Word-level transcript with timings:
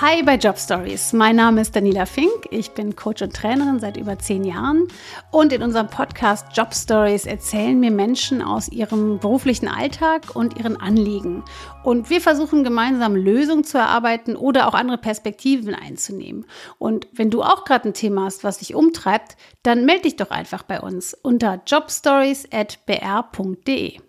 Hi 0.00 0.24
bei 0.24 0.34
Job 0.34 0.58
Stories. 0.58 1.12
Mein 1.12 1.36
Name 1.36 1.60
ist 1.60 1.76
Daniela 1.76 2.04
Fink. 2.04 2.48
Ich 2.50 2.72
bin 2.72 2.96
Coach 2.96 3.22
und 3.22 3.32
Trainerin 3.32 3.78
seit 3.78 3.96
über 3.96 4.18
zehn 4.18 4.42
Jahren. 4.42 4.88
Und 5.30 5.52
in 5.52 5.62
unserem 5.62 5.86
Podcast 5.86 6.48
Job 6.52 6.74
Stories 6.74 7.26
erzählen 7.26 7.78
mir 7.78 7.92
Menschen 7.92 8.42
aus 8.42 8.68
ihrem 8.68 9.20
beruflichen 9.20 9.68
Alltag 9.68 10.34
und 10.34 10.58
ihren 10.58 10.76
Anliegen. 10.76 11.44
Und 11.84 12.10
wir 12.10 12.20
versuchen 12.20 12.64
gemeinsam 12.64 13.14
Lösungen 13.14 13.62
zu 13.62 13.78
erarbeiten 13.78 14.34
oder 14.34 14.66
auch 14.66 14.74
andere 14.74 14.98
Perspektiven 14.98 15.76
einzunehmen. 15.76 16.44
Und 16.78 17.06
wenn 17.12 17.30
du 17.30 17.44
auch 17.44 17.64
gerade 17.64 17.90
ein 17.90 17.94
Thema 17.94 18.24
hast, 18.24 18.42
was 18.42 18.58
dich 18.58 18.74
umtreibt, 18.74 19.36
dann 19.62 19.84
melde 19.84 20.02
dich 20.02 20.16
doch 20.16 20.32
einfach 20.32 20.64
bei 20.64 20.80
uns 20.80 21.14
unter 21.14 21.62
jobstories.br.de. 21.64 24.00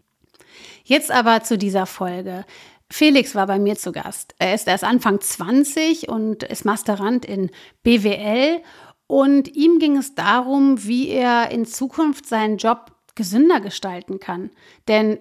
Jetzt 0.88 1.12
aber 1.12 1.42
zu 1.42 1.58
dieser 1.58 1.88
Folge. 1.88 2.46
Felix 2.92 3.36
war 3.36 3.48
bei 3.48 3.60
mir 3.60 3.76
zu 3.76 3.92
Gast. 3.92 4.36
Er 4.38 4.54
ist 4.54 4.68
erst 4.68 4.84
Anfang 4.84 5.20
20 5.20 6.10
und 6.10 6.44
ist 6.44 6.66
Masterand 6.66 7.26
in 7.26 7.50
BWL. 7.84 8.62
Und 9.08 9.56
ihm 9.56 9.80
ging 9.80 9.98
es 9.98 10.16
darum, 10.16 10.84
wie 10.86 11.10
er 11.10 11.52
in 11.52 11.66
Zukunft 11.66 12.26
seinen 12.26 12.58
Job 12.58 12.92
gesünder 13.16 13.60
gestalten 13.60 14.20
kann. 14.20 14.52
Denn 14.88 15.20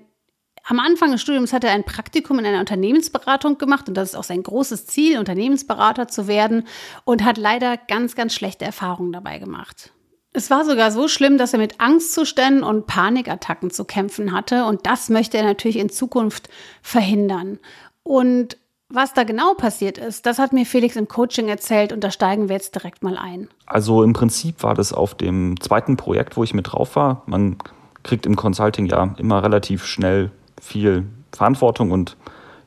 am 0.66 0.80
Anfang 0.80 1.12
des 1.12 1.20
Studiums 1.20 1.52
hat 1.52 1.64
er 1.64 1.73
ein 1.73 1.84
Praktikum 1.84 2.38
in 2.38 2.46
einer 2.46 2.60
Unternehmensberatung 2.60 3.59
gemacht 3.59 3.88
und 3.88 3.95
das 3.95 4.10
ist 4.10 4.15
auch 4.16 4.24
sein 4.24 4.42
großes 4.42 4.87
Ziel, 4.87 5.18
Unternehmensberater 5.18 6.09
zu 6.09 6.26
werden 6.26 6.66
und 7.04 7.23
hat 7.23 7.37
leider 7.37 7.76
ganz, 7.76 8.15
ganz 8.15 8.34
schlechte 8.34 8.65
Erfahrungen 8.65 9.12
dabei 9.12 9.38
gemacht. 9.38 9.92
Es 10.37 10.51
war 10.51 10.65
sogar 10.65 10.91
so 10.91 11.06
schlimm, 11.06 11.38
dass 11.38 11.52
er 11.52 11.61
mit 11.61 11.80
Angstzuständen 11.80 12.65
und 12.65 12.88
Panikattacken 12.88 13.70
zu 13.70 13.84
kämpfen 13.84 14.33
hatte. 14.33 14.65
Und 14.65 14.84
das 14.84 15.09
möchte 15.09 15.38
er 15.38 15.45
natürlich 15.45 15.79
in 15.79 15.91
Zukunft 15.91 16.48
verhindern. 16.83 17.60
Und 18.02 18.57
was 18.88 19.15
da 19.15 19.23
genau 19.23 19.55
passiert 19.55 19.96
ist, 19.96 20.27
das 20.27 20.40
hat 20.40 20.52
mir 20.52 20.66
Felix 20.66 20.96
im 20.96 21.07
Coaching 21.07 21.49
erzählt 21.49 21.93
und 21.93 22.02
da 22.02 22.10
steigen 22.10 22.49
wir 22.49 22.57
jetzt 22.57 22.74
direkt 22.74 23.05
mal 23.05 23.16
ein. 23.16 23.49
Also 23.66 24.02
im 24.02 24.12
Prinzip 24.12 24.65
war 24.65 24.74
das 24.74 24.93
auf 24.93 25.15
dem 25.15 25.60
zweiten 25.60 25.96
Projekt, 25.96 26.37
wo 26.37 26.43
ich 26.43 26.52
mit 26.52 26.73
drauf 26.73 26.96
war. 26.96 27.23
Man 27.27 27.57
kriegt 28.02 28.27
im 28.27 28.35
Consulting 28.35 28.87
ja 28.87 29.15
immer 29.18 29.40
relativ 29.43 29.87
schnell 29.87 30.32
viel 30.60 31.07
Verantwortung 31.30 31.93
und 31.93 32.16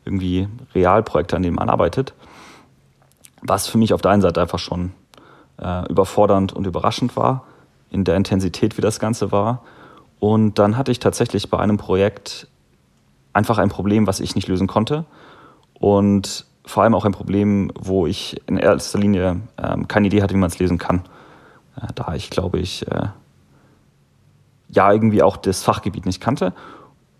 irgendwie 0.06 0.48
Realprojekte, 0.73 1.36
an 1.36 1.44
denen 1.44 1.56
man 1.56 1.70
arbeitet. 1.70 2.14
Was 3.42 3.68
für 3.68 3.78
mich 3.78 3.94
auf 3.94 4.02
der 4.02 4.12
einen 4.12 4.22
Seite 4.22 4.42
einfach 4.42 4.60
schon 4.60 4.94
äh, 5.62 5.86
überfordernd 5.90 6.54
und 6.54 6.66
überraschend 6.66 7.18
war 7.18 7.44
in 7.90 8.04
der 8.04 8.16
Intensität, 8.16 8.78
wie 8.78 8.82
das 8.82 9.00
Ganze 9.00 9.32
war. 9.32 9.64
Und 10.20 10.60
dann 10.60 10.78
hatte 10.78 10.92
ich 10.92 11.00
tatsächlich 11.00 11.50
bei 11.50 11.60
einem 11.60 11.78
Projekt 11.78 12.48
einfach 13.34 13.58
ein 13.58 13.70
Problem, 13.70 14.08
was 14.08 14.20
ich 14.20 14.36
nicht 14.36 14.48
lösen 14.48 14.68
konnte. 14.68 15.06
Und 15.74 16.46
vor 16.66 16.84
allem 16.84 16.96
auch 16.96 17.06
ein 17.06 17.12
Problem, 17.12 17.72
wo 17.76 18.08
ich 18.08 18.42
in 18.48 18.58
erster 18.58 19.00
Linie 19.00 19.42
ähm, 19.58 19.88
keine 19.88 20.08
Idee 20.08 20.22
hatte, 20.22 20.34
wie 20.34 20.40
man 20.40 20.50
es 20.50 20.60
lösen 20.60 20.78
kann. 20.78 21.04
Äh, 21.76 21.88
da 21.96 22.14
ich, 22.16 22.30
glaube 22.30 22.60
ich, 22.60 22.88
äh, 22.88 23.08
ja 24.70 24.92
irgendwie 24.92 25.24
auch 25.24 25.38
das 25.38 25.64
Fachgebiet 25.64 26.06
nicht 26.06 26.20
kannte. 26.20 26.54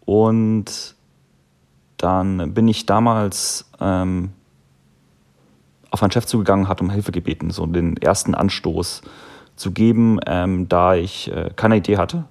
Und 0.06 0.96
dann 1.98 2.54
bin 2.54 2.68
ich 2.68 2.86
damals 2.86 3.70
ähm, 3.80 4.31
auf 5.92 6.02
meinen 6.02 6.12
Chef 6.12 6.26
zugegangen, 6.26 6.68
hat 6.68 6.81
um 6.81 6.90
Hilfe 6.90 7.12
gebeten, 7.12 7.50
so 7.52 7.66
den 7.66 7.98
ersten 7.98 8.36
Anstoß 8.36 9.02
zu 9.58 9.72
geben, 9.72 10.19
ähm, 10.25 10.69
da 10.69 10.95
ich 10.95 11.31
äh, 11.31 11.52
keine 11.55 11.77
Idee 11.77 11.97
hatte. 11.97 12.23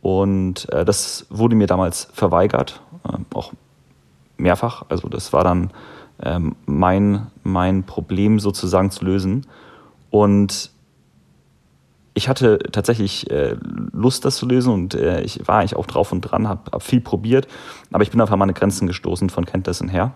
Und 0.00 0.68
äh, 0.72 0.84
das 0.84 1.26
wurde 1.30 1.54
mir 1.54 1.68
damals 1.68 2.08
verweigert, 2.12 2.82
äh, 3.08 3.16
auch 3.34 3.52
mehrfach. 4.36 4.84
Also 4.88 5.08
das 5.08 5.32
war 5.32 5.44
dann 5.44 5.70
ähm, 6.20 6.56
mein, 6.66 7.28
mein 7.44 7.84
Problem 7.84 8.40
sozusagen 8.40 8.90
zu 8.90 9.04
lösen. 9.04 9.46
Und 10.10 10.72
ich 12.14 12.28
hatte 12.28 12.58
tatsächlich 12.72 13.30
äh, 13.30 13.56
Lust, 13.92 14.24
das 14.24 14.36
zu 14.36 14.46
lösen 14.46 14.72
und 14.72 14.94
äh, 14.94 15.22
ich 15.22 15.46
war 15.48 15.60
eigentlich 15.60 15.76
auch 15.76 15.86
drauf 15.86 16.12
und 16.12 16.20
dran, 16.20 16.46
habe 16.48 16.70
hab 16.70 16.82
viel 16.82 17.00
probiert, 17.00 17.48
aber 17.90 18.02
ich 18.02 18.10
bin 18.10 18.20
an 18.20 18.38
meine 18.38 18.52
Grenzen 18.52 18.86
gestoßen 18.86 19.30
von 19.30 19.46
Kenntnissen 19.46 19.88
her. 19.88 20.12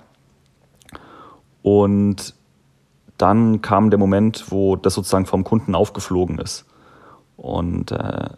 Und 1.63 2.35
dann 3.19 3.63
kam 3.63 3.91
der 3.91 3.99
Moment, 3.99 4.51
wo 4.51 4.77
das 4.77 4.95
sozusagen 4.95 5.27
vom 5.27 5.45
Kunden 5.45 5.75
aufgeflogen 5.75 6.39
ist. 6.39 6.67
Und 7.37 7.93
äh, 7.93 8.29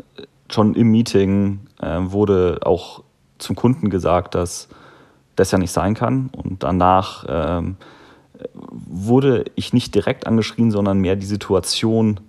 schon 0.50 0.74
im 0.74 0.90
Meeting 0.90 1.60
äh, 1.80 1.98
wurde 2.00 2.60
auch 2.64 3.02
zum 3.38 3.56
Kunden 3.56 3.90
gesagt, 3.90 4.34
dass 4.34 4.68
das 5.36 5.50
ja 5.50 5.58
nicht 5.58 5.72
sein 5.72 5.94
kann. 5.94 6.30
Und 6.36 6.62
danach 6.62 7.24
ähm, 7.28 7.76
wurde 8.54 9.44
ich 9.54 9.72
nicht 9.72 9.94
direkt 9.94 10.26
angeschrien, 10.26 10.70
sondern 10.70 10.98
mehr 10.98 11.16
die 11.16 11.26
Situation 11.26 12.20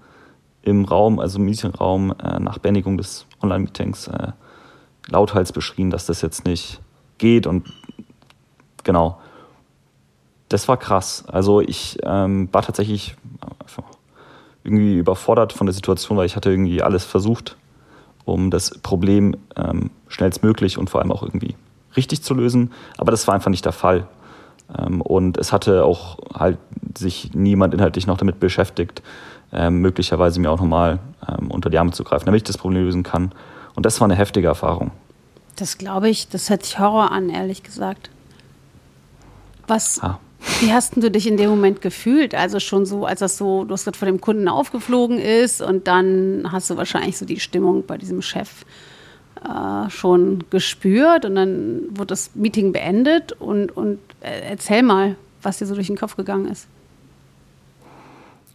im 0.61 0.85
Raum, 0.85 1.19
also 1.19 1.39
im 1.39 1.45
Meetingraum, 1.45 2.13
äh, 2.23 2.39
nach 2.39 2.59
Beendigung 2.59 2.97
des 2.97 3.25
Online-Meetings 3.41 4.07
äh, 4.07 4.31
lauthals 5.07 5.51
beschrien, 5.51 5.89
dass 5.89 6.05
das 6.05 6.21
jetzt 6.21 6.45
nicht 6.45 6.81
geht. 7.17 7.47
Und 7.47 7.71
genau 8.83 9.19
das 10.49 10.67
war 10.67 10.77
krass. 10.77 11.23
Also 11.27 11.61
ich 11.61 11.97
ähm, 12.03 12.49
war 12.51 12.63
tatsächlich 12.63 13.15
irgendwie 14.63 14.97
überfordert 14.97 15.53
von 15.53 15.67
der 15.67 15.73
Situation, 15.73 16.17
weil 16.17 16.25
ich 16.25 16.35
hatte 16.35 16.51
irgendwie 16.51 16.81
alles 16.81 17.05
versucht, 17.05 17.55
um 18.25 18.51
das 18.51 18.77
Problem 18.79 19.35
ähm, 19.55 19.91
schnellstmöglich 20.07 20.77
und 20.77 20.89
vor 20.89 21.01
allem 21.01 21.11
auch 21.11 21.23
irgendwie 21.23 21.55
richtig 21.95 22.23
zu 22.23 22.33
lösen. 22.33 22.71
Aber 22.97 23.11
das 23.11 23.27
war 23.27 23.35
einfach 23.35 23.49
nicht 23.49 23.65
der 23.65 23.71
Fall. 23.71 24.07
Ähm, 24.77 25.01
und 25.01 25.37
es 25.37 25.51
hatte 25.51 25.85
auch 25.85 26.17
halt 26.33 26.57
sich 26.97 27.33
niemand 27.33 27.73
inhaltlich 27.73 28.07
noch 28.07 28.17
damit 28.17 28.39
beschäftigt, 28.39 29.01
ähm, 29.51 29.79
möglicherweise 29.79 30.39
mir 30.39 30.51
auch 30.51 30.59
nochmal 30.59 30.99
ähm, 31.27 31.49
unter 31.49 31.69
die 31.69 31.77
Arme 31.77 31.91
zu 31.91 32.03
greifen, 32.03 32.25
damit 32.25 32.39
ich 32.39 32.47
das 32.47 32.57
Problem 32.57 32.83
lösen 32.83 33.03
kann. 33.03 33.31
Und 33.75 33.85
das 33.85 33.99
war 34.01 34.05
eine 34.05 34.15
heftige 34.15 34.47
Erfahrung. 34.47 34.91
Das 35.55 35.77
glaube 35.77 36.09
ich, 36.09 36.29
das 36.29 36.49
hört 36.49 36.63
sich 36.63 36.79
Horror 36.79 37.11
an, 37.11 37.29
ehrlich 37.29 37.63
gesagt. 37.63 38.09
Was, 39.67 40.01
ah. 40.01 40.19
Wie 40.61 40.73
hast 40.73 40.95
du 40.95 41.11
dich 41.11 41.27
in 41.27 41.37
dem 41.37 41.49
Moment 41.49 41.81
gefühlt? 41.81 42.33
Also 42.33 42.59
schon 42.59 42.85
so, 42.85 43.05
als 43.05 43.19
das 43.19 43.37
so, 43.37 43.65
du 43.65 43.73
hast 43.73 43.83
gerade 43.83 43.97
vor 43.97 44.05
dem 44.05 44.21
Kunden 44.21 44.47
aufgeflogen 44.47 45.17
ist 45.17 45.61
und 45.61 45.87
dann 45.87 46.47
hast 46.51 46.69
du 46.69 46.77
wahrscheinlich 46.77 47.17
so 47.17 47.25
die 47.25 47.39
Stimmung 47.39 47.85
bei 47.85 47.97
diesem 47.97 48.21
Chef 48.21 48.65
äh, 49.43 49.89
schon 49.89 50.43
gespürt 50.49 51.25
und 51.25 51.35
dann 51.35 51.81
wurde 51.91 52.07
das 52.07 52.31
Meeting 52.35 52.71
beendet 52.71 53.33
und, 53.33 53.75
und 53.75 53.99
äh, 54.21 54.49
erzähl 54.49 54.83
mal, 54.83 55.15
was 55.41 55.59
dir 55.59 55.65
so 55.65 55.75
durch 55.75 55.87
den 55.87 55.97
Kopf 55.97 56.15
gegangen 56.15 56.47
ist. 56.47 56.67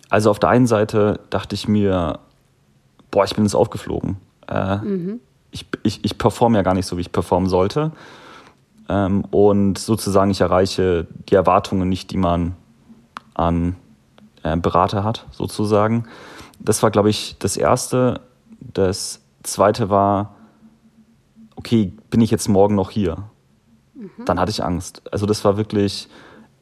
Also 0.09 0.31
auf 0.31 0.39
der 0.39 0.51
einen 0.51 0.67
Seite 0.67 1.21
dachte 1.31 1.55
ich 1.55 1.69
mir, 1.69 2.19
boah, 3.11 3.25
ich 3.25 3.35
bin 3.35 3.45
jetzt 3.45 3.55
aufgeflogen. 3.55 4.17
Äh, 4.49 4.77
mhm. 4.77 5.21
ich, 5.51 5.67
ich, 5.83 6.05
ich 6.05 6.19
performe 6.19 6.59
ja 6.59 6.63
gar 6.63 6.75
nicht 6.75 6.87
so, 6.87 6.97
wie 6.97 7.03
ich 7.03 7.13
performen 7.13 7.49
sollte. 7.49 7.93
Ähm, 8.89 9.25
und 9.31 9.79
sozusagen 9.79 10.31
ich 10.31 10.41
erreiche 10.41 11.07
die 11.29 11.35
Erwartungen 11.35 11.89
nicht, 11.89 12.11
die 12.11 12.17
man 12.17 12.55
an 13.35 13.77
äh, 14.43 14.57
Berater 14.57 15.05
hat, 15.05 15.27
sozusagen. 15.31 16.07
Das 16.59 16.83
war, 16.83 16.91
glaube 16.91 17.11
ich, 17.11 17.37
das 17.39 17.57
Erste. 17.57 18.21
Das 18.61 19.21
Zweite 19.43 19.91
war, 19.91 20.35
okay, 21.57 21.93
bin 22.11 22.21
ich 22.21 22.31
jetzt 22.31 22.49
morgen 22.49 22.75
noch 22.75 22.91
hier? 22.91 23.25
Mhm. 23.95 24.25
Dann 24.25 24.41
hatte 24.41 24.51
ich 24.51 24.63
Angst. 24.63 25.03
Also 25.11 25.27
das 25.27 25.45
war 25.45 25.57
wirklich, 25.57 26.09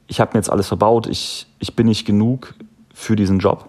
ich 0.06 0.20
habe 0.20 0.32
mir 0.32 0.38
jetzt 0.38 0.50
alles 0.50 0.68
verbaut, 0.68 1.06
ich, 1.06 1.46
ich 1.58 1.74
bin 1.74 1.86
nicht 1.86 2.04
genug 2.06 2.54
für 2.94 3.16
diesen 3.16 3.38
Job. 3.38 3.68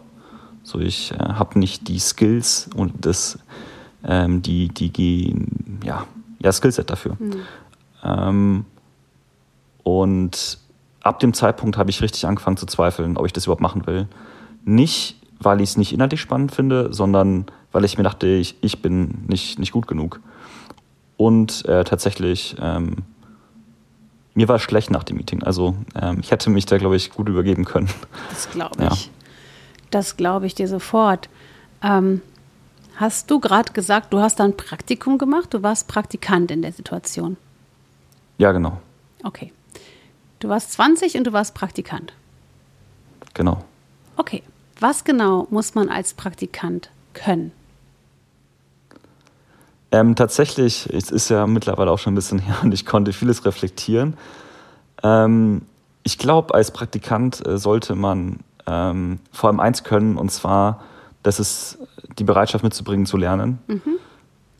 So, 0.63 0.79
ich 0.79 1.11
äh, 1.11 1.17
habe 1.17 1.59
nicht 1.59 1.87
die 1.87 1.99
Skills 1.99 2.69
und 2.75 3.05
das, 3.05 3.37
ähm, 4.03 4.41
die, 4.41 4.69
die, 4.69 5.35
ja, 5.83 6.05
ja, 6.39 6.51
Skillset 6.51 6.89
dafür. 6.89 7.17
Mhm. 7.19 7.41
Ähm, 8.03 8.65
und 9.83 10.57
ab 11.01 11.19
dem 11.19 11.33
Zeitpunkt 11.33 11.77
habe 11.77 11.89
ich 11.89 12.01
richtig 12.01 12.25
angefangen 12.25 12.57
zu 12.57 12.65
zweifeln, 12.65 13.17
ob 13.17 13.25
ich 13.25 13.33
das 13.33 13.45
überhaupt 13.45 13.61
machen 13.61 13.85
will. 13.85 14.07
Nicht, 14.63 15.17
weil 15.39 15.61
ich 15.61 15.71
es 15.71 15.77
nicht 15.77 15.93
inhaltlich 15.93 16.21
spannend 16.21 16.53
finde, 16.53 16.93
sondern 16.93 17.45
weil 17.71 17.83
ich 17.83 17.97
mir 17.97 18.03
dachte, 18.03 18.27
ich, 18.27 18.55
ich 18.61 18.81
bin 18.81 19.25
nicht, 19.27 19.59
nicht 19.59 19.71
gut 19.71 19.87
genug. 19.87 20.21
Und 21.17 21.65
äh, 21.65 21.83
tatsächlich, 21.83 22.55
ähm, 22.59 22.97
mir 24.33 24.47
war 24.47 24.59
schlecht 24.59 24.89
nach 24.89 25.03
dem 25.03 25.17
Meeting. 25.17 25.43
Also 25.43 25.75
ähm, 25.99 26.19
ich 26.21 26.31
hätte 26.31 26.49
mich 26.49 26.65
da, 26.65 26.77
glaube 26.77 26.95
ich, 26.95 27.11
gut 27.11 27.29
übergeben 27.29 27.65
können. 27.65 27.89
Das 28.29 28.49
glaube 28.49 28.83
ich. 28.91 29.05
Ja. 29.05 29.11
Das 29.91 30.17
glaube 30.17 30.47
ich 30.47 30.55
dir 30.55 30.67
sofort. 30.67 31.29
Ähm, 31.83 32.21
hast 32.95 33.29
du 33.29 33.39
gerade 33.39 33.73
gesagt, 33.73 34.11
du 34.11 34.19
hast 34.19 34.39
da 34.39 34.45
ein 34.45 34.57
Praktikum 34.57 35.17
gemacht? 35.17 35.53
Du 35.53 35.61
warst 35.61 35.87
Praktikant 35.87 36.49
in 36.49 36.61
der 36.61 36.71
Situation. 36.71 37.37
Ja, 38.37 38.51
genau. 38.51 38.79
Okay. 39.23 39.51
Du 40.39 40.49
warst 40.49 40.73
20 40.73 41.17
und 41.17 41.25
du 41.25 41.33
warst 41.33 41.53
Praktikant. 41.53 42.13
Genau. 43.33 43.63
Okay. 44.17 44.43
Was 44.79 45.03
genau 45.03 45.47
muss 45.49 45.75
man 45.75 45.89
als 45.89 46.13
Praktikant 46.13 46.89
können? 47.13 47.51
Ähm, 49.91 50.15
tatsächlich, 50.15 50.89
es 50.91 51.11
ist 51.11 51.29
ja 51.29 51.45
mittlerweile 51.47 51.91
auch 51.91 51.99
schon 51.99 52.13
ein 52.13 52.15
bisschen 52.15 52.39
her 52.45 52.57
und 52.63 52.73
ich 52.73 52.85
konnte 52.85 53.13
vieles 53.13 53.45
reflektieren. 53.45 54.17
Ähm, 55.03 55.61
Ich 56.03 56.17
glaube, 56.17 56.53
als 56.53 56.71
Praktikant 56.71 57.45
äh, 57.47 57.57
sollte 57.57 57.95
man 57.95 58.39
ähm, 58.65 59.19
vor 59.31 59.49
allem 59.49 59.59
eins 59.59 59.83
können, 59.83 60.17
und 60.17 60.31
zwar, 60.31 60.81
das 61.21 61.39
ist 61.39 61.77
die 62.17 62.23
Bereitschaft 62.25 62.63
mitzubringen, 62.63 63.05
zu 63.05 63.15
lernen. 63.17 63.59
Mhm. 63.67 63.99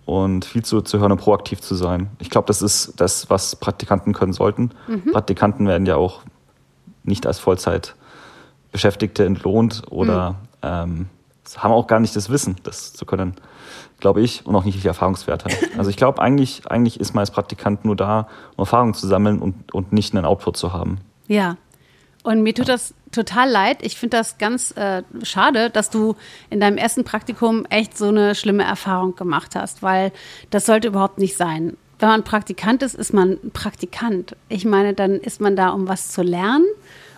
Und 0.05 0.43
viel 0.43 0.65
zu, 0.65 0.81
zu 0.81 0.99
hören 0.99 1.13
und 1.13 1.17
proaktiv 1.17 1.61
zu 1.61 1.75
sein. 1.75 2.09
Ich 2.19 2.29
glaube, 2.29 2.47
das 2.47 2.61
ist 2.61 2.93
das, 2.97 3.29
was 3.29 3.55
Praktikanten 3.55 4.13
können 4.13 4.33
sollten. 4.33 4.71
Mhm. 4.87 5.11
Praktikanten 5.11 5.65
werden 5.65 5.85
ja 5.85 5.95
auch 5.95 6.23
nicht 7.03 7.25
als 7.25 7.39
Vollzeitbeschäftigte 7.39 9.25
entlohnt 9.25 9.83
oder 9.89 10.31
mhm. 10.31 10.35
ähm, 10.61 11.09
haben 11.57 11.71
auch 11.71 11.87
gar 11.87 11.99
nicht 11.99 12.15
das 12.15 12.29
Wissen, 12.29 12.55
das 12.63 12.93
zu 12.93 13.05
können, 13.05 13.35
glaube 13.99 14.21
ich, 14.21 14.45
und 14.45 14.55
auch 14.55 14.63
nicht 14.63 14.83
die 14.83 14.87
Erfahrungswerte. 14.87 15.49
Also 15.77 15.89
ich 15.89 15.97
glaube, 15.97 16.21
eigentlich, 16.21 16.69
eigentlich 16.69 16.99
ist 16.99 17.13
man 17.13 17.21
als 17.21 17.31
Praktikant 17.31 17.85
nur 17.85 17.95
da, 17.95 18.27
um 18.55 18.61
Erfahrung 18.63 18.93
zu 18.93 19.07
sammeln 19.07 19.39
und, 19.39 19.73
und 19.73 19.93
nicht 19.93 20.15
einen 20.15 20.25
Output 20.25 20.57
zu 20.57 20.73
haben. 20.73 20.99
Ja, 21.27 21.57
und 22.23 22.41
mir 22.41 22.55
tut 22.55 22.69
das 22.69 22.93
total 23.11 23.49
leid. 23.49 23.79
Ich 23.81 23.97
finde 23.97 24.17
das 24.17 24.37
ganz 24.37 24.71
äh, 24.77 25.03
schade, 25.23 25.69
dass 25.69 25.89
du 25.89 26.15
in 26.49 26.59
deinem 26.59 26.77
ersten 26.77 27.03
Praktikum 27.03 27.65
echt 27.69 27.97
so 27.97 28.07
eine 28.07 28.33
schlimme 28.33 28.63
Erfahrung 28.63 29.15
gemacht 29.15 29.55
hast, 29.55 29.83
weil 29.83 30.11
das 30.49 30.65
sollte 30.65 30.87
überhaupt 30.87 31.19
nicht 31.19 31.37
sein. 31.37 31.77
Wenn 31.99 32.09
man 32.09 32.23
Praktikant 32.23 32.81
ist, 32.81 32.95
ist 32.95 33.13
man 33.13 33.37
Praktikant. 33.51 34.35
Ich 34.49 34.65
meine, 34.65 34.93
dann 34.93 35.15
ist 35.15 35.41
man 35.41 35.55
da, 35.55 35.69
um 35.69 35.87
was 35.87 36.11
zu 36.11 36.21
lernen, 36.21 36.65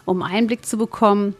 um 0.05 0.21
Einblick 0.21 0.65
zu 0.65 0.77
bekommen. 0.77 1.35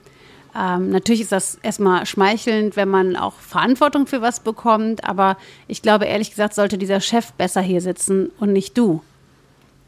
Ähm, 0.55 0.89
natürlich 0.91 1.21
ist 1.21 1.31
das 1.31 1.59
erstmal 1.61 2.05
schmeichelnd, 2.05 2.75
wenn 2.75 2.87
man 2.87 3.15
auch 3.15 3.33
Verantwortung 3.33 4.07
für 4.07 4.21
was 4.21 4.39
bekommt, 4.39 5.03
aber 5.03 5.37
ich 5.67 5.81
glaube, 5.81 6.05
ehrlich 6.05 6.29
gesagt, 6.29 6.53
sollte 6.53 6.77
dieser 6.77 7.01
Chef 7.01 7.33
besser 7.33 7.61
hier 7.61 7.81
sitzen 7.81 8.31
und 8.39 8.53
nicht 8.53 8.77
du. 8.77 9.01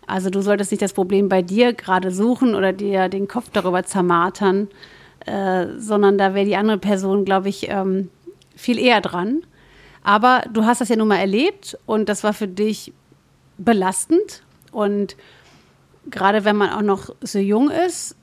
Also 0.07 0.30
du 0.30 0.42
solltest 0.42 0.71
nicht 0.71 0.81
das 0.81 0.94
Problem 0.94 1.27
bei 1.27 1.42
dir 1.42 1.74
gerade 1.74 2.12
suchen 2.12 2.56
oder 2.56 2.74
dir 2.74 3.09
den 3.09 3.27
Kopf 3.27 3.50
darüber 3.51 3.83
zermartern, 3.83 4.69
äh, 5.25 5.68
sondern 5.77 6.18
da 6.18 6.33
wäre 6.33 6.45
die 6.45 6.56
andere 6.56 6.77
Person, 6.77 7.25
glaube 7.25 7.50
ich, 7.50 7.69
ähm, 7.69 8.09
viel 8.56 8.80
eher 8.80 9.01
dran. 9.01 9.42
Aber 10.04 10.44
du 10.51 10.65
hast 10.65 10.80
das 10.80 10.88
ja 10.88 10.95
nun 10.95 11.09
mal 11.09 11.18
erlebt 11.18 11.77
und 11.86 12.07
das 12.07 12.24
war 12.24 12.33
für 12.33 12.48
dich 12.48 12.94
belastend. 13.57 14.44
Und 14.71 15.18
gerade 16.09 16.45
wenn 16.45 16.56
man 16.56 16.69
auch 16.69 16.81
noch 16.81 17.13
so 17.19 17.39
jung 17.39 17.69
ist, 17.69 18.15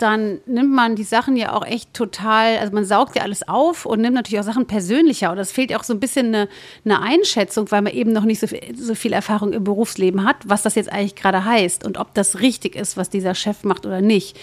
dann 0.00 0.40
nimmt 0.46 0.72
man 0.72 0.96
die 0.96 1.04
Sachen 1.04 1.36
ja 1.36 1.52
auch 1.52 1.64
echt 1.66 1.92
total, 1.94 2.58
also 2.58 2.72
man 2.72 2.84
saugt 2.84 3.16
ja 3.16 3.22
alles 3.22 3.46
auf 3.46 3.86
und 3.86 4.00
nimmt 4.00 4.14
natürlich 4.14 4.40
auch 4.40 4.44
Sachen 4.44 4.66
persönlicher. 4.66 5.30
Und 5.30 5.38
es 5.38 5.52
fehlt 5.52 5.70
ja 5.70 5.78
auch 5.78 5.84
so 5.84 5.92
ein 5.92 6.00
bisschen 6.00 6.28
eine, 6.28 6.48
eine 6.84 7.00
Einschätzung, 7.00 7.70
weil 7.70 7.82
man 7.82 7.92
eben 7.92 8.12
noch 8.12 8.24
nicht 8.24 8.40
so 8.40 8.46
viel, 8.46 8.60
so 8.74 8.94
viel 8.94 9.12
Erfahrung 9.12 9.52
im 9.52 9.64
Berufsleben 9.64 10.24
hat, 10.24 10.36
was 10.46 10.62
das 10.62 10.74
jetzt 10.74 10.90
eigentlich 10.90 11.16
gerade 11.16 11.44
heißt 11.44 11.84
und 11.84 11.98
ob 11.98 12.14
das 12.14 12.40
richtig 12.40 12.76
ist, 12.76 12.96
was 12.96 13.10
dieser 13.10 13.34
Chef 13.34 13.64
macht 13.64 13.86
oder 13.86 14.00
nicht. 14.00 14.38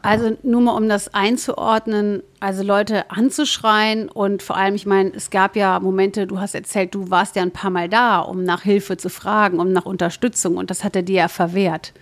Also 0.00 0.36
nur 0.44 0.60
mal 0.60 0.76
um 0.76 0.88
das 0.88 1.12
einzuordnen, 1.12 2.22
also 2.38 2.62
Leute 2.62 3.10
anzuschreien 3.10 4.08
und 4.08 4.42
vor 4.44 4.56
allem, 4.56 4.76
ich 4.76 4.86
meine, 4.86 5.12
es 5.12 5.30
gab 5.30 5.56
ja 5.56 5.80
Momente, 5.80 6.26
du 6.28 6.38
hast 6.38 6.54
erzählt, 6.54 6.94
du 6.94 7.10
warst 7.10 7.34
ja 7.34 7.42
ein 7.42 7.50
paar 7.50 7.70
Mal 7.70 7.88
da, 7.88 8.20
um 8.20 8.44
nach 8.44 8.62
Hilfe 8.62 8.96
zu 8.96 9.10
fragen, 9.10 9.58
um 9.58 9.72
nach 9.72 9.86
Unterstützung 9.86 10.56
und 10.56 10.70
das 10.70 10.84
hat 10.84 10.94
er 10.94 11.02
dir 11.02 11.16
ja 11.16 11.28
verwehrt. 11.28 11.92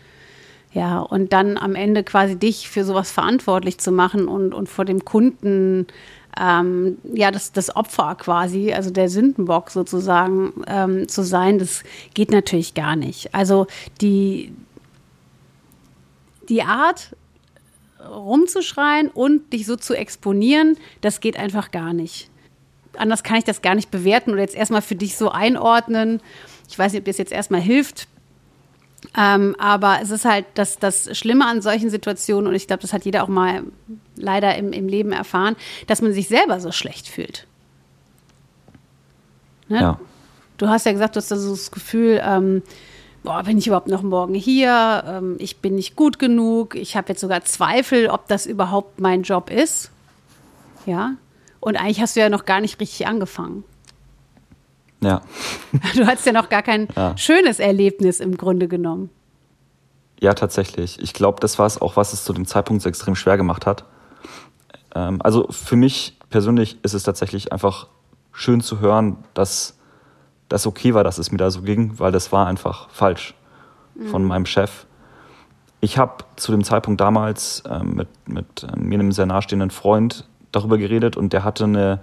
Ja, 0.77 0.99
und 0.99 1.33
dann 1.33 1.57
am 1.57 1.75
Ende 1.75 2.05
quasi 2.05 2.37
dich 2.37 2.69
für 2.69 2.85
sowas 2.85 3.11
verantwortlich 3.11 3.79
zu 3.79 3.93
machen 3.93 4.29
und, 4.29 4.53
und 4.53 4.69
vor 4.69 4.85
dem 4.85 5.07
Kunden 5.07 5.87
ähm, 6.39 6.99
ja, 7.15 7.31
das, 7.31 7.53
das 7.53 7.75
Opfer 7.75 8.15
quasi, 8.17 8.75
also 8.75 8.91
der 8.91 9.09
Sündenbock 9.09 9.71
sozusagen 9.71 10.53
ähm, 10.67 11.09
zu 11.09 11.23
sein, 11.23 11.59
das 11.59 11.83
geht 12.13 12.31
natürlich 12.31 12.75
gar 12.75 12.95
nicht. 12.95 13.35
Also 13.35 13.67
die, 14.03 14.53
die 16.51 16.61
Art, 16.61 17.17
rumzuschreien 18.07 19.09
und 19.09 19.55
dich 19.55 19.65
so 19.65 19.77
zu 19.77 19.95
exponieren, 19.95 20.77
das 21.01 21.21
geht 21.21 21.39
einfach 21.39 21.71
gar 21.71 21.95
nicht. 21.95 22.29
Anders 22.99 23.23
kann 23.23 23.39
ich 23.39 23.45
das 23.45 23.63
gar 23.63 23.75
nicht 23.75 23.91
bewerten 23.91 24.33
oder 24.33 24.43
jetzt 24.43 24.55
erstmal 24.55 24.83
für 24.83 24.95
dich 24.95 25.17
so 25.17 25.31
einordnen. 25.31 26.21
Ich 26.69 26.79
weiß 26.79 26.93
nicht, 26.93 27.01
ob 27.01 27.07
das 27.07 27.17
jetzt 27.17 27.33
erstmal 27.33 27.63
hilft. 27.63 28.09
Ähm, 29.17 29.55
aber 29.59 29.99
es 30.03 30.11
ist 30.11 30.25
halt 30.25 30.47
das, 30.55 30.79
das 30.79 31.17
Schlimme 31.17 31.47
an 31.47 31.63
solchen 31.63 31.91
Situationen, 31.91 32.49
und 32.49 32.55
ich 32.55 32.67
glaube, 32.67 32.83
das 32.83 32.93
hat 32.93 33.05
jeder 33.05 33.23
auch 33.23 33.29
mal 33.29 33.63
leider 34.17 34.57
im, 34.57 34.73
im 34.73 34.89
Leben 34.89 35.13
erfahren, 35.13 35.57
dass 35.87 36.03
man 36.03 36.13
sich 36.13 36.29
selber 36.29 36.61
so 36.61 36.73
schlecht 36.73 37.09
fühlt. 37.09 37.47
Ne? 39.69 39.81
Ja. 39.81 40.01
Du 40.59 40.69
hast 40.69 40.87
ja 40.87 40.93
gesagt, 40.93 41.17
du 41.17 41.19
hast 41.19 41.31
da 41.31 41.37
so 41.37 41.51
das 41.51 41.71
Gefühl, 41.71 42.21
ähm, 42.25 42.63
boah, 43.23 43.43
bin 43.43 43.59
ich 43.59 43.67
überhaupt 43.67 43.89
noch 43.89 44.03
morgen 44.03 44.35
hier? 44.35 45.05
Ähm, 45.07 45.37
ich 45.39 45.59
bin 45.59 45.75
nicht 45.75 45.97
gut 45.97 46.19
genug. 46.19 46.75
Ich 46.75 46.97
habe 46.97 47.09
jetzt 47.09 47.21
sogar 47.21 47.45
Zweifel, 47.45 48.09
ob 48.09 48.27
das 48.29 48.47
überhaupt 48.47 49.01
mein 49.01 49.23
Job 49.23 49.51
ist. 49.51 49.91
Ja. 50.87 51.13
Und 51.61 51.77
eigentlich 51.77 52.01
hast 52.01 52.17
du 52.17 52.21
ja 52.21 52.29
noch 52.29 52.45
gar 52.45 52.61
nicht 52.61 52.81
richtig 52.81 53.07
angefangen. 53.07 53.65
Ja. 55.07 55.23
Du 55.95 56.05
hattest 56.05 56.27
ja 56.27 56.33
noch 56.33 56.49
gar 56.49 56.63
kein 56.63 56.89
ja. 56.97 57.17
schönes 57.17 57.61
Erlebnis 57.61 58.19
im 58.19 58.37
Grunde 58.37 58.67
genommen. 58.67 59.11
Ja, 60.21 60.35
tatsächlich. 60.35 61.01
Ich 61.01 61.13
glaube, 61.13 61.39
das 61.41 61.59
war 61.59 61.67
es 61.67 61.81
auch, 61.81 61.97
was 61.97 62.13
es 62.13 62.25
zu 62.25 62.33
dem 62.33 62.47
Zeitpunkt 62.47 62.83
so 62.83 62.89
extrem 62.89 63.15
schwer 63.15 63.37
gemacht 63.37 63.67
hat. 63.67 63.85
Ähm, 64.95 65.23
also 65.23 65.47
für 65.51 65.77
mich 65.77 66.19
persönlich 66.31 66.79
ist 66.83 66.95
es 66.95 67.05
tatsächlich 67.05 67.53
einfach 67.53 67.87
schön 68.33 68.61
zu 68.61 68.81
hören, 68.81 69.19
dass 69.35 69.79
das 70.49 70.67
okay 70.67 70.95
war, 70.95 71.05
dass 71.05 71.19
es 71.19 71.31
mir 71.31 71.39
da 71.39 71.51
so 71.51 71.63
ging, 71.63 71.99
weil 71.99 72.11
das 72.11 72.33
war 72.33 72.47
einfach 72.47 72.91
falsch 72.91 73.35
mhm. 73.95 74.09
von 74.09 74.25
meinem 74.25 74.47
Chef. 74.47 74.87
Ich 75.81 75.99
habe 75.99 76.25
zu 76.35 76.51
dem 76.51 76.65
Zeitpunkt 76.65 77.01
damals 77.01 77.63
ähm, 77.71 77.95
mit, 77.95 78.09
mit 78.27 78.65
äh, 78.65 78.77
mir 78.77 78.99
einem 78.99 79.13
sehr 79.13 79.27
nahestehenden 79.27 79.71
Freund 79.71 80.27
darüber 80.51 80.79
geredet 80.79 81.17
und 81.17 81.33
der 81.33 81.45
hatte 81.45 81.65
eine 81.65 82.01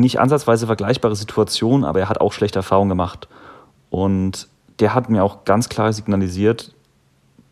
nicht 0.00 0.20
ansatzweise 0.20 0.66
vergleichbare 0.66 1.16
Situation, 1.16 1.84
aber 1.84 2.00
er 2.00 2.08
hat 2.08 2.20
auch 2.20 2.32
schlechte 2.32 2.58
Erfahrungen 2.58 2.90
gemacht. 2.90 3.28
Und 3.90 4.48
der 4.78 4.94
hat 4.94 5.08
mir 5.08 5.24
auch 5.24 5.44
ganz 5.44 5.68
klar 5.68 5.92
signalisiert, 5.92 6.74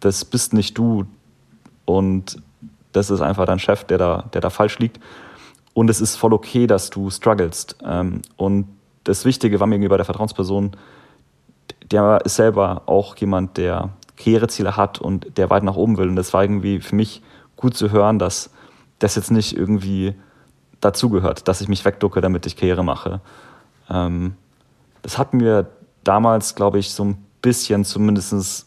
das 0.00 0.24
bist 0.24 0.52
nicht 0.52 0.76
du 0.76 1.06
und 1.84 2.36
das 2.92 3.10
ist 3.10 3.20
einfach 3.20 3.46
dein 3.46 3.58
Chef, 3.58 3.84
der 3.84 3.98
da, 3.98 4.24
der 4.32 4.40
da 4.40 4.50
falsch 4.50 4.78
liegt. 4.78 5.00
Und 5.72 5.90
es 5.90 6.00
ist 6.00 6.16
voll 6.16 6.32
okay, 6.32 6.66
dass 6.66 6.90
du 6.90 7.10
strugglest. 7.10 7.76
Ähm, 7.84 8.22
und 8.36 8.68
das 9.02 9.24
Wichtige 9.24 9.58
war 9.60 9.66
mir 9.66 9.76
gegenüber 9.76 9.96
der 9.96 10.04
Vertrauensperson, 10.04 10.72
der 11.90 12.20
ist 12.24 12.36
selber 12.36 12.82
auch 12.86 13.16
jemand, 13.16 13.56
der 13.56 13.90
Karriereziele 14.16 14.76
hat 14.76 15.00
und 15.00 15.36
der 15.36 15.50
weit 15.50 15.64
nach 15.64 15.76
oben 15.76 15.98
will. 15.98 16.08
Und 16.08 16.16
das 16.16 16.32
war 16.32 16.42
irgendwie 16.42 16.80
für 16.80 16.94
mich 16.94 17.22
gut 17.56 17.76
zu 17.76 17.90
hören, 17.90 18.18
dass 18.18 18.50
das 19.00 19.16
jetzt 19.16 19.30
nicht 19.30 19.56
irgendwie 19.56 20.14
dazugehört, 20.84 21.48
dass 21.48 21.60
ich 21.60 21.68
mich 21.68 21.84
wegducke, 21.84 22.20
damit 22.20 22.46
ich 22.46 22.56
Karriere 22.56 22.84
mache. 22.84 23.20
Ähm, 23.90 24.34
das 25.02 25.18
hat 25.18 25.34
mir 25.34 25.66
damals, 26.02 26.54
glaube 26.54 26.78
ich, 26.78 26.90
so 26.90 27.04
ein 27.04 27.26
bisschen 27.42 27.84
zumindest 27.84 28.66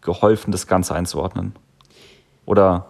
geholfen, 0.00 0.52
das 0.52 0.66
Ganze 0.66 0.94
einzuordnen. 0.94 1.54
Oder 2.46 2.86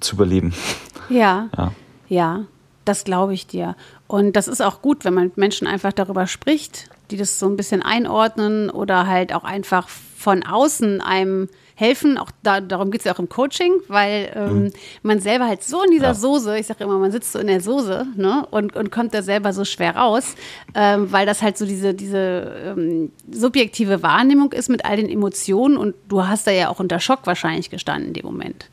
zu 0.00 0.16
überleben. 0.16 0.54
Ja. 1.08 1.50
Ja, 1.58 1.72
ja 2.08 2.44
das 2.84 3.04
glaube 3.04 3.34
ich 3.34 3.46
dir. 3.46 3.76
Und 4.06 4.34
das 4.34 4.48
ist 4.48 4.62
auch 4.62 4.80
gut, 4.80 5.04
wenn 5.04 5.12
man 5.12 5.24
mit 5.24 5.36
Menschen 5.36 5.66
einfach 5.66 5.92
darüber 5.92 6.26
spricht, 6.26 6.88
die 7.10 7.16
das 7.16 7.38
so 7.38 7.46
ein 7.48 7.56
bisschen 7.56 7.82
einordnen 7.82 8.70
oder 8.70 9.06
halt 9.06 9.34
auch 9.34 9.44
einfach 9.44 9.88
von 9.88 10.42
außen 10.44 11.00
einem 11.00 11.48
helfen. 11.82 12.16
Auch 12.16 12.30
da, 12.42 12.60
darum 12.60 12.90
geht 12.90 13.00
es 13.00 13.04
ja 13.04 13.14
auch 13.14 13.18
im 13.18 13.28
Coaching, 13.28 13.72
weil 13.88 14.32
ähm, 14.34 14.64
mhm. 14.64 14.72
man 15.02 15.20
selber 15.20 15.46
halt 15.46 15.62
so 15.62 15.82
in 15.82 15.90
dieser 15.90 16.08
ja. 16.08 16.14
Soße, 16.14 16.58
ich 16.58 16.66
sage 16.66 16.84
immer, 16.84 16.98
man 16.98 17.10
sitzt 17.10 17.32
so 17.32 17.38
in 17.38 17.48
der 17.48 17.60
Soße 17.60 18.06
ne, 18.16 18.46
und, 18.50 18.76
und 18.76 18.90
kommt 18.90 19.12
da 19.12 19.22
selber 19.22 19.52
so 19.52 19.64
schwer 19.64 19.96
raus, 19.96 20.36
ähm, 20.74 21.10
weil 21.10 21.26
das 21.26 21.42
halt 21.42 21.58
so 21.58 21.66
diese, 21.66 21.92
diese 21.92 22.54
ähm, 22.66 23.12
subjektive 23.30 24.02
Wahrnehmung 24.02 24.52
ist 24.52 24.68
mit 24.68 24.84
all 24.84 24.96
den 24.96 25.08
Emotionen 25.08 25.76
und 25.76 25.94
du 26.08 26.26
hast 26.26 26.46
da 26.46 26.52
ja 26.52 26.68
auch 26.68 26.80
unter 26.80 27.00
Schock 27.00 27.20
wahrscheinlich 27.24 27.68
gestanden 27.68 28.08
in 28.08 28.14
dem 28.14 28.26
Moment. 28.26 28.70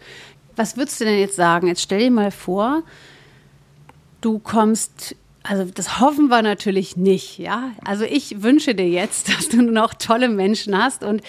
Was 0.55 0.77
würdest 0.77 1.01
du 1.01 1.05
denn 1.05 1.19
jetzt 1.19 1.35
sagen? 1.35 1.67
Jetzt 1.67 1.81
stell 1.81 1.99
dir 1.99 2.11
mal 2.11 2.31
vor, 2.31 2.83
du 4.21 4.39
kommst 4.39 5.15
also 5.49 5.65
das 5.65 5.99
hoffen 5.99 6.27
wir 6.27 6.43
natürlich 6.43 6.95
nicht, 6.95 7.39
ja. 7.39 7.71
Also 7.83 8.03
ich 8.03 8.43
wünsche 8.43 8.75
dir 8.75 8.87
jetzt, 8.87 9.29
dass 9.35 9.49
du 9.49 9.63
noch 9.63 9.95
tolle 9.95 10.29
Menschen 10.29 10.77
hast 10.77 11.03
und 11.03 11.21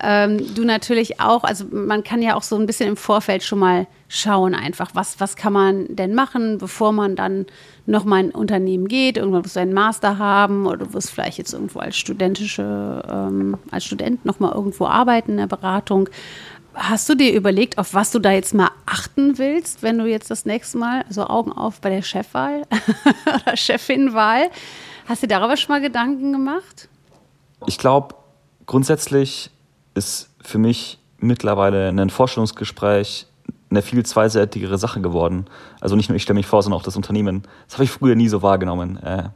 ähm, 0.00 0.54
du 0.54 0.64
natürlich 0.64 1.20
auch, 1.20 1.42
also 1.42 1.64
man 1.72 2.04
kann 2.04 2.22
ja 2.22 2.36
auch 2.36 2.44
so 2.44 2.56
ein 2.56 2.66
bisschen 2.66 2.88
im 2.88 2.96
Vorfeld 2.96 3.42
schon 3.42 3.58
mal 3.58 3.88
schauen 4.06 4.54
einfach, 4.54 4.90
was, 4.94 5.18
was 5.18 5.34
kann 5.34 5.52
man 5.52 5.86
denn 5.88 6.14
machen, 6.14 6.58
bevor 6.58 6.92
man 6.92 7.16
dann 7.16 7.46
noch 7.86 8.04
mal 8.04 8.20
in 8.20 8.26
ein 8.26 8.34
Unternehmen 8.34 8.86
geht, 8.86 9.16
irgendwann 9.16 9.44
wirst 9.44 9.56
du 9.56 9.60
einen 9.60 9.74
Master 9.74 10.18
haben 10.18 10.66
oder 10.66 10.86
du 10.86 10.92
wirst 10.92 11.10
vielleicht 11.10 11.38
jetzt 11.38 11.52
irgendwo 11.52 11.80
als 11.80 11.96
studentische, 11.96 13.02
ähm, 13.10 13.56
als 13.72 13.84
Student 13.84 14.24
noch 14.24 14.38
mal 14.38 14.52
irgendwo 14.52 14.86
arbeiten 14.86 15.32
in 15.32 15.36
der 15.38 15.48
Beratung. 15.48 16.08
Hast 16.74 17.08
du 17.08 17.14
dir 17.14 17.32
überlegt, 17.32 17.78
auf 17.78 17.94
was 17.94 18.10
du 18.10 18.18
da 18.18 18.32
jetzt 18.32 18.52
mal 18.52 18.70
achten 18.84 19.38
willst, 19.38 19.82
wenn 19.82 19.98
du 19.98 20.06
jetzt 20.06 20.30
das 20.30 20.44
nächste 20.44 20.78
Mal, 20.78 21.04
also 21.06 21.26
Augen 21.26 21.52
auf 21.52 21.80
bei 21.80 21.90
der 21.90 22.02
Chefwahl 22.02 22.62
oder 23.26 23.56
Chefinwahl, 23.56 24.50
hast 25.06 25.22
du 25.22 25.28
darüber 25.28 25.56
schon 25.56 25.74
mal 25.74 25.80
Gedanken 25.80 26.32
gemacht? 26.32 26.88
Ich 27.66 27.78
glaube, 27.78 28.16
grundsätzlich 28.66 29.50
ist 29.94 30.30
für 30.42 30.58
mich 30.58 30.98
mittlerweile 31.18 31.88
ein 31.88 32.10
Vorstellungsgespräch 32.10 33.26
eine 33.70 33.82
viel 33.82 34.04
zweiseitigere 34.04 34.78
Sache 34.78 35.00
geworden. 35.00 35.46
Also 35.80 35.96
nicht 35.96 36.08
nur 36.08 36.16
ich 36.16 36.22
stelle 36.22 36.36
mich 36.36 36.46
vor, 36.46 36.62
sondern 36.62 36.80
auch 36.80 36.84
das 36.84 36.96
Unternehmen. 36.96 37.42
Das 37.66 37.74
habe 37.74 37.84
ich 37.84 37.90
früher 37.90 38.14
nie 38.14 38.28
so 38.28 38.42
wahrgenommen. 38.42 38.98
Äh. 38.98 39.28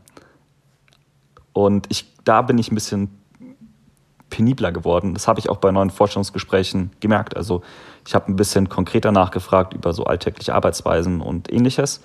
Und 1.53 1.87
ich, 1.89 2.07
da 2.25 2.43
bin 2.43 2.59
ich 2.59 2.71
ein 2.71 2.75
bisschen 2.75 3.18
penibler 4.31 4.73
geworden. 4.73 5.15
Das 5.15 5.29
habe 5.29 5.41
ich 5.41 5.49
auch 5.49 5.57
bei 5.59 5.71
neuen 5.73 5.91
Forschungsgesprächen 5.91 6.91
gemerkt. 7.01 7.37
Also 7.37 7.63
ich 8.07 8.15
habe 8.15 8.31
ein 8.31 8.37
bisschen 8.37 8.69
konkreter 8.69 9.13
nachgefragt 9.13 9.75
über 9.75 9.93
so 9.93 10.05
alltägliche 10.05 10.55
Arbeitsweisen 10.55 11.21
und 11.21 11.53
ähnliches. 11.53 12.01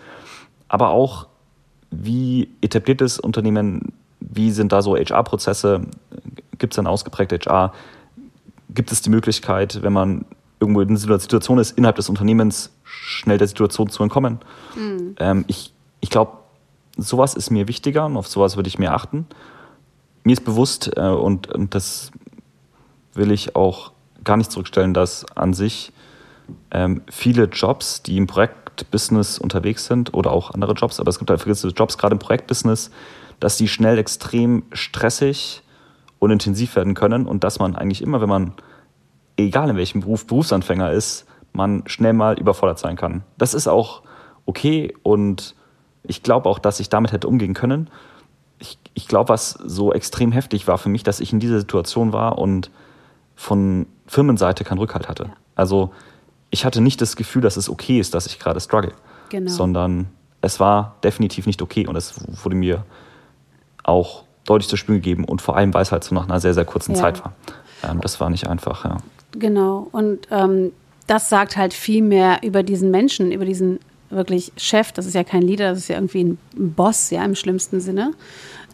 Aber 0.67 0.89
auch, 0.89 1.27
wie 1.91 2.49
etabliert 2.61 3.01
das 3.01 3.19
Unternehmen, 3.19 3.93
wie 4.19 4.51
sind 4.51 4.71
da 4.71 4.81
so 4.81 4.95
HR-Prozesse, 4.95 5.81
gibt 6.57 6.73
es 6.73 6.79
ein 6.79 6.87
ausgeprägte 6.87 7.37
HR, 7.37 7.73
gibt 8.69 8.91
es 8.91 9.01
die 9.01 9.09
Möglichkeit, 9.09 9.83
wenn 9.83 9.93
man 9.93 10.25
irgendwo 10.59 10.81
in 10.81 10.89
einer 10.89 11.19
Situation 11.19 11.59
ist, 11.59 11.77
innerhalb 11.77 11.97
des 11.97 12.09
Unternehmens 12.09 12.73
schnell 12.83 13.37
der 13.37 13.47
Situation 13.47 13.89
zu 13.89 14.01
entkommen. 14.01 14.39
Mhm. 14.75 15.15
Ähm, 15.19 15.45
ich 15.47 15.73
ich 16.03 16.09
glaube, 16.09 16.33
sowas 16.97 17.33
ist 17.33 17.49
mir 17.49 17.69
wichtiger 17.69 18.05
und 18.05 18.17
auf 18.17 18.27
sowas 18.27 18.57
würde 18.57 18.67
ich 18.67 18.77
mehr 18.77 18.93
achten. 18.93 19.25
Mir 20.23 20.33
ist 20.33 20.45
bewusst, 20.45 20.91
äh, 20.95 21.01
und, 21.01 21.47
und 21.47 21.75
das 21.75 22.11
will 23.13 23.31
ich 23.31 23.55
auch 23.55 23.91
gar 24.23 24.37
nicht 24.37 24.51
zurückstellen, 24.51 24.93
dass 24.93 25.25
an 25.35 25.53
sich 25.53 25.91
ähm, 26.71 27.01
viele 27.09 27.45
Jobs, 27.45 28.03
die 28.03 28.17
im 28.17 28.27
Projektbusiness 28.27 29.37
unterwegs 29.37 29.85
sind 29.85 30.13
oder 30.13 30.31
auch 30.31 30.51
andere 30.51 30.73
Jobs, 30.73 30.99
aber 30.99 31.09
es 31.09 31.19
gibt 31.19 31.29
halt 31.29 31.43
gewisse 31.43 31.69
Jobs, 31.69 31.97
gerade 31.97 32.13
im 32.13 32.19
Projektbusiness, 32.19 32.91
dass 33.39 33.57
die 33.57 33.67
schnell 33.67 33.97
extrem 33.97 34.63
stressig 34.71 35.61
und 36.19 36.31
intensiv 36.31 36.75
werden 36.75 36.93
können 36.93 37.25
und 37.25 37.43
dass 37.43 37.59
man 37.59 37.75
eigentlich 37.75 38.01
immer, 38.01 38.21
wenn 38.21 38.29
man 38.29 38.53
egal 39.37 39.69
in 39.69 39.75
welchem 39.75 40.01
Beruf 40.01 40.25
Berufsanfänger 40.25 40.91
ist, 40.91 41.25
man 41.51 41.83
schnell 41.85 42.13
mal 42.13 42.39
überfordert 42.39 42.79
sein 42.79 42.95
kann. 42.95 43.23
Das 43.37 43.53
ist 43.53 43.67
auch 43.67 44.01
okay 44.45 44.93
und 45.03 45.55
ich 46.03 46.23
glaube 46.23 46.49
auch, 46.49 46.59
dass 46.59 46.79
ich 46.79 46.89
damit 46.89 47.11
hätte 47.11 47.27
umgehen 47.27 47.53
können. 47.53 47.89
Ich, 48.63 48.79
ich 48.93 49.07
glaube, 49.07 49.29
was 49.29 49.51
so 49.51 49.93
extrem 49.93 50.31
heftig 50.31 50.67
war 50.67 50.77
für 50.77 50.89
mich, 50.89 51.03
dass 51.03 51.19
ich 51.19 51.33
in 51.33 51.39
dieser 51.39 51.59
Situation 51.59 52.13
war 52.13 52.37
und 52.37 52.71
von 53.35 53.85
Firmenseite 54.07 54.63
keinen 54.63 54.77
Rückhalt 54.79 55.09
hatte. 55.09 55.25
Ja. 55.25 55.33
Also 55.55 55.91
ich 56.49 56.65
hatte 56.65 56.81
nicht 56.81 57.01
das 57.01 57.15
Gefühl, 57.15 57.41
dass 57.41 57.57
es 57.57 57.69
okay 57.69 57.99
ist, 57.99 58.13
dass 58.13 58.25
ich 58.25 58.39
gerade 58.39 58.59
struggle, 58.61 58.93
genau. 59.29 59.51
sondern 59.51 60.07
es 60.41 60.59
war 60.59 60.95
definitiv 61.03 61.45
nicht 61.45 61.61
okay 61.61 61.87
und 61.87 61.95
es 61.95 62.13
wurde 62.43 62.55
mir 62.55 62.85
auch 63.83 64.23
deutlich 64.45 64.69
zu 64.69 64.77
spüren 64.77 64.97
gegeben 64.97 65.25
und 65.25 65.41
vor 65.41 65.57
allem, 65.57 65.73
weil 65.73 65.81
es 65.81 65.91
halt 65.91 66.03
so 66.03 66.15
nach 66.15 66.25
einer 66.25 66.39
sehr, 66.39 66.53
sehr 66.53 66.65
kurzen 66.65 66.95
ja. 66.95 67.01
Zeit 67.01 67.23
war. 67.23 67.33
Ähm, 67.83 68.01
das 68.01 68.19
war 68.19 68.29
nicht 68.29 68.47
einfach, 68.47 68.85
ja. 68.85 68.97
Genau. 69.31 69.87
Und 69.91 70.27
ähm, 70.31 70.71
das 71.07 71.29
sagt 71.29 71.57
halt 71.57 71.73
viel 71.73 72.01
mehr 72.01 72.39
über 72.43 72.63
diesen 72.63 72.91
Menschen, 72.91 73.31
über 73.31 73.45
diesen 73.45 73.79
wirklich 74.15 74.51
Chef, 74.57 74.91
das 74.91 75.05
ist 75.05 75.13
ja 75.13 75.23
kein 75.23 75.41
Leader, 75.41 75.69
das 75.69 75.79
ist 75.79 75.87
ja 75.87 75.95
irgendwie 75.95 76.23
ein 76.23 76.37
Boss, 76.55 77.09
ja, 77.09 77.23
im 77.23 77.35
schlimmsten 77.35 77.79
Sinne, 77.79 78.13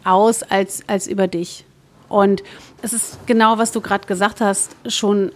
aus 0.03 0.43
als, 0.43 0.83
als 0.87 1.07
über 1.07 1.27
dich. 1.27 1.65
Und 2.07 2.43
es 2.81 2.93
ist 2.93 3.19
genau, 3.27 3.57
was 3.57 3.71
du 3.71 3.81
gerade 3.81 4.07
gesagt 4.07 4.41
hast, 4.41 4.75
schon 4.87 5.31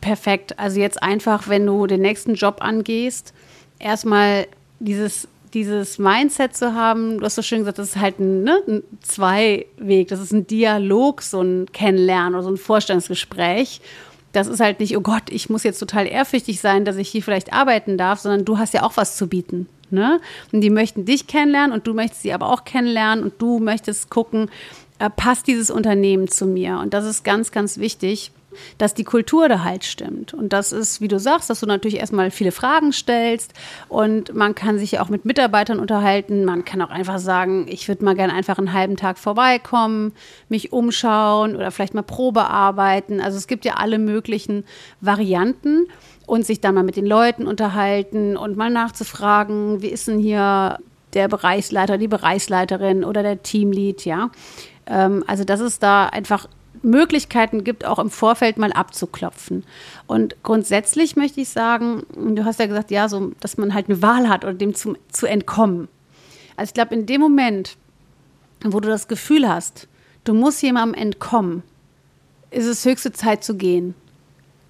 perfekt. 0.00 0.58
Also 0.58 0.80
jetzt 0.80 1.02
einfach, 1.02 1.48
wenn 1.48 1.66
du 1.66 1.86
den 1.86 2.00
nächsten 2.00 2.34
Job 2.34 2.58
angehst, 2.60 3.32
erstmal 3.78 4.46
dieses, 4.80 5.28
dieses 5.54 5.98
Mindset 5.98 6.56
zu 6.56 6.74
haben, 6.74 7.18
du 7.18 7.24
hast 7.24 7.36
so 7.36 7.42
schön 7.42 7.60
gesagt, 7.60 7.78
das 7.78 7.90
ist 7.90 8.00
halt 8.00 8.18
ein, 8.18 8.42
ne, 8.42 8.62
ein 8.66 8.82
Zweiweg, 9.02 10.08
das 10.08 10.20
ist 10.20 10.32
ein 10.32 10.46
Dialog, 10.46 11.22
so 11.22 11.42
ein 11.42 11.66
Kennenlernen 11.72 12.34
oder 12.34 12.44
so 12.44 12.50
ein 12.50 12.56
Vorstellungsgespräch 12.56 13.80
das 14.32 14.46
ist 14.46 14.60
halt 14.60 14.80
nicht, 14.80 14.96
oh 14.96 15.00
Gott, 15.00 15.24
ich 15.30 15.50
muss 15.50 15.64
jetzt 15.64 15.78
total 15.78 16.06
ehrfürchtig 16.06 16.60
sein, 16.60 16.84
dass 16.84 16.96
ich 16.96 17.08
hier 17.08 17.22
vielleicht 17.22 17.52
arbeiten 17.52 17.98
darf, 17.98 18.20
sondern 18.20 18.44
du 18.44 18.58
hast 18.58 18.74
ja 18.74 18.82
auch 18.82 18.96
was 18.96 19.16
zu 19.16 19.26
bieten. 19.26 19.68
Ne? 19.90 20.20
Und 20.52 20.60
die 20.60 20.70
möchten 20.70 21.04
dich 21.04 21.26
kennenlernen 21.26 21.72
und 21.72 21.86
du 21.86 21.94
möchtest 21.94 22.22
sie 22.22 22.32
aber 22.32 22.48
auch 22.48 22.64
kennenlernen 22.64 23.24
und 23.24 23.34
du 23.42 23.58
möchtest 23.58 24.08
gucken, 24.08 24.48
äh, 25.00 25.10
passt 25.10 25.48
dieses 25.48 25.70
Unternehmen 25.70 26.28
zu 26.28 26.46
mir? 26.46 26.78
Und 26.78 26.94
das 26.94 27.04
ist 27.04 27.24
ganz, 27.24 27.50
ganz 27.50 27.78
wichtig 27.78 28.30
dass 28.78 28.94
die 28.94 29.04
Kultur 29.04 29.48
da 29.48 29.64
halt 29.64 29.84
stimmt. 29.84 30.34
Und 30.34 30.52
das 30.52 30.72
ist, 30.72 31.00
wie 31.00 31.08
du 31.08 31.18
sagst, 31.18 31.50
dass 31.50 31.60
du 31.60 31.66
natürlich 31.66 31.98
erstmal 31.98 32.30
viele 32.30 32.52
Fragen 32.52 32.92
stellst 32.92 33.52
und 33.88 34.34
man 34.34 34.54
kann 34.54 34.78
sich 34.78 34.98
auch 35.00 35.08
mit 35.08 35.24
Mitarbeitern 35.24 35.78
unterhalten. 35.78 36.44
Man 36.44 36.64
kann 36.64 36.82
auch 36.82 36.90
einfach 36.90 37.18
sagen, 37.18 37.66
ich 37.68 37.88
würde 37.88 38.04
mal 38.04 38.14
gerne 38.14 38.32
einfach 38.32 38.58
einen 38.58 38.72
halben 38.72 38.96
Tag 38.96 39.18
vorbeikommen, 39.18 40.12
mich 40.48 40.72
umschauen 40.72 41.56
oder 41.56 41.70
vielleicht 41.70 41.94
mal 41.94 42.02
Probe 42.02 42.44
arbeiten. 42.44 43.20
Also 43.20 43.38
es 43.38 43.46
gibt 43.46 43.64
ja 43.64 43.74
alle 43.74 43.98
möglichen 43.98 44.64
Varianten 45.00 45.86
und 46.26 46.46
sich 46.46 46.60
dann 46.60 46.74
mal 46.74 46.84
mit 46.84 46.96
den 46.96 47.06
Leuten 47.06 47.46
unterhalten 47.46 48.36
und 48.36 48.56
mal 48.56 48.70
nachzufragen, 48.70 49.82
wie 49.82 49.88
ist 49.88 50.08
denn 50.08 50.20
hier 50.20 50.78
der 51.14 51.28
Bereichsleiter, 51.28 51.98
die 51.98 52.08
Bereichsleiterin 52.08 53.04
oder 53.04 53.22
der 53.22 53.42
Teamlead, 53.42 54.04
ja. 54.04 54.30
Ähm, 54.86 55.24
also 55.26 55.44
das 55.44 55.60
ist 55.60 55.82
da 55.82 56.06
einfach 56.06 56.46
Möglichkeiten 56.82 57.64
gibt, 57.64 57.84
auch 57.84 57.98
im 57.98 58.10
Vorfeld 58.10 58.58
mal 58.58 58.72
abzuklopfen. 58.72 59.64
Und 60.06 60.36
grundsätzlich 60.42 61.16
möchte 61.16 61.40
ich 61.40 61.48
sagen, 61.48 62.04
du 62.14 62.44
hast 62.44 62.60
ja 62.60 62.66
gesagt, 62.66 62.90
ja, 62.90 63.08
so, 63.08 63.32
dass 63.40 63.58
man 63.58 63.74
halt 63.74 63.88
eine 63.88 64.02
Wahl 64.02 64.28
hat 64.28 64.44
oder 64.44 64.54
dem 64.54 64.74
zu, 64.74 64.96
zu 65.10 65.26
entkommen. 65.26 65.88
Also 66.56 66.70
ich 66.70 66.74
glaube, 66.74 66.94
in 66.94 67.06
dem 67.06 67.20
Moment, 67.20 67.76
wo 68.64 68.80
du 68.80 68.88
das 68.88 69.08
Gefühl 69.08 69.48
hast, 69.48 69.88
du 70.24 70.34
musst 70.34 70.62
jemandem 70.62 71.00
entkommen, 71.00 71.62
ist 72.50 72.66
es 72.66 72.84
höchste 72.84 73.12
Zeit 73.12 73.44
zu 73.44 73.56
gehen. 73.56 73.94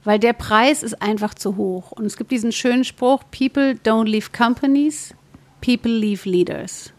Weil 0.05 0.19
der 0.19 0.33
Preis 0.33 0.83
ist 0.83 1.03
einfach 1.03 1.35
zu 1.35 1.57
hoch. 1.57 1.93
Und 1.93 2.07
es 2.07 2.17
gibt 2.17 2.31
diesen 2.31 2.53
schönen 2.53 2.85
Spruch, 2.85 3.23
People 3.31 3.73
don't 3.85 4.07
leave 4.07 4.31
companies, 4.37 5.15
people 5.61 5.91
leave 5.91 6.29
leaders. 6.29 6.93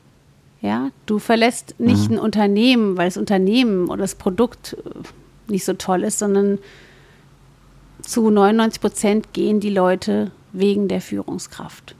Ja, 0.61 0.91
du 1.07 1.17
verlässt 1.17 1.75
nicht 1.79 2.09
mhm. 2.09 2.17
ein 2.17 2.19
Unternehmen, 2.19 2.97
weil 2.97 3.07
das 3.07 3.17
Unternehmen 3.17 3.89
oder 3.89 4.01
das 4.01 4.15
Produkt 4.15 4.77
äh, 4.85 5.51
nicht 5.51 5.65
so 5.65 5.73
toll 5.73 6.03
ist, 6.03 6.19
sondern 6.19 6.59
zu 8.01 8.29
99 8.29 8.81
Prozent 8.81 9.33
gehen 9.33 9.59
die 9.59 9.69
Leute 9.69 10.31
wegen 10.53 10.87
der 10.87 11.01
Führungskraft. 11.01 11.95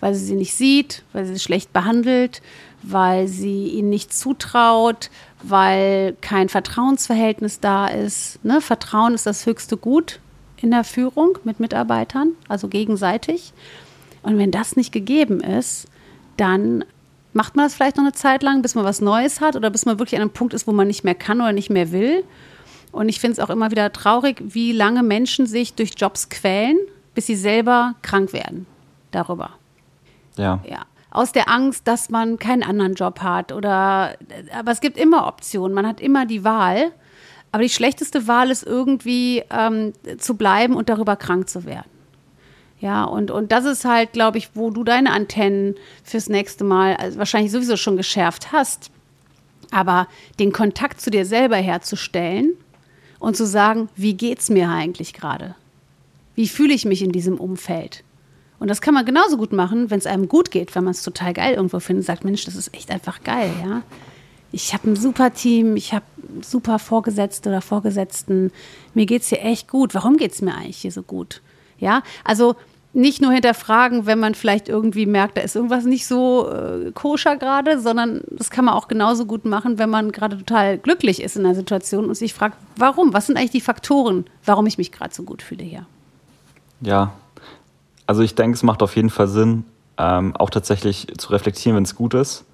Weil 0.00 0.14
sie 0.14 0.24
sie 0.24 0.34
nicht 0.34 0.54
sieht, 0.54 1.04
weil 1.12 1.26
sie 1.26 1.34
sie 1.34 1.40
schlecht 1.40 1.72
behandelt, 1.72 2.42
weil 2.82 3.28
sie 3.28 3.68
ihnen 3.68 3.90
nicht 3.90 4.12
zutraut, 4.12 5.10
weil 5.42 6.16
kein 6.20 6.48
Vertrauensverhältnis 6.48 7.60
da 7.60 7.86
ist. 7.86 8.44
Ne? 8.44 8.60
Vertrauen 8.60 9.14
ist 9.14 9.26
das 9.26 9.46
höchste 9.46 9.76
Gut 9.76 10.20
in 10.60 10.70
der 10.70 10.84
Führung 10.84 11.38
mit 11.44 11.60
Mitarbeitern, 11.60 12.32
also 12.48 12.68
gegenseitig. 12.68 13.52
Und 14.22 14.38
wenn 14.38 14.50
das 14.50 14.76
nicht 14.76 14.92
gegeben 14.92 15.40
ist, 15.40 15.88
dann 16.36 16.84
macht 17.36 17.54
man 17.54 17.66
das 17.66 17.74
vielleicht 17.74 17.96
noch 17.96 18.04
eine 18.04 18.14
Zeit 18.14 18.42
lang, 18.42 18.62
bis 18.62 18.74
man 18.74 18.84
was 18.84 19.00
Neues 19.00 19.40
hat 19.40 19.56
oder 19.56 19.70
bis 19.70 19.84
man 19.84 19.98
wirklich 19.98 20.16
an 20.16 20.22
einem 20.22 20.30
Punkt 20.30 20.54
ist, 20.54 20.66
wo 20.66 20.72
man 20.72 20.86
nicht 20.86 21.04
mehr 21.04 21.14
kann 21.14 21.40
oder 21.40 21.52
nicht 21.52 21.70
mehr 21.70 21.92
will. 21.92 22.24
Und 22.92 23.10
ich 23.10 23.20
finde 23.20 23.34
es 23.34 23.40
auch 23.40 23.50
immer 23.50 23.70
wieder 23.70 23.92
traurig, 23.92 24.42
wie 24.42 24.72
lange 24.72 25.02
Menschen 25.02 25.46
sich 25.46 25.74
durch 25.74 25.92
Jobs 25.96 26.30
quälen, 26.30 26.78
bis 27.14 27.26
sie 27.26 27.36
selber 27.36 27.94
krank 28.00 28.32
werden 28.32 28.66
darüber. 29.10 29.50
Ja. 30.36 30.60
Ja. 30.68 30.86
Aus 31.10 31.32
der 31.32 31.50
Angst, 31.50 31.86
dass 31.86 32.08
man 32.10 32.38
keinen 32.38 32.62
anderen 32.62 32.94
Job 32.94 33.20
hat 33.20 33.52
oder, 33.52 34.14
aber 34.58 34.70
es 34.72 34.80
gibt 34.80 34.98
immer 34.98 35.26
Optionen. 35.26 35.74
Man 35.74 35.86
hat 35.86 36.00
immer 36.00 36.26
die 36.26 36.42
Wahl. 36.42 36.92
Aber 37.52 37.62
die 37.62 37.70
schlechteste 37.70 38.26
Wahl 38.26 38.50
ist 38.50 38.64
irgendwie 38.64 39.42
ähm, 39.50 39.92
zu 40.18 40.36
bleiben 40.36 40.74
und 40.74 40.88
darüber 40.88 41.16
krank 41.16 41.48
zu 41.48 41.64
werden. 41.64 41.95
Ja, 42.80 43.04
und, 43.04 43.30
und 43.30 43.52
das 43.52 43.64
ist 43.64 43.84
halt, 43.84 44.12
glaube 44.12 44.38
ich, 44.38 44.50
wo 44.54 44.70
du 44.70 44.84
deine 44.84 45.12
Antennen 45.12 45.76
fürs 46.04 46.28
nächste 46.28 46.64
Mal 46.64 46.96
also 46.96 47.18
wahrscheinlich 47.18 47.52
sowieso 47.52 47.76
schon 47.76 47.96
geschärft 47.96 48.52
hast. 48.52 48.90
Aber 49.70 50.08
den 50.38 50.52
Kontakt 50.52 51.00
zu 51.00 51.10
dir 51.10 51.24
selber 51.24 51.56
herzustellen 51.56 52.52
und 53.18 53.36
zu 53.36 53.46
sagen, 53.46 53.88
wie 53.96 54.14
geht's 54.14 54.50
mir 54.50 54.68
eigentlich 54.68 55.14
gerade? 55.14 55.54
Wie 56.34 56.48
fühle 56.48 56.74
ich 56.74 56.84
mich 56.84 57.02
in 57.02 57.12
diesem 57.12 57.38
Umfeld? 57.38 58.04
Und 58.58 58.68
das 58.68 58.80
kann 58.80 58.94
man 58.94 59.04
genauso 59.04 59.36
gut 59.36 59.52
machen, 59.52 59.90
wenn 59.90 59.98
es 59.98 60.06
einem 60.06 60.28
gut 60.28 60.50
geht, 60.50 60.74
wenn 60.74 60.84
man 60.84 60.92
es 60.92 61.02
total 61.02 61.32
geil 61.32 61.54
irgendwo 61.54 61.80
findet 61.80 62.02
und 62.02 62.06
sagt, 62.06 62.24
Mensch, 62.24 62.44
das 62.44 62.56
ist 62.56 62.74
echt 62.74 62.90
einfach 62.90 63.22
geil, 63.22 63.50
ja. 63.62 63.82
Ich 64.52 64.72
habe 64.72 64.90
ein 64.90 64.96
super 64.96 65.34
Team, 65.34 65.76
ich 65.76 65.92
habe 65.92 66.04
super 66.40 66.78
Vorgesetzte 66.78 67.48
oder 67.48 67.60
Vorgesetzten. 67.60 68.52
Mir 68.94 69.04
geht 69.04 69.22
es 69.22 69.28
hier 69.28 69.44
echt 69.44 69.68
gut. 69.68 69.94
Warum 69.94 70.16
geht 70.16 70.32
es 70.32 70.40
mir 70.40 70.54
eigentlich 70.54 70.78
hier 70.78 70.92
so 70.92 71.02
gut? 71.02 71.42
Ja, 71.78 72.02
also 72.24 72.56
nicht 72.96 73.20
nur 73.20 73.30
hinterfragen, 73.30 74.06
wenn 74.06 74.18
man 74.18 74.34
vielleicht 74.34 74.70
irgendwie 74.70 75.04
merkt, 75.04 75.36
da 75.36 75.42
ist 75.42 75.54
irgendwas 75.54 75.84
nicht 75.84 76.06
so 76.06 76.50
äh, 76.50 76.92
koscher 76.92 77.36
gerade, 77.36 77.78
sondern 77.78 78.22
das 78.30 78.48
kann 78.48 78.64
man 78.64 78.72
auch 78.72 78.88
genauso 78.88 79.26
gut 79.26 79.44
machen, 79.44 79.78
wenn 79.78 79.90
man 79.90 80.12
gerade 80.12 80.38
total 80.38 80.78
glücklich 80.78 81.22
ist 81.22 81.36
in 81.36 81.44
einer 81.44 81.54
Situation 81.54 82.06
und 82.06 82.14
sich 82.14 82.32
fragt, 82.32 82.56
warum? 82.76 83.12
Was 83.12 83.26
sind 83.26 83.36
eigentlich 83.36 83.50
die 83.50 83.60
Faktoren, 83.60 84.24
warum 84.46 84.66
ich 84.66 84.78
mich 84.78 84.92
gerade 84.92 85.14
so 85.14 85.24
gut 85.24 85.42
fühle 85.42 85.62
hier? 85.62 85.84
Ja, 86.80 87.12
also 88.06 88.22
ich 88.22 88.34
denke, 88.34 88.56
es 88.56 88.62
macht 88.62 88.82
auf 88.82 88.96
jeden 88.96 89.10
Fall 89.10 89.28
Sinn, 89.28 89.64
ähm, 89.98 90.34
auch 90.34 90.48
tatsächlich 90.48 91.06
zu 91.18 91.30
reflektieren, 91.30 91.76
wenn 91.76 91.84
es 91.84 91.96
gut 91.96 92.14
ist. 92.14 92.44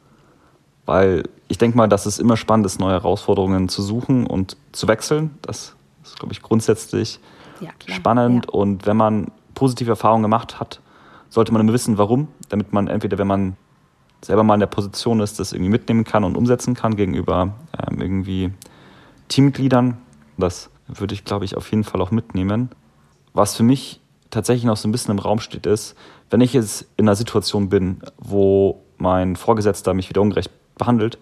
Weil 0.86 1.22
ich 1.46 1.58
denke 1.58 1.76
mal, 1.76 1.88
dass 1.88 2.06
es 2.06 2.18
immer 2.18 2.36
spannend 2.36 2.66
ist, 2.66 2.80
neue 2.80 2.94
Herausforderungen 2.94 3.68
zu 3.68 3.80
suchen 3.82 4.26
und 4.26 4.56
zu 4.72 4.88
wechseln. 4.88 5.30
Das 5.42 5.76
ist, 6.02 6.18
glaube 6.18 6.32
ich, 6.32 6.42
grundsätzlich 6.42 7.20
ja, 7.62 7.70
spannend. 7.86 8.46
Ja. 8.46 8.52
Und 8.52 8.86
wenn 8.86 8.96
man 8.96 9.30
positive 9.54 9.90
Erfahrungen 9.90 10.22
gemacht 10.22 10.60
hat, 10.60 10.80
sollte 11.28 11.52
man 11.52 11.62
immer 11.62 11.72
wissen, 11.72 11.98
warum, 11.98 12.28
damit 12.48 12.72
man 12.72 12.88
entweder, 12.88 13.18
wenn 13.18 13.26
man 13.26 13.56
selber 14.22 14.42
mal 14.42 14.54
in 14.54 14.60
der 14.60 14.66
Position 14.66 15.20
ist, 15.20 15.38
das 15.38 15.52
irgendwie 15.52 15.70
mitnehmen 15.70 16.04
kann 16.04 16.24
und 16.24 16.36
umsetzen 16.36 16.74
kann 16.74 16.96
gegenüber 16.96 17.54
ähm, 17.78 18.00
irgendwie 18.00 18.50
Teammitgliedern. 19.28 19.98
Das 20.36 20.70
würde 20.86 21.14
ich, 21.14 21.24
glaube 21.24 21.44
ich, 21.44 21.56
auf 21.56 21.70
jeden 21.70 21.84
Fall 21.84 22.00
auch 22.00 22.10
mitnehmen. 22.10 22.70
Was 23.32 23.56
für 23.56 23.62
mich 23.62 24.00
tatsächlich 24.30 24.64
noch 24.64 24.76
so 24.76 24.88
ein 24.88 24.92
bisschen 24.92 25.12
im 25.12 25.18
Raum 25.18 25.40
steht, 25.40 25.66
ist, 25.66 25.96
wenn 26.30 26.40
ich 26.40 26.52
jetzt 26.52 26.86
in 26.96 27.06
einer 27.06 27.16
Situation 27.16 27.68
bin, 27.68 28.00
wo 28.18 28.82
mein 28.98 29.36
Vorgesetzter 29.36 29.94
mich 29.94 30.08
wieder 30.08 30.20
ungerecht 30.20 30.50
behandelt 30.76 31.18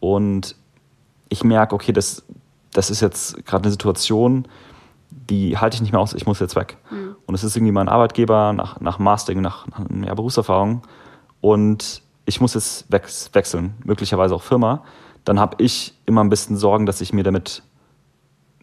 und 0.00 0.56
ich 1.28 1.44
merke, 1.44 1.74
okay, 1.74 1.92
das, 1.92 2.24
das 2.72 2.90
ist 2.90 3.00
jetzt 3.00 3.44
gerade 3.44 3.64
eine 3.64 3.70
Situation, 3.70 4.46
die 5.30 5.58
halte 5.58 5.76
ich 5.76 5.80
nicht 5.80 5.92
mehr 5.92 6.00
aus, 6.00 6.14
ich 6.14 6.26
muss 6.26 6.40
jetzt 6.40 6.56
weg. 6.56 6.78
Mhm. 6.90 7.16
Und 7.26 7.34
es 7.34 7.44
ist 7.44 7.56
irgendwie 7.56 7.72
mein 7.72 7.88
Arbeitgeber 7.88 8.52
nach, 8.52 8.80
nach 8.80 8.98
Mastering, 8.98 9.40
nach, 9.40 9.66
nach 9.66 9.80
ja, 10.06 10.14
Berufserfahrung 10.14 10.82
und 11.40 12.02
ich 12.24 12.40
muss 12.40 12.54
jetzt 12.54 12.90
wechseln, 12.90 13.74
möglicherweise 13.84 14.34
auch 14.34 14.42
Firma, 14.42 14.84
dann 15.24 15.40
habe 15.40 15.62
ich 15.62 15.94
immer 16.04 16.22
ein 16.22 16.28
bisschen 16.28 16.56
Sorgen, 16.56 16.84
dass 16.84 17.00
ich 17.00 17.12
mir 17.12 17.22
damit 17.22 17.62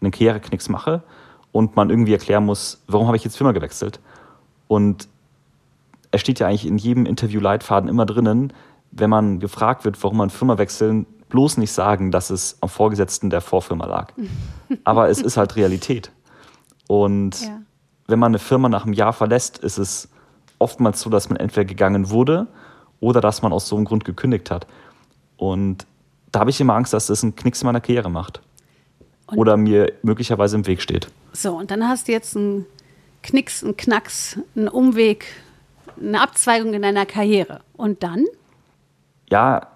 einen 0.00 0.12
Karriereknicks 0.12 0.68
mache 0.68 1.02
und 1.52 1.74
man 1.74 1.90
irgendwie 1.90 2.12
erklären 2.12 2.44
muss, 2.44 2.82
warum 2.86 3.06
habe 3.06 3.16
ich 3.16 3.24
jetzt 3.24 3.36
Firma 3.36 3.52
gewechselt. 3.52 4.00
Und 4.68 5.08
es 6.10 6.20
steht 6.20 6.38
ja 6.38 6.46
eigentlich 6.46 6.66
in 6.66 6.78
jedem 6.78 7.06
Interview-Leitfaden 7.06 7.88
immer 7.88 8.06
drinnen, 8.06 8.52
wenn 8.90 9.10
man 9.10 9.40
gefragt 9.40 9.84
wird, 9.84 10.02
warum 10.02 10.18
man 10.18 10.30
Firma 10.30 10.58
wechseln, 10.58 11.06
bloß 11.28 11.56
nicht 11.56 11.72
sagen, 11.72 12.10
dass 12.10 12.30
es 12.30 12.58
am 12.60 12.68
Vorgesetzten 12.68 13.30
der 13.30 13.40
Vorfirma 13.40 13.86
lag. 13.86 14.12
Aber 14.84 15.08
es 15.08 15.20
ist 15.20 15.36
halt 15.36 15.56
Realität. 15.56 16.12
Und 16.88 17.40
ja. 17.40 17.60
wenn 18.06 18.18
man 18.18 18.30
eine 18.30 18.38
Firma 18.38 18.68
nach 18.68 18.84
einem 18.84 18.92
Jahr 18.92 19.12
verlässt, 19.12 19.58
ist 19.58 19.78
es 19.78 20.08
oftmals 20.58 21.00
so, 21.00 21.10
dass 21.10 21.28
man 21.28 21.38
entweder 21.38 21.64
gegangen 21.64 22.10
wurde 22.10 22.46
oder 23.00 23.20
dass 23.20 23.42
man 23.42 23.52
aus 23.52 23.68
so 23.68 23.76
einem 23.76 23.84
Grund 23.84 24.04
gekündigt 24.04 24.50
hat. 24.50 24.66
Und 25.36 25.86
da 26.32 26.40
habe 26.40 26.50
ich 26.50 26.60
immer 26.60 26.74
Angst, 26.74 26.92
dass 26.92 27.06
das 27.06 27.22
einen 27.22 27.36
Knicks 27.36 27.62
in 27.62 27.66
meiner 27.66 27.80
Karriere 27.80 28.10
macht. 28.10 28.40
Und 29.26 29.38
oder 29.38 29.56
mir 29.56 29.92
möglicherweise 30.02 30.56
im 30.56 30.66
Weg 30.66 30.80
steht. 30.80 31.08
So, 31.32 31.56
und 31.56 31.70
dann 31.70 31.88
hast 31.88 32.06
du 32.06 32.12
jetzt 32.12 32.36
einen 32.36 32.64
Knicks, 33.22 33.64
einen 33.64 33.76
Knacks, 33.76 34.38
einen 34.54 34.68
Umweg, 34.68 35.26
eine 36.00 36.20
Abzweigung 36.20 36.74
in 36.74 36.82
deiner 36.82 37.06
Karriere. 37.06 37.60
Und 37.76 38.02
dann? 38.02 38.24
Ja, 39.28 39.66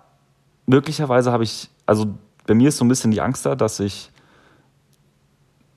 möglicherweise 0.67 1.33
habe 1.33 1.43
ich, 1.43 1.69
also 1.85 2.07
bei 2.47 2.55
mir 2.55 2.69
ist 2.69 2.77
so 2.77 2.85
ein 2.85 2.89
bisschen 2.89 3.11
die 3.11 3.21
Angst 3.21 3.45
da, 3.45 3.57
dass 3.57 3.81
ich 3.81 4.11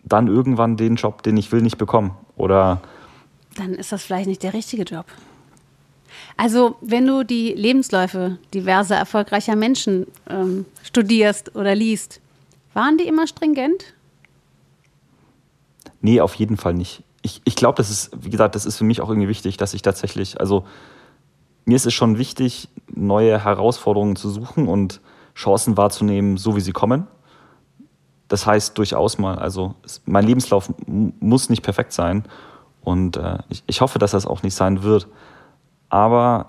dann 0.03 0.27
irgendwann 0.27 0.77
den 0.77 0.95
Job, 0.95 1.23
den 1.23 1.37
ich 1.37 1.51
will, 1.51 1.61
nicht 1.61 1.77
bekomme. 1.77 2.11
Oder. 2.35 2.81
Dann 3.55 3.73
ist 3.73 3.91
das 3.91 4.03
vielleicht 4.03 4.27
nicht 4.27 4.43
der 4.43 4.53
richtige 4.53 4.83
Job. 4.83 5.05
Also, 6.37 6.75
wenn 6.81 7.05
du 7.05 7.23
die 7.23 7.53
Lebensläufe 7.53 8.37
diverser 8.53 8.95
erfolgreicher 8.95 9.55
Menschen 9.55 10.07
ähm, 10.29 10.65
studierst 10.83 11.55
oder 11.55 11.75
liest, 11.75 12.21
waren 12.73 12.97
die 12.97 13.07
immer 13.07 13.27
stringent? 13.27 13.93
Nee, 16.01 16.21
auf 16.21 16.35
jeden 16.35 16.57
Fall 16.57 16.73
nicht. 16.73 17.03
Ich, 17.21 17.41
ich 17.45 17.55
glaube, 17.55 17.77
das 17.77 17.89
ist, 17.89 18.11
wie 18.19 18.29
gesagt, 18.29 18.55
das 18.55 18.65
ist 18.65 18.77
für 18.77 18.83
mich 18.83 18.99
auch 18.99 19.09
irgendwie 19.09 19.29
wichtig, 19.29 19.57
dass 19.57 19.73
ich 19.73 19.81
tatsächlich, 19.81 20.39
also 20.39 20.65
mir 21.65 21.75
ist 21.75 21.85
es 21.85 21.93
schon 21.93 22.17
wichtig, 22.17 22.67
neue 22.87 23.43
Herausforderungen 23.43 24.15
zu 24.15 24.29
suchen 24.29 24.67
und 24.67 24.99
Chancen 25.35 25.77
wahrzunehmen, 25.77 26.37
so 26.37 26.55
wie 26.55 26.61
sie 26.61 26.73
kommen. 26.73 27.07
Das 28.33 28.47
heißt 28.47 28.75
durchaus 28.79 29.19
mal, 29.19 29.37
also 29.37 29.75
mein 30.07 30.25
Lebenslauf 30.25 30.73
muss 30.87 31.51
nicht 31.51 31.61
perfekt 31.61 31.93
sein 31.93 32.23
und 32.81 33.15
äh, 33.15 33.37
ich, 33.49 33.61
ich 33.67 33.81
hoffe, 33.81 33.99
dass 33.99 34.09
das 34.09 34.25
auch 34.25 34.41
nicht 34.41 34.55
sein 34.55 34.81
wird. 34.81 35.07
Aber 35.87 36.47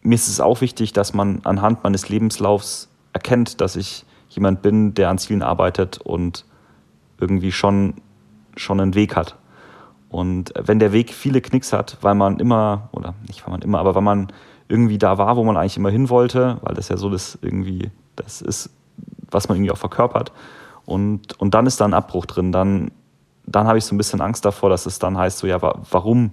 mir 0.00 0.16
ist 0.16 0.26
es 0.26 0.40
auch 0.40 0.60
wichtig, 0.60 0.92
dass 0.92 1.14
man 1.14 1.42
anhand 1.44 1.84
meines 1.84 2.08
Lebenslaufs 2.08 2.88
erkennt, 3.12 3.60
dass 3.60 3.76
ich 3.76 4.04
jemand 4.28 4.62
bin, 4.62 4.92
der 4.94 5.08
an 5.08 5.18
Zielen 5.18 5.42
arbeitet 5.42 5.98
und 5.98 6.46
irgendwie 7.20 7.52
schon, 7.52 7.94
schon 8.56 8.80
einen 8.80 8.96
Weg 8.96 9.14
hat. 9.14 9.36
Und 10.08 10.52
wenn 10.60 10.80
der 10.80 10.90
Weg 10.90 11.14
viele 11.14 11.40
Knicks 11.40 11.72
hat, 11.72 11.96
weil 12.00 12.16
man 12.16 12.40
immer, 12.40 12.88
oder 12.90 13.14
nicht 13.28 13.46
weil 13.46 13.52
man 13.52 13.62
immer, 13.62 13.78
aber 13.78 13.94
weil 13.94 14.02
man 14.02 14.32
irgendwie 14.66 14.98
da 14.98 15.16
war, 15.16 15.36
wo 15.36 15.44
man 15.44 15.56
eigentlich 15.56 15.76
immer 15.76 15.90
hin 15.90 16.10
wollte, 16.10 16.58
weil 16.62 16.74
das 16.74 16.88
ja 16.88 16.96
so 16.96 17.08
das 17.08 17.38
irgendwie, 17.40 17.92
das 18.16 18.42
ist, 18.42 18.70
was 19.30 19.48
man 19.48 19.58
irgendwie 19.58 19.70
auch 19.70 19.78
verkörpert. 19.78 20.32
Und, 20.84 21.38
und 21.40 21.54
dann 21.54 21.66
ist 21.66 21.80
da 21.80 21.84
ein 21.84 21.94
Abbruch 21.94 22.26
drin. 22.26 22.52
Dann, 22.52 22.90
dann 23.46 23.66
habe 23.66 23.78
ich 23.78 23.84
so 23.84 23.94
ein 23.94 23.98
bisschen 23.98 24.20
Angst 24.20 24.44
davor, 24.44 24.70
dass 24.70 24.86
es 24.86 24.98
dann 24.98 25.16
heißt, 25.16 25.38
so 25.38 25.46
ja, 25.46 25.60
warum? 25.90 26.32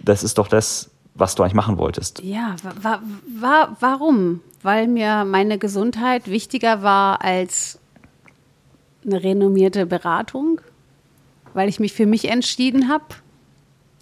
Das 0.00 0.22
ist 0.22 0.38
doch 0.38 0.48
das, 0.48 0.90
was 1.14 1.34
du 1.34 1.42
eigentlich 1.42 1.54
machen 1.54 1.78
wolltest. 1.78 2.22
Ja, 2.22 2.56
wa 2.80 3.00
wa 3.40 3.76
warum? 3.80 4.40
Weil 4.62 4.88
mir 4.88 5.24
meine 5.24 5.58
Gesundheit 5.58 6.28
wichtiger 6.28 6.82
war 6.82 7.22
als 7.22 7.78
eine 9.04 9.22
renommierte 9.22 9.86
Beratung? 9.86 10.60
Weil 11.54 11.68
ich 11.68 11.80
mich 11.80 11.92
für 11.92 12.06
mich 12.06 12.28
entschieden 12.28 12.88
habe? 12.88 13.04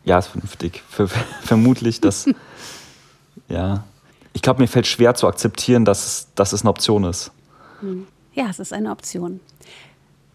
Ja, 0.05 0.19
ist 0.19 0.29
vernünftig. 0.29 0.83
Ver 0.89 1.09
vermutlich, 1.43 2.01
dass. 2.01 2.27
ja. 3.49 3.85
Ich 4.33 4.43
glaube, 4.43 4.61
mir 4.61 4.69
fällt 4.69 4.87
schwer 4.87 5.15
zu 5.17 5.27
akzeptieren, 5.27 5.85
dass, 5.85 6.29
dass 6.37 6.53
es 6.53 6.63
eine 6.63 6.71
Option 6.71 7.03
ist. 7.03 7.33
Hm. 7.81 8.07
Ja, 8.33 8.49
es 8.49 8.59
ist 8.59 8.73
eine 8.73 8.90
Option. 8.90 9.40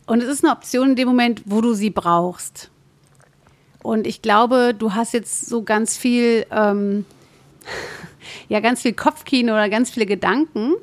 Und 0.05 0.21
es 0.21 0.29
ist 0.29 0.43
eine 0.43 0.53
Option 0.53 0.91
in 0.91 0.95
dem 0.95 1.07
Moment, 1.07 1.43
wo 1.45 1.61
du 1.61 1.73
sie 1.73 1.89
brauchst. 1.89 2.69
Und 3.81 4.07
ich 4.07 4.21
glaube, 4.21 4.73
du 4.77 4.93
hast 4.93 5.13
jetzt 5.13 5.47
so 5.47 5.63
ganz 5.63 5.97
viel, 5.97 6.45
ähm, 6.51 7.05
ja, 8.49 8.59
ganz 8.59 8.81
viel 8.81 8.93
Kopfkino 8.93 9.53
oder 9.53 9.69
ganz 9.69 9.91
viele 9.91 10.05
Gedanken 10.05 10.73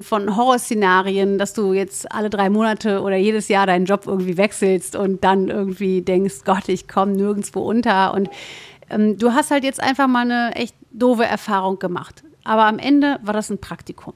von 0.00 0.36
Horrorszenarien, 0.36 1.38
dass 1.38 1.52
du 1.52 1.72
jetzt 1.72 2.12
alle 2.12 2.30
drei 2.30 2.50
Monate 2.50 3.02
oder 3.02 3.16
jedes 3.16 3.48
Jahr 3.48 3.66
deinen 3.66 3.86
Job 3.86 4.04
irgendwie 4.06 4.36
wechselst 4.36 4.94
und 4.94 5.24
dann 5.24 5.48
irgendwie 5.48 6.02
denkst, 6.02 6.44
Gott, 6.44 6.68
ich 6.68 6.86
komme 6.86 7.12
nirgendwo 7.12 7.60
unter. 7.60 8.14
Und 8.14 8.30
ähm, 8.90 9.18
du 9.18 9.32
hast 9.32 9.50
halt 9.50 9.64
jetzt 9.64 9.82
einfach 9.82 10.06
mal 10.06 10.30
eine 10.30 10.54
echt 10.54 10.76
doofe 10.92 11.24
Erfahrung 11.24 11.78
gemacht. 11.78 12.22
Aber 12.44 12.66
am 12.66 12.78
Ende 12.78 13.18
war 13.22 13.34
das 13.34 13.50
ein 13.50 13.58
Praktikum. 13.58 14.14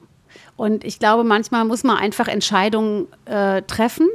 Und 0.55 0.83
ich 0.83 0.99
glaube, 0.99 1.23
manchmal 1.23 1.65
muss 1.65 1.83
man 1.83 1.97
einfach 1.97 2.27
Entscheidungen 2.27 3.07
äh, 3.25 3.61
treffen 3.63 4.07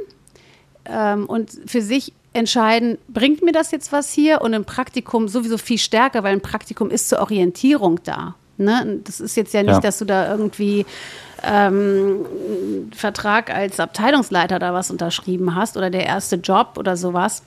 ähm, 0.85 1.25
und 1.25 1.51
für 1.65 1.81
sich 1.81 2.13
entscheiden, 2.33 2.97
bringt 3.07 3.43
mir 3.43 3.51
das 3.51 3.71
jetzt 3.71 3.91
was 3.91 4.11
hier? 4.11 4.41
Und 4.41 4.53
im 4.53 4.65
Praktikum 4.65 5.27
sowieso 5.27 5.57
viel 5.57 5.77
stärker, 5.77 6.23
weil 6.23 6.33
ein 6.33 6.41
Praktikum 6.41 6.89
ist 6.89 7.09
zur 7.09 7.19
Orientierung 7.19 7.99
da. 8.03 8.35
Ne? 8.57 8.99
Das 9.03 9.19
ist 9.19 9.35
jetzt 9.35 9.53
ja 9.53 9.63
nicht, 9.63 9.73
ja. 9.73 9.79
dass 9.79 9.99
du 9.99 10.05
da 10.05 10.29
irgendwie 10.31 10.85
ähm, 11.43 12.25
Vertrag 12.93 13.53
als 13.53 13.79
Abteilungsleiter 13.79 14.59
da 14.59 14.73
was 14.73 14.91
unterschrieben 14.91 15.55
hast 15.55 15.77
oder 15.77 15.89
der 15.89 16.05
erste 16.05 16.35
Job 16.35 16.73
oder 16.77 16.97
sowas. 16.97 17.43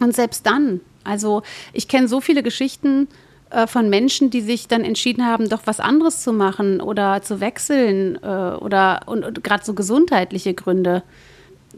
Und 0.00 0.14
selbst 0.14 0.46
dann, 0.46 0.80
also 1.02 1.42
ich 1.72 1.88
kenne 1.88 2.08
so 2.08 2.20
viele 2.20 2.42
Geschichten 2.42 3.08
äh, 3.54 3.66
von 3.66 3.88
Menschen, 3.88 4.30
die 4.30 4.40
sich 4.40 4.66
dann 4.66 4.82
entschieden 4.82 5.24
haben, 5.24 5.48
doch 5.48 5.62
was 5.64 5.78
anderes 5.78 6.22
zu 6.22 6.32
machen 6.32 6.80
oder 6.80 7.22
zu 7.22 7.40
wechseln 7.40 8.18
äh, 8.22 8.26
oder 8.26 9.02
und, 9.06 9.24
und 9.24 9.44
gerade 9.44 9.64
so 9.64 9.74
gesundheitliche 9.74 10.54
Gründe 10.54 11.02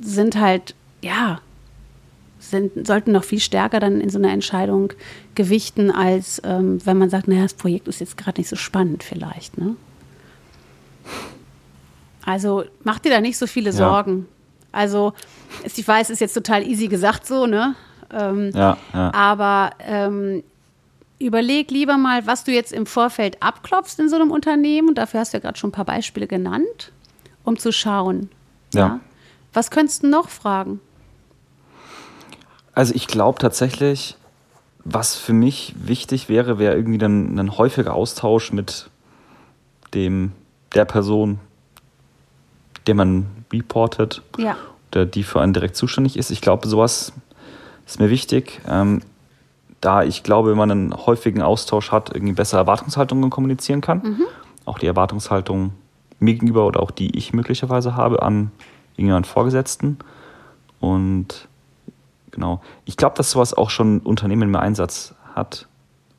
sind 0.00 0.40
halt, 0.40 0.74
ja, 1.02 1.40
sind, 2.38 2.86
sollten 2.86 3.12
noch 3.12 3.24
viel 3.24 3.40
stärker 3.40 3.80
dann 3.80 4.00
in 4.00 4.08
so 4.08 4.18
einer 4.18 4.30
Entscheidung 4.30 4.92
gewichten, 5.34 5.90
als 5.90 6.40
ähm, 6.44 6.84
wenn 6.86 6.96
man 6.96 7.10
sagt, 7.10 7.28
naja, 7.28 7.42
das 7.42 7.54
Projekt 7.54 7.88
ist 7.88 8.00
jetzt 8.00 8.16
gerade 8.16 8.40
nicht 8.40 8.48
so 8.48 8.56
spannend 8.56 9.02
vielleicht. 9.02 9.58
Ne? 9.58 9.76
Also 12.24 12.64
mach 12.84 12.98
dir 12.98 13.10
da 13.10 13.20
nicht 13.20 13.36
so 13.36 13.46
viele 13.46 13.72
Sorgen. 13.72 14.20
Ja. 14.72 14.78
Also 14.80 15.12
ich 15.62 15.86
weiß, 15.86 16.10
ist 16.10 16.20
jetzt 16.20 16.34
total 16.34 16.66
easy 16.66 16.88
gesagt 16.88 17.26
so, 17.26 17.46
ne? 17.46 17.74
Ähm, 18.12 18.50
ja, 18.54 18.76
ja. 18.94 19.12
Aber 19.12 19.70
ähm, 19.80 20.42
überleg 21.18 21.70
lieber 21.70 21.96
mal, 21.96 22.26
was 22.26 22.44
du 22.44 22.52
jetzt 22.52 22.72
im 22.72 22.86
Vorfeld 22.86 23.42
abklopfst 23.42 23.98
in 23.98 24.08
so 24.08 24.16
einem 24.16 24.30
Unternehmen. 24.30 24.88
Und 24.88 24.98
dafür 24.98 25.20
hast 25.20 25.32
du 25.32 25.38
ja 25.38 25.42
gerade 25.42 25.58
schon 25.58 25.70
ein 25.70 25.72
paar 25.72 25.84
Beispiele 25.84 26.26
genannt, 26.26 26.92
um 27.44 27.58
zu 27.58 27.72
schauen. 27.72 28.30
Ja. 28.74 28.80
ja? 28.80 29.00
Was 29.52 29.70
könntest 29.70 30.02
du 30.02 30.08
noch 30.08 30.28
fragen? 30.28 30.80
Also 32.74 32.94
ich 32.94 33.06
glaube 33.06 33.38
tatsächlich, 33.38 34.16
was 34.84 35.16
für 35.16 35.32
mich 35.32 35.74
wichtig 35.78 36.28
wäre, 36.28 36.58
wäre 36.58 36.74
irgendwie 36.74 36.98
dann 36.98 37.38
ein 37.38 37.56
häufiger 37.56 37.94
Austausch 37.94 38.52
mit 38.52 38.90
dem 39.94 40.32
der 40.74 40.84
Person, 40.84 41.38
der 42.86 42.94
man 42.94 43.26
reportet 43.50 44.22
ja. 44.36 44.56
oder 44.92 45.06
die 45.06 45.22
für 45.22 45.40
einen 45.40 45.54
direkt 45.54 45.76
zuständig 45.76 46.18
ist. 46.18 46.30
Ich 46.30 46.42
glaube, 46.42 46.68
sowas 46.68 47.12
ist 47.86 47.98
mir 47.98 48.10
wichtig, 48.10 48.60
ähm, 48.68 49.00
da 49.86 50.02
ich 50.02 50.22
glaube, 50.22 50.50
wenn 50.50 50.58
man 50.58 50.70
einen 50.70 51.06
häufigen 51.06 51.42
Austausch 51.42 51.92
hat, 51.92 52.14
irgendwie 52.14 52.34
bessere 52.34 52.60
Erwartungshaltungen 52.60 53.30
kommunizieren 53.30 53.80
kann. 53.80 54.02
Mhm. 54.02 54.22
Auch 54.64 54.78
die 54.78 54.86
Erwartungshaltung 54.86 55.72
mir 56.18 56.34
gegenüber 56.34 56.66
oder 56.66 56.80
auch 56.80 56.90
die 56.90 57.16
ich 57.16 57.32
möglicherweise 57.32 57.94
habe 57.94 58.22
an 58.22 58.50
irgendjemanden 58.96 59.30
Vorgesetzten. 59.30 59.98
Und 60.80 61.48
Genau. 62.36 62.60
Ich 62.84 62.98
glaube, 62.98 63.16
dass 63.16 63.30
sowas 63.30 63.54
auch 63.54 63.70
schon 63.70 64.00
Unternehmen 64.00 64.50
im 64.50 64.56
Einsatz 64.56 65.14
hat. 65.34 65.68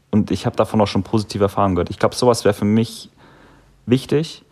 Und 0.09 0.31
ich 0.31 0.47
habe 0.47 0.55
davon 0.55 0.81
auch 0.81 0.87
schon 0.87 1.03
positive 1.03 1.43
Erfahrungen 1.43 1.75
gehört. 1.75 1.91
Ich 1.91 1.99
glaube, 1.99 2.15
sowas 2.15 2.43
wäre 2.43 2.55
für 2.55 2.65
mich 2.65 3.11
wichtig. 3.85 4.43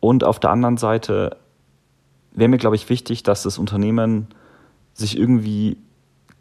Und 0.00 0.24
auf 0.24 0.40
der 0.40 0.48
anderen 0.48 0.78
Seite 0.78 1.36
wäre 2.32 2.48
mir, 2.48 2.56
glaube 2.56 2.74
ich, 2.74 2.88
wichtig, 2.88 3.22
dass 3.22 3.42
das 3.42 3.58
Unternehmen 3.58 4.28
sich 4.94 5.18
irgendwie 5.18 5.76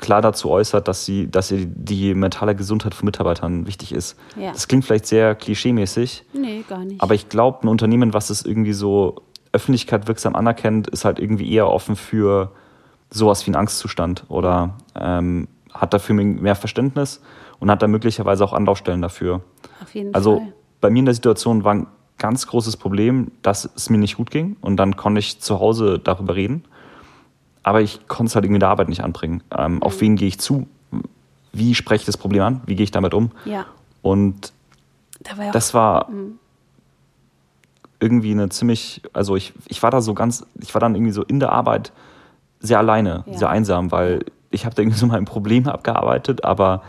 klar 0.03 0.21
dazu 0.21 0.51
äußert, 0.51 0.89
dass 0.89 1.05
sie, 1.05 1.31
dass 1.31 1.47
sie 1.47 1.65
die 1.65 2.13
mentale 2.13 2.55
Gesundheit 2.55 2.93
von 2.93 3.05
Mitarbeitern 3.05 3.65
wichtig 3.65 3.93
ist. 3.93 4.19
Ja. 4.35 4.51
Das 4.51 4.67
klingt 4.67 4.83
vielleicht 4.83 5.07
sehr 5.07 5.33
klischeemäßig. 5.33 6.25
Nee, 6.33 6.65
gar 6.67 6.83
nicht. 6.83 7.01
Aber 7.01 7.15
ich 7.15 7.29
glaube, 7.29 7.59
ein 7.63 7.69
Unternehmen, 7.69 8.13
was 8.13 8.29
es 8.29 8.43
irgendwie 8.43 8.73
so 8.73 9.15
Öffentlichkeit 9.53 10.09
wirksam 10.09 10.35
anerkennt, 10.35 10.89
ist 10.89 11.05
halt 11.05 11.19
irgendwie 11.19 11.49
eher 11.49 11.69
offen 11.69 11.95
für 11.95 12.51
sowas 13.11 13.45
wie 13.45 13.51
einen 13.51 13.55
Angstzustand 13.55 14.25
oder 14.27 14.77
ähm, 14.99 15.47
hat 15.71 15.93
dafür 15.93 16.15
mehr 16.15 16.55
Verständnis 16.55 17.21
und 17.59 17.71
hat 17.71 17.81
da 17.81 17.87
möglicherweise 17.87 18.43
auch 18.43 18.51
Anlaufstellen 18.51 19.01
dafür. 19.01 19.41
Auf 19.81 19.95
jeden 19.95 20.13
also 20.13 20.39
Fall. 20.39 20.53
bei 20.81 20.89
mir 20.89 20.99
in 20.99 21.05
der 21.05 21.13
Situation 21.13 21.63
war 21.63 21.75
ein 21.75 21.87
ganz 22.17 22.45
großes 22.47 22.75
Problem, 22.75 23.31
dass 23.41 23.69
es 23.73 23.89
mir 23.89 23.99
nicht 23.99 24.17
gut 24.17 24.31
ging 24.31 24.57
und 24.59 24.75
dann 24.75 24.97
konnte 24.97 25.19
ich 25.19 25.39
zu 25.39 25.61
Hause 25.61 25.97
darüber 25.97 26.35
reden 26.35 26.65
aber 27.63 27.81
ich 27.81 28.07
konnte 28.07 28.29
es 28.29 28.35
halt 28.35 28.45
irgendwie 28.45 28.57
in 28.57 28.61
der 28.61 28.69
Arbeit 28.69 28.89
nicht 28.89 29.03
anbringen. 29.03 29.41
Ähm, 29.57 29.75
mhm. 29.75 29.83
Auf 29.83 29.99
wen 30.01 30.15
gehe 30.15 30.27
ich 30.27 30.39
zu? 30.39 30.67
Wie 31.53 31.75
spreche 31.75 32.01
ich 32.01 32.05
das 32.05 32.17
Problem 32.17 32.43
an? 32.43 32.61
Wie 32.65 32.75
gehe 32.75 32.83
ich 32.83 32.91
damit 32.91 33.13
um? 33.13 33.31
Ja. 33.45 33.65
Und 34.01 34.51
da 35.21 35.37
war 35.37 35.45
ja 35.45 35.51
das 35.51 35.73
war 35.73 36.09
mhm. 36.09 36.39
irgendwie 37.99 38.31
eine 38.31 38.49
ziemlich, 38.49 39.01
also 39.13 39.35
ich, 39.35 39.53
ich 39.67 39.81
war 39.81 39.91
da 39.91 40.01
so 40.01 40.13
ganz, 40.13 40.45
ich 40.59 40.73
war 40.73 40.81
dann 40.81 40.95
irgendwie 40.95 41.13
so 41.13 41.23
in 41.23 41.39
der 41.39 41.51
Arbeit 41.51 41.93
sehr 42.59 42.79
alleine, 42.79 43.23
ja. 43.27 43.37
sehr 43.37 43.49
einsam, 43.49 43.91
weil 43.91 44.25
ich 44.51 44.65
habe 44.65 44.75
da 44.75 44.81
irgendwie 44.81 44.99
so 44.99 45.07
mein 45.07 45.25
Problem 45.25 45.67
abgearbeitet, 45.69 46.43
aber 46.43 46.83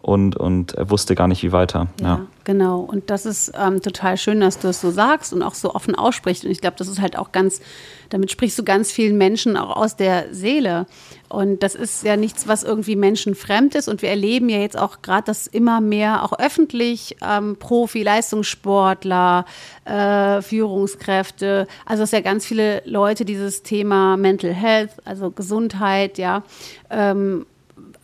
und, 0.00 0.36
und 0.36 0.74
er 0.74 0.90
wusste 0.90 1.16
gar 1.16 1.26
nicht, 1.26 1.42
wie 1.42 1.50
weiter. 1.50 1.88
Ja, 2.00 2.06
ja. 2.06 2.26
genau. 2.44 2.80
Und 2.80 3.10
das 3.10 3.26
ist 3.26 3.52
ähm, 3.58 3.82
total 3.82 4.16
schön, 4.16 4.40
dass 4.40 4.60
du 4.60 4.68
es 4.68 4.80
so 4.80 4.92
sagst 4.92 5.32
und 5.32 5.42
auch 5.42 5.54
so 5.54 5.74
offen 5.74 5.96
aussprichst. 5.96 6.44
Und 6.44 6.52
ich 6.52 6.60
glaube, 6.60 6.76
das 6.78 6.86
ist 6.86 7.00
halt 7.00 7.18
auch 7.18 7.32
ganz, 7.32 7.60
damit 8.08 8.30
sprichst 8.30 8.56
du 8.58 8.62
ganz 8.62 8.92
vielen 8.92 9.18
Menschen 9.18 9.56
auch 9.56 9.76
aus 9.76 9.96
der 9.96 10.32
Seele. 10.32 10.86
Und 11.28 11.64
das 11.64 11.74
ist 11.74 12.04
ja 12.04 12.16
nichts, 12.16 12.46
was 12.46 12.62
irgendwie 12.62 12.94
menschenfremd 12.94 13.74
ist. 13.74 13.88
Und 13.88 14.00
wir 14.00 14.08
erleben 14.08 14.48
ja 14.48 14.58
jetzt 14.58 14.78
auch 14.78 15.02
gerade, 15.02 15.24
dass 15.24 15.48
immer 15.48 15.80
mehr 15.80 16.22
auch 16.22 16.38
öffentlich 16.38 17.16
ähm, 17.20 17.56
Profi, 17.58 18.04
Leistungssportler, 18.04 19.46
äh, 19.84 20.42
Führungskräfte, 20.42 21.66
also 21.84 22.04
dass 22.04 22.12
ja 22.12 22.20
ganz 22.20 22.46
viele 22.46 22.82
Leute 22.84 23.24
dieses 23.24 23.64
Thema 23.64 24.16
Mental 24.16 24.54
Health, 24.54 24.92
also 25.04 25.32
Gesundheit, 25.32 26.18
ja, 26.18 26.44
ähm, 26.88 27.46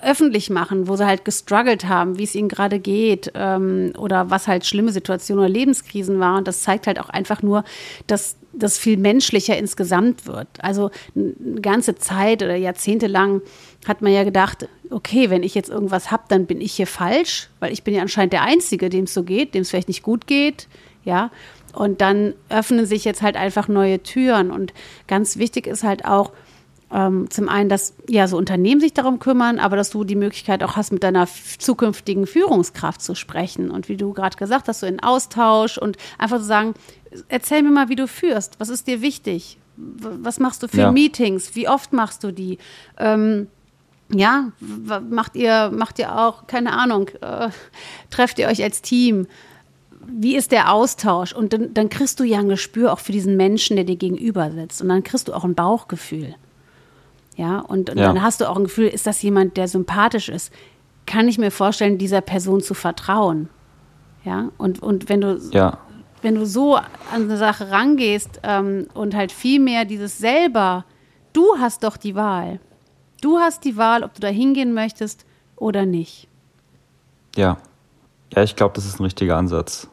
öffentlich 0.04 0.50
machen, 0.50 0.88
wo 0.88 0.96
sie 0.96 1.06
halt 1.06 1.24
gestruggelt 1.24 1.86
haben, 1.86 2.18
wie 2.18 2.24
es 2.24 2.34
ihnen 2.34 2.48
gerade 2.48 2.78
geht 2.78 3.32
ähm, 3.34 3.92
oder 3.98 4.30
was 4.30 4.46
halt 4.46 4.66
schlimme 4.66 4.92
Situationen 4.92 5.44
oder 5.44 5.52
Lebenskrisen 5.52 6.20
waren. 6.20 6.38
Und 6.38 6.48
das 6.48 6.62
zeigt 6.62 6.86
halt 6.86 7.00
auch 7.00 7.08
einfach 7.08 7.42
nur, 7.42 7.64
dass 8.06 8.36
das 8.52 8.78
viel 8.78 8.96
menschlicher 8.96 9.56
insgesamt 9.56 10.26
wird. 10.26 10.48
Also 10.58 10.90
eine 11.16 11.60
ganze 11.60 11.96
Zeit 11.96 12.42
oder 12.42 12.54
Jahrzehnte 12.54 13.06
lang 13.06 13.42
hat 13.86 14.02
man 14.02 14.12
ja 14.12 14.24
gedacht, 14.24 14.68
okay, 14.90 15.30
wenn 15.30 15.42
ich 15.42 15.54
jetzt 15.54 15.70
irgendwas 15.70 16.10
habe, 16.10 16.24
dann 16.28 16.46
bin 16.46 16.60
ich 16.60 16.72
hier 16.72 16.86
falsch, 16.86 17.48
weil 17.60 17.72
ich 17.72 17.82
bin 17.82 17.94
ja 17.94 18.02
anscheinend 18.02 18.32
der 18.32 18.42
Einzige, 18.42 18.88
dem 18.88 19.04
es 19.04 19.14
so 19.14 19.22
geht, 19.22 19.54
dem 19.54 19.62
es 19.62 19.70
vielleicht 19.70 19.88
nicht 19.88 20.02
gut 20.02 20.26
geht, 20.26 20.68
ja. 21.04 21.30
Und 21.72 22.00
dann 22.00 22.34
öffnen 22.48 22.86
sich 22.86 23.04
jetzt 23.04 23.20
halt 23.20 23.36
einfach 23.36 23.66
neue 23.66 24.00
Türen. 24.00 24.52
Und 24.52 24.72
ganz 25.08 25.38
wichtig 25.38 25.66
ist 25.66 25.82
halt 25.82 26.04
auch, 26.04 26.30
ähm, 26.94 27.28
zum 27.28 27.48
einen, 27.48 27.68
dass 27.68 27.94
ja 28.08 28.28
so 28.28 28.36
Unternehmen 28.36 28.80
sich 28.80 28.94
darum 28.94 29.18
kümmern, 29.18 29.58
aber 29.58 29.76
dass 29.76 29.90
du 29.90 30.04
die 30.04 30.14
Möglichkeit 30.14 30.62
auch 30.62 30.76
hast, 30.76 30.92
mit 30.92 31.02
deiner 31.02 31.26
zukünftigen 31.58 32.24
Führungskraft 32.26 33.02
zu 33.02 33.16
sprechen. 33.16 33.70
Und 33.70 33.88
wie 33.88 33.96
du 33.96 34.12
gerade 34.12 34.36
gesagt 34.36 34.68
hast, 34.68 34.80
so 34.80 34.86
in 34.86 35.02
Austausch 35.02 35.76
und 35.76 35.96
einfach 36.18 36.38
zu 36.38 36.44
sagen, 36.44 36.74
erzähl 37.28 37.62
mir 37.64 37.70
mal, 37.70 37.88
wie 37.88 37.96
du 37.96 38.06
führst. 38.06 38.60
Was 38.60 38.68
ist 38.68 38.86
dir 38.86 39.02
wichtig? 39.02 39.58
Was 39.76 40.38
machst 40.38 40.62
du 40.62 40.68
für 40.68 40.82
ja. 40.82 40.92
Meetings? 40.92 41.56
Wie 41.56 41.68
oft 41.68 41.92
machst 41.92 42.22
du 42.22 42.30
die? 42.30 42.58
Ähm, 42.96 43.48
ja, 44.12 44.52
macht 45.10 45.34
ihr, 45.34 45.72
macht 45.74 45.98
ihr 45.98 46.16
auch, 46.16 46.46
keine 46.46 46.74
Ahnung, 46.74 47.08
äh, 47.20 47.48
trefft 48.10 48.38
ihr 48.38 48.46
euch 48.46 48.62
als 48.62 48.82
Team? 48.82 49.26
Wie 50.06 50.36
ist 50.36 50.52
der 50.52 50.72
Austausch? 50.72 51.32
Und 51.32 51.52
dann, 51.54 51.74
dann 51.74 51.88
kriegst 51.88 52.20
du 52.20 52.24
ja 52.24 52.38
ein 52.38 52.48
Gespür 52.48 52.92
auch 52.92 53.00
für 53.00 53.10
diesen 53.10 53.36
Menschen, 53.36 53.74
der 53.74 53.84
dir 53.84 53.96
gegenüber 53.96 54.52
sitzt. 54.52 54.80
Und 54.80 54.90
dann 54.90 55.02
kriegst 55.02 55.26
du 55.26 55.32
auch 55.32 55.44
ein 55.44 55.56
Bauchgefühl. 55.56 56.36
Ja, 57.36 57.58
und, 57.60 57.90
und 57.90 57.98
ja. 57.98 58.06
dann 58.06 58.22
hast 58.22 58.40
du 58.40 58.48
auch 58.48 58.56
ein 58.56 58.64
Gefühl, 58.64 58.86
ist 58.86 59.06
das 59.06 59.20
jemand, 59.22 59.56
der 59.56 59.66
sympathisch 59.66 60.28
ist? 60.28 60.52
Kann 61.06 61.28
ich 61.28 61.38
mir 61.38 61.50
vorstellen, 61.50 61.98
dieser 61.98 62.20
Person 62.20 62.60
zu 62.60 62.74
vertrauen? 62.74 63.48
Ja, 64.24 64.50
und, 64.56 64.82
und 64.82 65.08
wenn 65.08 65.20
du 65.20 65.38
ja. 65.50 65.78
wenn 66.22 66.36
du 66.36 66.46
so 66.46 66.76
an 66.76 66.84
eine 67.12 67.36
Sache 67.36 67.70
rangehst 67.70 68.40
ähm, 68.42 68.86
und 68.94 69.14
halt 69.14 69.32
viel 69.32 69.60
mehr 69.60 69.84
dieses 69.84 70.16
selber, 70.18 70.84
du 71.32 71.58
hast 71.58 71.82
doch 71.84 71.96
die 71.96 72.14
Wahl. 72.14 72.60
Du 73.20 73.38
hast 73.38 73.64
die 73.64 73.76
Wahl, 73.76 74.04
ob 74.04 74.14
du 74.14 74.20
da 74.20 74.28
hingehen 74.28 74.72
möchtest 74.72 75.26
oder 75.56 75.84
nicht. 75.84 76.28
Ja. 77.36 77.58
Ja, 78.34 78.42
ich 78.42 78.56
glaube, 78.56 78.74
das 78.74 78.86
ist 78.86 79.00
ein 79.00 79.04
richtiger 79.04 79.36
Ansatz. 79.36 79.88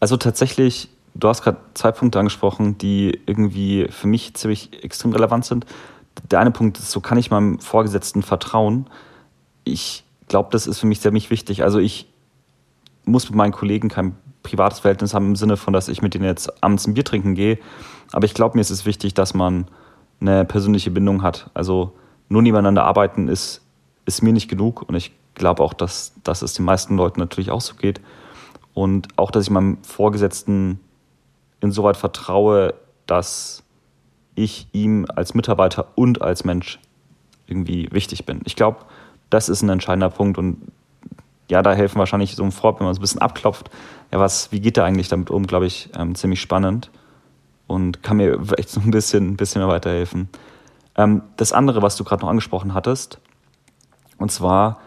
Also 0.00 0.16
tatsächlich, 0.16 0.88
du 1.14 1.28
hast 1.28 1.42
gerade 1.42 1.58
zwei 1.74 1.92
Punkte 1.92 2.18
angesprochen, 2.18 2.78
die 2.78 3.20
irgendwie 3.26 3.86
für 3.90 4.06
mich 4.06 4.34
ziemlich 4.34 4.82
extrem 4.82 5.12
relevant 5.12 5.44
sind 5.44 5.66
der 6.30 6.40
eine 6.40 6.50
Punkt 6.50 6.78
ist, 6.78 6.90
so 6.90 7.00
kann 7.00 7.18
ich 7.18 7.30
meinem 7.30 7.58
Vorgesetzten 7.58 8.22
vertrauen. 8.22 8.86
Ich 9.64 10.04
glaube, 10.28 10.48
das 10.52 10.66
ist 10.66 10.78
für 10.78 10.86
mich 10.86 11.00
sehr 11.00 11.12
wichtig. 11.12 11.62
Also 11.62 11.78
ich 11.78 12.08
muss 13.04 13.28
mit 13.28 13.36
meinen 13.36 13.52
Kollegen 13.52 13.88
kein 13.88 14.16
privates 14.42 14.80
Verhältnis 14.80 15.14
haben 15.14 15.26
im 15.26 15.36
Sinne 15.36 15.56
von, 15.56 15.72
dass 15.72 15.88
ich 15.88 16.02
mit 16.02 16.14
denen 16.14 16.24
jetzt 16.24 16.62
abends 16.62 16.86
ein 16.86 16.94
Bier 16.94 17.04
trinken 17.04 17.34
gehe. 17.34 17.58
Aber 18.12 18.24
ich 18.24 18.34
glaube, 18.34 18.56
mir 18.56 18.62
ist 18.62 18.70
es 18.70 18.86
wichtig, 18.86 19.14
dass 19.14 19.34
man 19.34 19.66
eine 20.20 20.44
persönliche 20.44 20.90
Bindung 20.90 21.22
hat. 21.22 21.50
Also 21.54 21.92
nur 22.28 22.42
nebeneinander 22.42 22.84
arbeiten 22.84 23.28
ist, 23.28 23.62
ist 24.06 24.22
mir 24.22 24.32
nicht 24.32 24.48
genug. 24.48 24.82
Und 24.88 24.94
ich 24.94 25.12
glaube 25.34 25.62
auch, 25.62 25.74
dass, 25.74 26.12
dass 26.24 26.42
es 26.42 26.54
den 26.54 26.64
meisten 26.64 26.96
Leuten 26.96 27.20
natürlich 27.20 27.50
auch 27.50 27.60
so 27.60 27.74
geht. 27.74 28.00
Und 28.74 29.08
auch, 29.16 29.30
dass 29.30 29.44
ich 29.44 29.50
meinem 29.50 29.78
Vorgesetzten 29.82 30.80
insoweit 31.60 31.96
vertraue, 31.96 32.74
dass 33.06 33.62
ich 34.34 34.68
ihm 34.72 35.06
als 35.14 35.34
Mitarbeiter 35.34 35.88
und 35.94 36.22
als 36.22 36.44
Mensch 36.44 36.78
irgendwie 37.46 37.88
wichtig 37.90 38.26
bin. 38.26 38.40
Ich 38.44 38.56
glaube, 38.56 38.78
das 39.28 39.48
ist 39.48 39.62
ein 39.62 39.68
entscheidender 39.68 40.10
Punkt 40.10 40.38
und 40.38 40.72
ja, 41.50 41.62
da 41.62 41.72
helfen 41.72 41.98
wahrscheinlich 41.98 42.36
so 42.36 42.44
ein 42.44 42.52
Vorab, 42.52 42.78
wenn 42.78 42.84
man 42.84 42.92
es 42.92 42.98
ein 42.98 43.02
bisschen 43.02 43.20
abklopft, 43.20 43.70
ja, 44.12 44.18
was, 44.18 44.52
wie 44.52 44.60
geht 44.60 44.76
er 44.76 44.84
eigentlich 44.84 45.08
damit 45.08 45.30
um, 45.30 45.46
glaube 45.46 45.66
ich, 45.66 45.90
ähm, 45.96 46.14
ziemlich 46.14 46.40
spannend 46.40 46.90
und 47.66 48.02
kann 48.02 48.16
mir 48.16 48.40
echt 48.56 48.70
so 48.70 48.80
ein 48.80 48.90
bisschen, 48.90 49.30
ein 49.30 49.36
bisschen 49.36 49.60
mehr 49.60 49.68
weiterhelfen. 49.68 50.28
Ähm, 50.96 51.22
das 51.36 51.52
andere, 51.52 51.82
was 51.82 51.96
du 51.96 52.04
gerade 52.04 52.22
noch 52.22 52.30
angesprochen 52.30 52.74
hattest, 52.74 53.20
und 54.18 54.30
zwar 54.30 54.80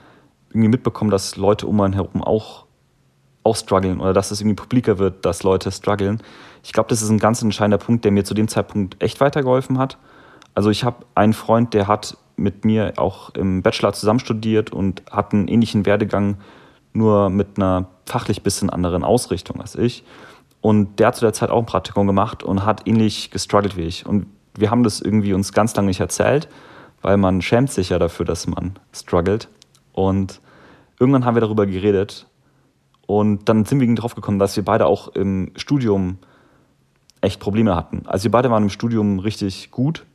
irgendwie 0.50 0.70
mitbekommen, 0.70 1.10
dass 1.10 1.36
Leute 1.36 1.66
um 1.66 1.82
einen 1.82 1.94
herum 1.94 2.22
auch, 2.22 2.66
auch 3.44 3.56
strugglen 3.56 4.00
oder 4.00 4.14
dass 4.14 4.32
es 4.32 4.40
irgendwie 4.40 4.56
publiker 4.56 5.00
wird, 5.00 5.26
dass 5.26 5.44
Leute 5.44 5.72
strugglen. 5.72 6.22
Ich 6.64 6.72
glaube, 6.72 6.90
das 6.90 7.02
ist 7.02 7.10
ein 7.10 7.20
ganz 7.20 7.42
entscheidender 7.42 7.78
Punkt, 7.78 8.06
der 8.06 8.12
mir 8.12 8.24
zu 8.24 8.34
dem 8.34 8.48
Zeitpunkt 8.48 9.02
echt 9.04 9.20
weitergeholfen 9.20 9.78
hat. 9.78 9.98
Also 10.56 10.70
ich 10.70 10.84
habe 10.84 11.06
einen 11.14 11.34
Freund, 11.34 11.74
der 11.74 11.88
hat 11.88 12.18
mit 12.36 12.66
mir 12.66 12.94
auch 12.98 13.30
im 13.32 13.62
Bachelor 13.62 13.94
zusammen 13.94 14.20
studiert 14.20 14.72
und 14.72 15.04
hat 15.12 15.34
einen 15.34 15.48
ähnlichen 15.48 15.86
Werdegang, 15.86 16.38
nur 16.94 17.30
mit 17.30 17.58
einer 17.58 17.88
fachlich 18.06 18.44
bisschen 18.44 18.70
anderen 18.70 19.04
Ausrichtung 19.04 19.60
als 19.62 19.76
ich. 19.76 20.04
Und 20.62 21.00
der 21.00 21.08
hat 21.08 21.16
zu 21.16 21.22
der 21.26 21.34
Zeit 21.34 21.50
auch 21.50 21.60
ein 21.60 21.66
Praktikum 21.66 22.08
gemacht 22.08 22.44
und 22.44 22.66
hat 22.66 22.88
ähnlich 22.88 23.32
gestruggelt 23.32 23.76
wie 23.76 23.82
ich. 23.82 24.06
Und 24.06 24.28
wir 24.56 24.72
haben 24.72 24.84
das 24.84 25.02
irgendwie 25.02 25.34
uns 25.34 25.52
ganz 25.52 25.76
lange 25.76 25.88
nicht 25.88 26.00
erzählt, 26.00 26.48
weil 27.02 27.18
man 27.18 27.42
schämt 27.42 27.72
sich 27.72 27.90
ja 27.90 28.00
dafür, 28.00 28.26
dass 28.26 28.48
man 28.48 28.80
struggelt. 28.94 29.50
Und 29.92 30.40
irgendwann 31.00 31.26
haben 31.26 31.36
wir 31.36 31.42
darüber 31.42 31.66
geredet. 31.66 32.28
Und 33.06 33.50
dann 33.50 33.66
sind 33.66 33.82
wir 33.82 33.96
drauf 33.96 34.16
gekommen, 34.16 34.40
dass 34.40 34.56
wir 34.56 34.64
beide 34.64 34.86
auch 34.86 35.10
im 35.10 35.52
Studium 35.58 36.20
echt 37.24 37.40
Probleme 37.40 37.76
hatten. 37.76 38.04
Also 38.06 38.26
wir 38.26 38.32
beide 38.32 38.52
waren 38.52 38.64
im 38.64 38.70
Studium 38.70 39.20
richtig 39.20 39.72
gut 39.72 40.06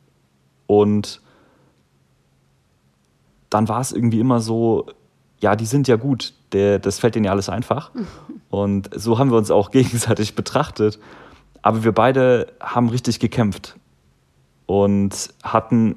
und 0.66 1.20
dann 3.50 3.68
war 3.68 3.80
es 3.80 3.92
irgendwie 3.92 4.20
immer 4.20 4.40
so, 4.40 4.86
ja, 5.40 5.56
die 5.56 5.64
sind 5.64 5.88
ja 5.88 5.96
gut, 5.96 6.34
der, 6.52 6.78
das 6.78 6.98
fällt 6.98 7.14
denen 7.14 7.24
ja 7.24 7.30
alles 7.30 7.48
einfach. 7.48 7.90
Und 8.50 8.88
so 8.94 9.18
haben 9.18 9.30
wir 9.30 9.36
uns 9.36 9.50
auch 9.50 9.70
gegenseitig 9.72 10.34
betrachtet. 10.34 10.98
Aber 11.62 11.84
wir 11.84 11.92
beide 11.92 12.52
haben 12.60 12.88
richtig 12.88 13.20
gekämpft 13.20 13.76
und 14.66 15.34
hatten, 15.42 15.96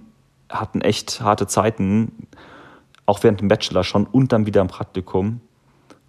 hatten 0.49 0.81
echt 0.81 1.21
harte 1.21 1.47
Zeiten, 1.47 2.27
auch 3.05 3.23
während 3.23 3.41
dem 3.41 3.47
Bachelor 3.47 3.83
schon 3.83 4.05
und 4.05 4.33
dann 4.33 4.45
wieder 4.45 4.61
im 4.61 4.67
Praktikum. 4.67 5.39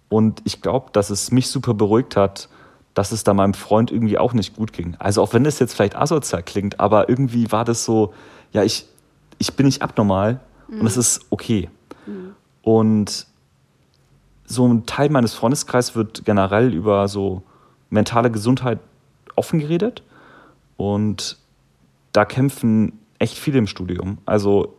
Und 0.09 0.41
ich 0.43 0.61
glaube, 0.61 0.89
dass 0.91 1.09
es 1.09 1.31
mich 1.31 1.47
super 1.47 1.73
beruhigt 1.73 2.15
hat, 2.15 2.49
dass 2.93 3.11
es 3.11 3.23
da 3.23 3.33
meinem 3.33 3.53
Freund 3.53 3.91
irgendwie 3.91 4.17
auch 4.17 4.33
nicht 4.33 4.55
gut 4.55 4.73
ging. 4.73 4.95
Also 4.99 5.21
auch 5.21 5.33
wenn 5.33 5.43
das 5.43 5.59
jetzt 5.59 5.73
vielleicht 5.73 5.95
asozial 5.95 6.43
klingt, 6.43 6.79
aber 6.79 7.09
irgendwie 7.09 7.51
war 7.51 7.65
das 7.65 7.85
so, 7.85 8.13
ja, 8.51 8.63
ich, 8.63 8.85
ich 9.39 9.53
bin 9.55 9.65
nicht 9.65 9.81
abnormal 9.81 10.39
mhm. 10.67 10.81
und 10.81 10.85
es 10.85 10.97
ist 10.97 11.25
okay. 11.29 11.69
Mhm. 12.05 12.35
Und 12.61 13.27
so 14.45 14.67
ein 14.67 14.85
Teil 14.85 15.09
meines 15.09 15.33
Freundeskreises 15.33 15.95
wird 15.95 16.25
generell 16.25 16.73
über 16.73 17.07
so 17.07 17.43
mentale 17.89 18.29
Gesundheit 18.29 18.79
offen 19.35 19.59
geredet. 19.59 20.03
Und 20.77 21.37
da 22.11 22.25
kämpfen 22.25 22.99
echt 23.19 23.37
viele 23.37 23.57
im 23.57 23.67
Studium. 23.67 24.19
Also 24.25 24.75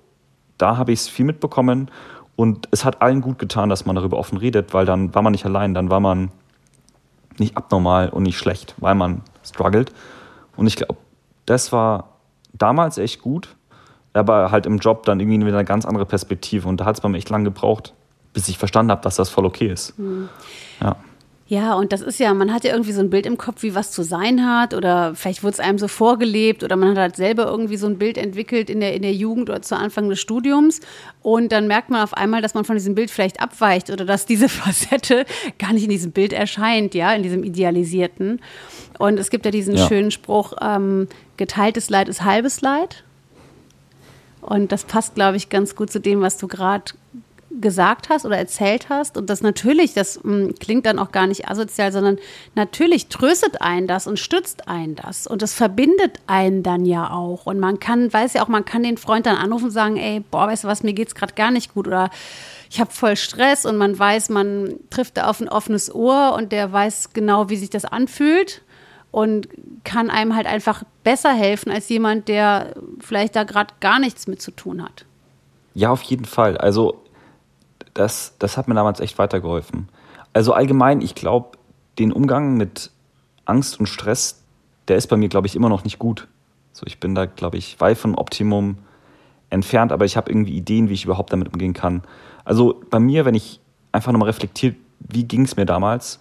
da 0.58 0.76
habe 0.76 0.92
ich 0.92 1.00
es 1.00 1.08
viel 1.08 1.24
mitbekommen. 1.24 1.90
Und 2.36 2.68
es 2.70 2.84
hat 2.84 3.00
allen 3.00 3.20
gut 3.20 3.38
getan, 3.38 3.68
dass 3.68 3.86
man 3.86 3.96
darüber 3.96 4.18
offen 4.18 4.38
redet, 4.38 4.74
weil 4.74 4.86
dann 4.86 5.14
war 5.14 5.22
man 5.22 5.32
nicht 5.32 5.44
allein, 5.44 5.72
dann 5.72 5.88
war 5.88 6.00
man 6.00 6.30
nicht 7.40 7.56
abnormal 7.56 8.08
und 8.08 8.22
nicht 8.22 8.38
schlecht, 8.38 8.74
weil 8.78 8.94
man 8.94 9.22
struggelt. 9.44 9.92
Und 10.56 10.66
ich 10.66 10.76
glaube, 10.76 10.96
das 11.46 11.72
war 11.72 12.10
damals 12.52 12.98
echt 12.98 13.20
gut, 13.20 13.56
aber 14.12 14.50
halt 14.50 14.66
im 14.66 14.78
Job 14.78 15.04
dann 15.04 15.20
irgendwie 15.20 15.46
wieder 15.46 15.58
eine 15.58 15.64
ganz 15.64 15.84
andere 15.84 16.06
Perspektive. 16.06 16.68
Und 16.68 16.80
da 16.80 16.84
hat 16.84 16.96
es 16.96 17.00
bei 17.00 17.08
mir 17.08 17.18
echt 17.18 17.30
lang 17.30 17.44
gebraucht, 17.44 17.94
bis 18.32 18.48
ich 18.48 18.58
verstanden 18.58 18.92
habe, 18.92 19.02
dass 19.02 19.16
das 19.16 19.28
voll 19.28 19.44
okay 19.44 19.68
ist. 19.68 19.98
Mhm. 19.98 20.28
Ja. 20.80 20.96
Ja, 21.46 21.74
und 21.74 21.92
das 21.92 22.00
ist 22.00 22.18
ja, 22.18 22.32
man 22.32 22.54
hat 22.54 22.64
ja 22.64 22.72
irgendwie 22.72 22.92
so 22.92 23.00
ein 23.00 23.10
Bild 23.10 23.26
im 23.26 23.36
Kopf, 23.36 23.62
wie 23.62 23.74
was 23.74 23.90
zu 23.90 24.02
sein 24.02 24.46
hat, 24.46 24.72
oder 24.72 25.14
vielleicht 25.14 25.42
wurde 25.42 25.52
es 25.52 25.60
einem 25.60 25.78
so 25.78 25.88
vorgelebt, 25.88 26.64
oder 26.64 26.76
man 26.76 26.90
hat 26.90 26.96
halt 26.96 27.16
selber 27.16 27.44
irgendwie 27.44 27.76
so 27.76 27.86
ein 27.86 27.98
Bild 27.98 28.16
entwickelt 28.16 28.70
in 28.70 28.80
der, 28.80 28.94
in 28.94 29.02
der 29.02 29.12
Jugend 29.12 29.50
oder 29.50 29.60
zu 29.60 29.76
Anfang 29.76 30.08
des 30.08 30.20
Studiums. 30.20 30.80
Und 31.20 31.52
dann 31.52 31.66
merkt 31.66 31.90
man 31.90 32.02
auf 32.02 32.14
einmal, 32.14 32.40
dass 32.40 32.54
man 32.54 32.64
von 32.64 32.76
diesem 32.76 32.94
Bild 32.94 33.10
vielleicht 33.10 33.40
abweicht 33.40 33.90
oder 33.90 34.06
dass 34.06 34.24
diese 34.24 34.48
Facette 34.48 35.26
gar 35.58 35.74
nicht 35.74 35.84
in 35.84 35.90
diesem 35.90 36.12
Bild 36.12 36.32
erscheint, 36.32 36.94
ja, 36.94 37.12
in 37.12 37.22
diesem 37.22 37.44
idealisierten. 37.44 38.40
Und 38.98 39.18
es 39.18 39.28
gibt 39.28 39.44
ja 39.44 39.50
diesen 39.50 39.76
ja. 39.76 39.86
schönen 39.86 40.10
Spruch, 40.10 40.54
ähm, 40.62 41.08
geteiltes 41.36 41.90
Leid 41.90 42.08
ist 42.08 42.24
halbes 42.24 42.62
Leid. 42.62 43.04
Und 44.40 44.72
das 44.72 44.84
passt, 44.84 45.14
glaube 45.14 45.36
ich, 45.36 45.50
ganz 45.50 45.76
gut 45.76 45.90
zu 45.90 46.00
dem, 46.00 46.22
was 46.22 46.38
du 46.38 46.48
gerade 46.48 46.92
gesagt 47.60 48.08
hast 48.08 48.24
oder 48.24 48.36
erzählt 48.36 48.88
hast. 48.88 49.16
Und 49.16 49.30
das 49.30 49.42
natürlich, 49.42 49.94
das 49.94 50.22
mh, 50.22 50.32
hm, 50.32 50.54
klingt 50.58 50.86
dann 50.86 50.98
auch 50.98 51.12
gar 51.12 51.26
nicht 51.26 51.48
asozial, 51.48 51.92
sondern 51.92 52.18
natürlich 52.54 53.08
tröstet 53.08 53.60
einen 53.60 53.86
das 53.86 54.06
und 54.06 54.18
stützt 54.18 54.68
einen 54.68 54.94
das. 54.94 55.26
Und 55.26 55.42
das 55.42 55.54
verbindet 55.54 56.20
einen 56.26 56.62
dann 56.62 56.84
ja 56.84 57.10
auch. 57.10 57.46
Und 57.46 57.58
man 57.58 57.80
kann, 57.80 58.12
weiß 58.12 58.34
ja 58.34 58.42
auch, 58.42 58.48
man 58.48 58.64
kann 58.64 58.82
den 58.82 58.96
Freund 58.96 59.26
dann 59.26 59.36
anrufen 59.36 59.66
und 59.66 59.70
sagen, 59.70 59.96
ey, 59.96 60.20
boah, 60.30 60.46
weißt 60.46 60.64
du 60.64 60.68
was, 60.68 60.82
mir 60.82 60.94
geht's 60.94 61.14
gerade 61.14 61.34
gar 61.34 61.50
nicht 61.50 61.74
gut. 61.74 61.86
Oder 61.86 62.10
ich 62.70 62.80
habe 62.80 62.90
voll 62.90 63.16
Stress 63.16 63.66
und 63.66 63.76
man 63.76 63.98
weiß, 63.98 64.30
man 64.30 64.74
trifft 64.90 65.16
da 65.16 65.28
auf 65.28 65.40
ein 65.40 65.48
offenes 65.48 65.94
Ohr 65.94 66.34
und 66.36 66.52
der 66.52 66.72
weiß 66.72 67.12
genau, 67.12 67.48
wie 67.48 67.56
sich 67.56 67.70
das 67.70 67.84
anfühlt 67.84 68.62
und 69.10 69.48
kann 69.84 70.10
einem 70.10 70.34
halt 70.34 70.48
einfach 70.48 70.82
besser 71.04 71.32
helfen 71.32 71.70
als 71.70 71.88
jemand, 71.88 72.26
der 72.26 72.74
vielleicht 72.98 73.36
da 73.36 73.44
gerade 73.44 73.72
gar 73.78 74.00
nichts 74.00 74.26
mit 74.26 74.42
zu 74.42 74.50
tun 74.50 74.82
hat. 74.82 75.04
Ja, 75.74 75.90
auf 75.90 76.02
jeden 76.02 76.24
Fall. 76.24 76.58
Also 76.58 77.03
das, 77.94 78.34
das 78.38 78.56
hat 78.56 78.68
mir 78.68 78.74
damals 78.74 79.00
echt 79.00 79.18
weitergeholfen. 79.18 79.88
Also 80.32 80.52
allgemein, 80.52 81.00
ich 81.00 81.14
glaube, 81.14 81.56
den 81.98 82.12
Umgang 82.12 82.56
mit 82.56 82.90
Angst 83.44 83.78
und 83.78 83.86
Stress, 83.86 84.42
der 84.88 84.96
ist 84.96 85.06
bei 85.06 85.16
mir, 85.16 85.28
glaube 85.28 85.46
ich, 85.46 85.56
immer 85.56 85.68
noch 85.68 85.84
nicht 85.84 85.98
gut. 85.98 86.28
So, 86.72 86.84
ich 86.86 86.98
bin 86.98 87.14
da, 87.14 87.26
glaube 87.26 87.56
ich, 87.56 87.80
weit 87.80 87.96
vom 87.96 88.16
Optimum 88.16 88.78
entfernt, 89.50 89.92
aber 89.92 90.04
ich 90.04 90.16
habe 90.16 90.30
irgendwie 90.30 90.56
Ideen, 90.56 90.88
wie 90.88 90.94
ich 90.94 91.04
überhaupt 91.04 91.32
damit 91.32 91.52
umgehen 91.52 91.72
kann. 91.72 92.02
Also 92.44 92.82
bei 92.90 92.98
mir, 92.98 93.24
wenn 93.24 93.34
ich 93.34 93.60
einfach 93.92 94.12
nochmal 94.12 94.28
reflektiert, 94.28 94.76
wie 94.98 95.24
ging 95.24 95.42
es 95.42 95.56
mir 95.56 95.66
damals, 95.66 96.18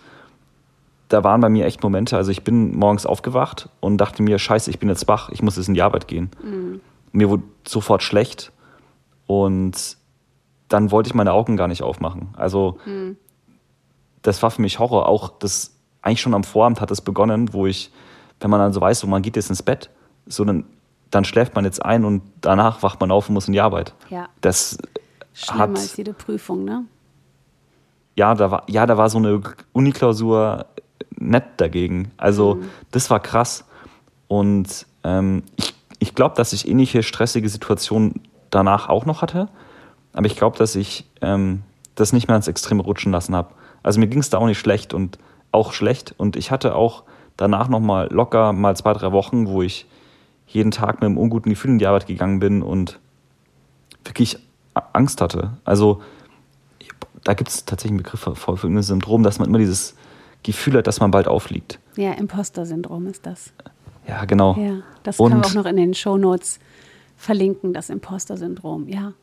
da 1.10 1.24
waren 1.24 1.42
bei 1.42 1.50
mir 1.50 1.66
echt 1.66 1.82
Momente. 1.84 2.18
Also 2.18 2.32
ich 2.32 2.44
bin 2.44 2.78
morgens 2.78 3.06
aufgewacht 3.06 3.70
und 3.80 3.98
dachte 3.98 4.22
mir, 4.22 4.38
scheiße, 4.38 4.70
ich 4.70 4.80
bin 4.80 4.90
jetzt 4.90 5.08
wach, 5.08 5.30
ich 5.30 5.42
muss 5.42 5.58
jetzt 5.58 5.68
in 5.68 5.74
die 5.74 5.82
Arbeit 5.82 6.08
gehen. 6.08 6.30
Mhm. 6.44 6.82
Mir 7.12 7.30
wurde 7.30 7.44
sofort 7.68 8.04
schlecht 8.04 8.52
und 9.28 9.98
dann 10.74 10.90
wollte 10.90 11.08
ich 11.08 11.14
meine 11.14 11.34
Augen 11.34 11.56
gar 11.56 11.68
nicht 11.68 11.84
aufmachen. 11.84 12.30
Also 12.36 12.80
mhm. 12.86 13.16
das 14.24 14.42
war 14.42 14.50
für 14.50 14.62
mich 14.62 14.80
Horror. 14.80 15.08
Auch 15.08 15.30
das, 15.38 15.76
eigentlich 16.02 16.22
schon 16.22 16.34
am 16.34 16.44
Vorabend 16.44 16.82
hat 16.82 16.90
es 16.90 17.02
begonnen, 17.02 17.54
wo 17.54 17.68
ich, 17.68 17.92
wenn 18.40 18.50
man 18.50 18.60
dann 18.60 18.74
so 18.74 18.82
weiß, 18.82 19.00
so 19.00 19.08
man 19.08 19.22
geht 19.22 19.36
jetzt 19.36 19.50
ins 19.50 19.62
Bett, 19.62 19.92
so 20.26 20.44
dann, 20.44 20.66
dann 21.12 21.26
schläft 21.26 21.54
man 21.54 21.64
jetzt 21.64 21.86
ein 21.86 22.04
und 22.06 22.24
danach 22.42 22.82
wacht 22.82 23.00
man 23.00 23.12
auf 23.12 23.30
und 23.30 23.36
muss 23.36 23.46
in 23.46 23.54
die 23.54 23.62
Arbeit. 23.62 23.94
Ja. 24.10 24.30
Das 24.42 24.80
Schlimmer 25.34 25.60
hat, 25.60 25.70
als 25.70 25.96
jede 25.96 26.14
Prüfung, 26.14 26.66
ne? 26.66 26.86
Ja, 28.16 28.34
da 28.34 28.50
war, 28.50 28.64
ja, 28.68 28.88
da 28.88 28.98
war 28.98 29.10
so 29.10 29.20
eine 29.20 29.42
Uniklausur 29.74 30.66
nett 31.20 31.46
dagegen. 31.58 32.12
Also 32.18 32.56
mhm. 32.56 32.70
das 32.90 33.12
war 33.12 33.20
krass. 33.20 33.66
Und 34.28 34.88
ähm, 35.04 35.44
ich, 35.56 35.76
ich 36.00 36.16
glaube, 36.16 36.36
dass 36.36 36.52
ich 36.52 36.68
ähnliche 36.68 37.04
stressige 37.04 37.48
Situationen 37.48 38.22
danach 38.50 38.90
auch 38.90 39.06
noch 39.06 39.22
hatte. 39.22 39.50
Aber 40.14 40.28
ich 40.28 40.36
glaube, 40.36 40.58
dass 40.58 40.76
ich 40.76 41.06
ähm, 41.22 41.64
das 41.96 42.14
nicht 42.14 42.28
mehr 42.28 42.38
ins 42.38 42.48
Extreme 42.48 42.84
rutschen 42.84 43.12
lassen 43.12 43.36
habe. 43.36 43.54
Also 43.82 44.00
mir 44.00 44.08
ging 44.08 44.20
es 44.20 44.30
da 44.30 44.38
auch 44.38 44.46
nicht 44.46 44.60
schlecht 44.60 44.94
und 44.94 45.18
auch 45.52 45.74
schlecht. 45.74 46.14
Und 46.18 46.36
ich 46.36 46.52
hatte 46.52 46.76
auch 46.76 47.04
danach 47.38 47.68
noch 47.68 47.80
mal 47.80 48.08
locker 48.12 48.54
mal 48.54 48.76
zwei, 48.76 48.94
drei 48.94 49.12
Wochen, 49.12 49.48
wo 49.48 49.62
ich 49.62 49.88
jeden 50.48 50.72
Tag 50.72 50.96
mit 50.96 51.06
einem 51.06 51.18
unguten 51.18 51.50
Gefühl 51.50 51.72
in 51.72 51.80
die 51.80 51.88
Arbeit 51.88 52.08
gegangen 52.08 52.40
bin 52.40 52.62
und 52.62 53.00
wirklich 54.06 54.38
Angst 54.94 55.22
hatte. 55.22 55.58
Also 55.66 56.02
da 57.24 57.34
gibt 57.34 57.50
es 57.50 57.66
tatsächlich 57.66 57.92
einen 57.92 58.04
Begriff 58.04 58.30
für, 58.34 58.68
ein 58.68 58.82
Syndrom, 58.82 59.24
dass 59.24 59.40
man 59.40 59.48
immer 59.48 59.58
dieses 59.58 59.96
Gefühl 60.44 60.78
hat, 60.78 60.88
dass 60.88 61.00
man 61.00 61.12
bald 61.12 61.28
aufliegt. 61.28 61.80
Ja, 61.96 62.12
Imposter-Syndrom 62.14 63.08
ist 63.08 63.26
das. 63.26 63.54
Ja, 64.08 64.26
genau. 64.26 64.58
Ja, 64.58 64.82
das 65.04 65.18
können 65.18 65.42
wir 65.42 65.46
auch 65.46 65.54
noch 65.54 65.66
in 65.66 65.78
den 65.78 65.94
Shownotes 65.94 66.60
verlinken, 67.16 67.74
das 67.74 67.90
Imposter-Syndrom, 67.90 68.90
ja 68.90 69.14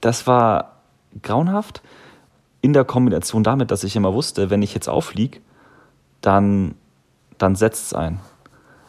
das 0.00 0.26
war 0.26 0.76
grauenhaft 1.22 1.82
in 2.60 2.72
der 2.72 2.84
Kombination 2.84 3.42
damit, 3.42 3.70
dass 3.70 3.84
ich 3.84 3.96
immer 3.96 4.14
wusste, 4.14 4.50
wenn 4.50 4.62
ich 4.62 4.74
jetzt 4.74 4.88
auffliege, 4.88 5.40
dann, 6.20 6.74
dann 7.38 7.56
setzt 7.56 7.86
es 7.86 7.94
ein. 7.94 8.20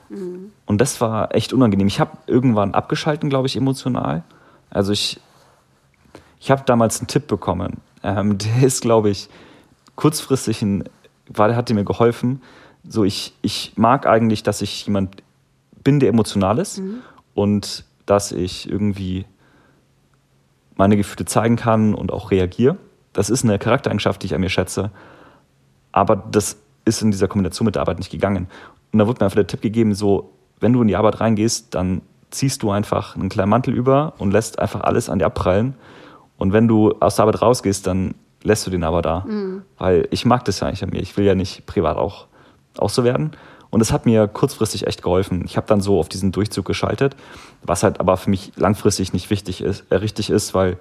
Mhm. 0.10 0.52
Und 0.66 0.80
das 0.80 1.02
war 1.02 1.34
echt 1.36 1.54
unangenehm. 1.54 1.88
Ich 1.88 2.00
habe 2.00 2.18
irgendwann 2.28 2.74
abgeschalten, 2.74 3.30
glaube 3.30 3.48
ich, 3.48 3.56
emotional. 3.56 4.24
Also 4.70 4.92
ich, 4.92 5.20
ich 6.40 6.52
habe 6.52 6.64
damals 6.66 7.00
einen 7.00 7.08
Tipp 7.08 7.28
bekommen. 7.28 7.82
Ähm, 8.04 8.38
der 8.38 8.64
ist, 8.64 8.82
glaube 8.82 9.10
ich, 9.10 9.30
kurzfristig 9.96 10.62
ein, 10.62 10.84
war, 11.28 11.48
der 11.48 11.58
hat 11.58 11.70
mir 11.72 11.84
geholfen. 11.84 12.42
So, 12.88 13.04
ich, 13.04 13.34
ich 13.42 13.74
mag 13.76 14.06
eigentlich, 14.06 14.44
dass 14.44 14.62
ich 14.62 14.86
jemand 14.86 15.24
bin, 15.84 16.00
der 16.00 16.10
emotional 16.10 16.60
ist 16.60 16.80
mhm. 16.80 17.02
und 17.34 17.86
dass 18.06 18.32
ich 18.32 18.70
irgendwie 18.70 19.26
meine 20.76 20.98
Gefühle 20.98 21.26
zeigen 21.26 21.56
kann 21.56 21.94
und 21.94 22.12
auch 22.12 22.32
reagiere. 22.32 22.78
Das 23.14 23.30
ist 23.30 23.44
eine 23.44 23.60
Charaktereigenschaft, 23.60 24.22
die 24.22 24.28
ich 24.28 24.36
an 24.36 24.42
mir 24.42 24.50
schätze. 24.50 24.92
Aber 25.92 26.16
das 26.16 26.58
ist 26.86 27.02
in 27.02 27.12
dieser 27.12 27.28
Kombination 27.28 27.66
mit 27.66 27.76
der 27.76 27.82
Arbeit 27.82 28.00
nicht 28.00 28.12
gegangen. 28.12 28.48
Und 28.92 29.00
da 29.00 29.08
wurde 29.08 29.20
mir 29.20 29.26
einfach 29.26 29.36
der 29.36 29.48
Tipp 29.48 29.62
gegeben, 29.62 29.94
so, 29.94 30.32
wenn 30.60 30.74
du 30.74 30.82
in 30.82 30.88
die 30.88 30.96
Arbeit 30.96 31.20
reingehst, 31.20 31.74
dann 31.76 32.02
ziehst 32.32 32.64
du 32.64 32.72
einfach 32.72 33.16
einen 33.16 33.30
kleinen 33.30 33.50
Mantel 33.50 33.74
über 33.74 34.14
und 34.18 34.32
lässt 34.32 34.60
einfach 34.60 34.82
alles 34.82 35.10
an 35.10 35.20
dir 35.20 35.26
abprallen. 35.26 35.76
Und 36.38 36.52
wenn 36.52 36.68
du 36.68 36.94
aus 37.00 37.16
der 37.16 37.24
Arbeit 37.24 37.42
rausgehst, 37.42 37.86
dann 37.86 38.16
lässt 38.42 38.66
du 38.66 38.72
den 38.72 38.84
aber 38.84 39.02
da. 39.02 39.22
Mhm. 39.22 39.64
Weil 39.78 40.08
ich 40.12 40.26
mag 40.26 40.44
das 40.46 40.60
ja 40.60 40.68
eigentlich 40.68 40.84
an 40.84 40.90
mir. 40.90 41.02
Ich 41.02 41.16
will 41.16 41.26
ja 41.26 41.36
nicht 41.36 41.66
privat 41.66 41.98
auch, 41.98 42.28
auch 42.78 42.90
so 42.90 43.04
werden. 43.04 43.32
Und 43.74 43.82
es 43.82 43.92
hat 43.92 44.06
mir 44.06 44.28
kurzfristig 44.28 44.86
echt 44.86 45.02
geholfen. 45.02 45.46
Ich 45.46 45.58
habe 45.58 45.66
dann 45.66 45.82
so 45.82 46.00
auf 46.00 46.08
diesen 46.08 46.32
Durchzug 46.32 46.64
geschaltet, 46.64 47.16
was 47.64 47.82
halt 47.82 48.00
aber 48.00 48.18
für 48.18 48.30
mich 48.30 48.52
langfristig 48.56 49.14
nicht 49.14 49.32
wichtig 49.32 49.62
ist, 49.62 49.86
äh, 49.90 49.96
richtig 49.96 50.30
ist, 50.30 50.54
weil 50.54 50.78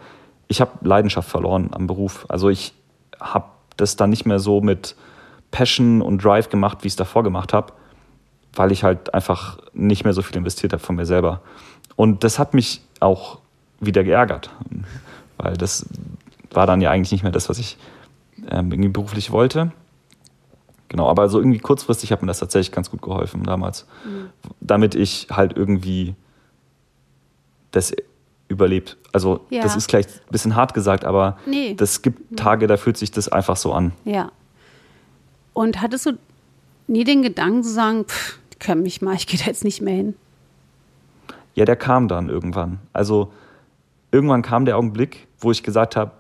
ich 0.47 0.61
habe 0.61 0.73
Leidenschaft 0.83 1.27
verloren 1.27 1.71
am 1.73 1.87
Beruf. 1.87 2.27
Also 2.29 2.51
ich 2.51 2.75
habe 3.19 3.47
das 3.79 3.97
dann 3.97 4.11
nicht 4.11 4.27
mehr 4.27 4.39
so 4.39 4.61
mit 4.61 4.95
Passion 5.51 6.03
und 6.03 6.23
Drive 6.23 6.51
gemacht, 6.51 6.83
wie 6.83 6.89
ich 6.89 6.93
es 6.93 6.97
davor 6.97 7.23
gemacht 7.23 7.55
habe, 7.55 7.73
weil 8.53 8.71
ich 8.73 8.85
halt 8.85 9.15
einfach 9.15 9.57
nicht 9.73 10.05
mehr 10.05 10.13
so 10.13 10.21
viel 10.21 10.37
investiert 10.37 10.75
habe 10.75 10.83
von 10.83 10.97
mir 10.97 11.07
selber. 11.07 11.41
Und 11.97 12.25
das 12.25 12.39
hat 12.39 12.53
mich 12.53 12.83
auch 13.01 13.39
wieder 13.81 14.05
geärgert, 14.05 14.51
weil 15.39 15.57
das 15.57 15.87
war 16.51 16.67
dann 16.67 16.83
ja 16.83 16.91
eigentlich 16.91 17.13
nicht 17.13 17.23
mehr 17.23 17.33
das, 17.33 17.49
was 17.49 17.59
ich 17.59 17.79
ähm, 18.51 18.71
irgendwie 18.71 18.91
beruflich 18.91 19.31
wollte. 19.31 19.73
Genau, 20.93 21.09
aber 21.09 21.31
so 21.31 21.39
irgendwie 21.39 21.59
kurzfristig 21.59 22.13
hat 22.13 22.21
mir 22.21 22.29
das 22.29 22.39
tatsächlich 22.39 22.71
ganz 22.71 22.91
gut 22.91 23.01
geholfen 23.01 23.45
damals. 23.45 23.87
Mhm. 24.05 24.29
Damit 24.61 24.95
ich 24.95 25.27
halt 25.31 25.57
irgendwie 25.57 26.15
das 27.71 27.95
überlebt. 28.49 28.99
Also 29.11 29.41
ja. 29.49 29.63
das 29.63 29.75
ist 29.75 29.89
gleich 29.89 30.05
ein 30.07 30.31
bisschen 30.31 30.55
hart 30.55 30.75
gesagt, 30.75 31.07
aber 31.07 31.39
nee. 31.47 31.73
das 31.73 32.03
gibt 32.03 32.39
Tage, 32.39 32.67
da 32.67 32.77
fühlt 32.77 32.99
sich 32.99 33.11
das 33.11 33.31
einfach 33.31 33.57
so 33.57 33.73
an. 33.73 33.93
Ja. 34.05 34.31
Und 35.55 35.81
hattest 35.81 36.05
du 36.05 36.19
nie 36.89 37.05
den 37.05 37.23
Gedanken 37.23 37.63
zu 37.63 37.71
sagen, 37.71 38.05
pff, 38.05 38.39
können 38.59 38.83
mich 38.83 39.01
mal, 39.01 39.15
ich 39.15 39.27
gehe 39.27 39.41
da 39.41 39.47
jetzt 39.47 39.65
nicht 39.65 39.81
mehr 39.81 39.95
hin? 39.95 40.15
Ja, 41.55 41.65
der 41.65 41.77
kam 41.77 42.07
dann 42.07 42.29
irgendwann. 42.29 42.81
Also 42.93 43.33
irgendwann 44.11 44.43
kam 44.43 44.67
der 44.67 44.77
Augenblick, 44.77 45.27
wo 45.39 45.51
ich 45.51 45.63
gesagt 45.63 45.97
habe, 45.97 46.13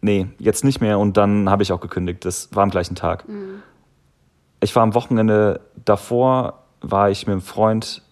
nee, 0.00 0.28
jetzt 0.38 0.64
nicht 0.64 0.80
mehr. 0.80 0.98
Und 0.98 1.16
dann 1.16 1.48
habe 1.50 1.62
ich 1.62 1.72
auch 1.72 1.80
gekündigt. 1.80 2.24
Das 2.24 2.54
war 2.54 2.62
am 2.62 2.70
gleichen 2.70 2.94
Tag. 2.94 3.28
Mhm. 3.28 3.62
Ich 4.60 4.74
war 4.74 4.82
am 4.82 4.94
Wochenende 4.94 5.60
davor, 5.84 6.64
war 6.80 7.10
ich 7.10 7.26
mit 7.26 7.32
einem 7.32 7.42
Freund 7.42 8.02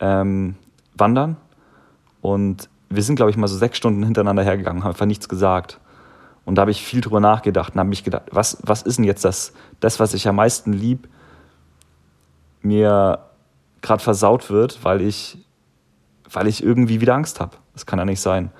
ähm, 0.00 0.56
wandern 0.94 1.36
Und 2.20 2.68
wir 2.88 3.02
sind, 3.02 3.16
glaube 3.16 3.30
ich, 3.30 3.36
mal 3.36 3.48
so 3.48 3.56
sechs 3.56 3.78
Stunden 3.78 4.02
hintereinander 4.02 4.42
hergegangen, 4.42 4.82
haben 4.82 4.90
einfach 4.90 5.06
nichts 5.06 5.28
gesagt. 5.28 5.78
Und 6.44 6.56
da 6.56 6.62
habe 6.62 6.70
ich 6.70 6.82
viel 6.82 7.00
drüber 7.00 7.20
nachgedacht 7.20 7.74
und 7.74 7.78
habe 7.78 7.88
mich 7.88 8.02
gedacht, 8.02 8.24
was, 8.32 8.58
was 8.62 8.82
ist 8.82 8.96
denn 8.96 9.04
jetzt 9.04 9.24
das, 9.24 9.52
das, 9.78 10.00
was 10.00 10.14
ich 10.14 10.26
am 10.26 10.36
meisten 10.36 10.72
lieb, 10.72 11.08
mir 12.62 13.20
gerade 13.82 14.02
versaut 14.02 14.50
wird, 14.50 14.84
weil 14.84 15.00
ich, 15.00 15.38
weil 16.30 16.46
ich 16.46 16.62
irgendwie 16.62 17.00
wieder 17.00 17.14
Angst 17.14 17.40
habe. 17.40 17.56
Das 17.72 17.86
kann 17.86 17.98
ja 17.98 18.04
nicht 18.04 18.20
sein. 18.20 18.50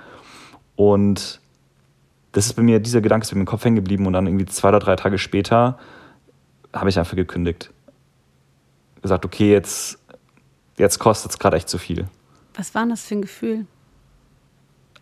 Und 0.76 1.39
das 2.32 2.46
ist 2.46 2.52
bei 2.54 2.62
mir, 2.62 2.80
dieser 2.80 3.00
Gedanke 3.00 3.24
ist 3.24 3.34
mir 3.34 3.40
im 3.40 3.46
Kopf 3.46 3.64
hängen 3.64 3.76
geblieben 3.76 4.06
und 4.06 4.12
dann 4.12 4.26
irgendwie 4.26 4.46
zwei 4.46 4.68
oder 4.68 4.78
drei 4.78 4.96
Tage 4.96 5.18
später 5.18 5.78
habe 6.72 6.88
ich 6.88 6.98
einfach 6.98 7.16
gekündigt. 7.16 7.70
Gesagt, 9.02 9.24
okay, 9.24 9.50
jetzt, 9.50 9.98
jetzt 10.76 10.98
kostet 10.98 11.32
es 11.32 11.38
gerade 11.38 11.56
echt 11.56 11.68
zu 11.68 11.78
viel. 11.78 12.06
Was 12.54 12.74
war 12.74 12.82
denn 12.82 12.90
das 12.90 13.02
für 13.02 13.14
ein 13.14 13.22
Gefühl? 13.22 13.66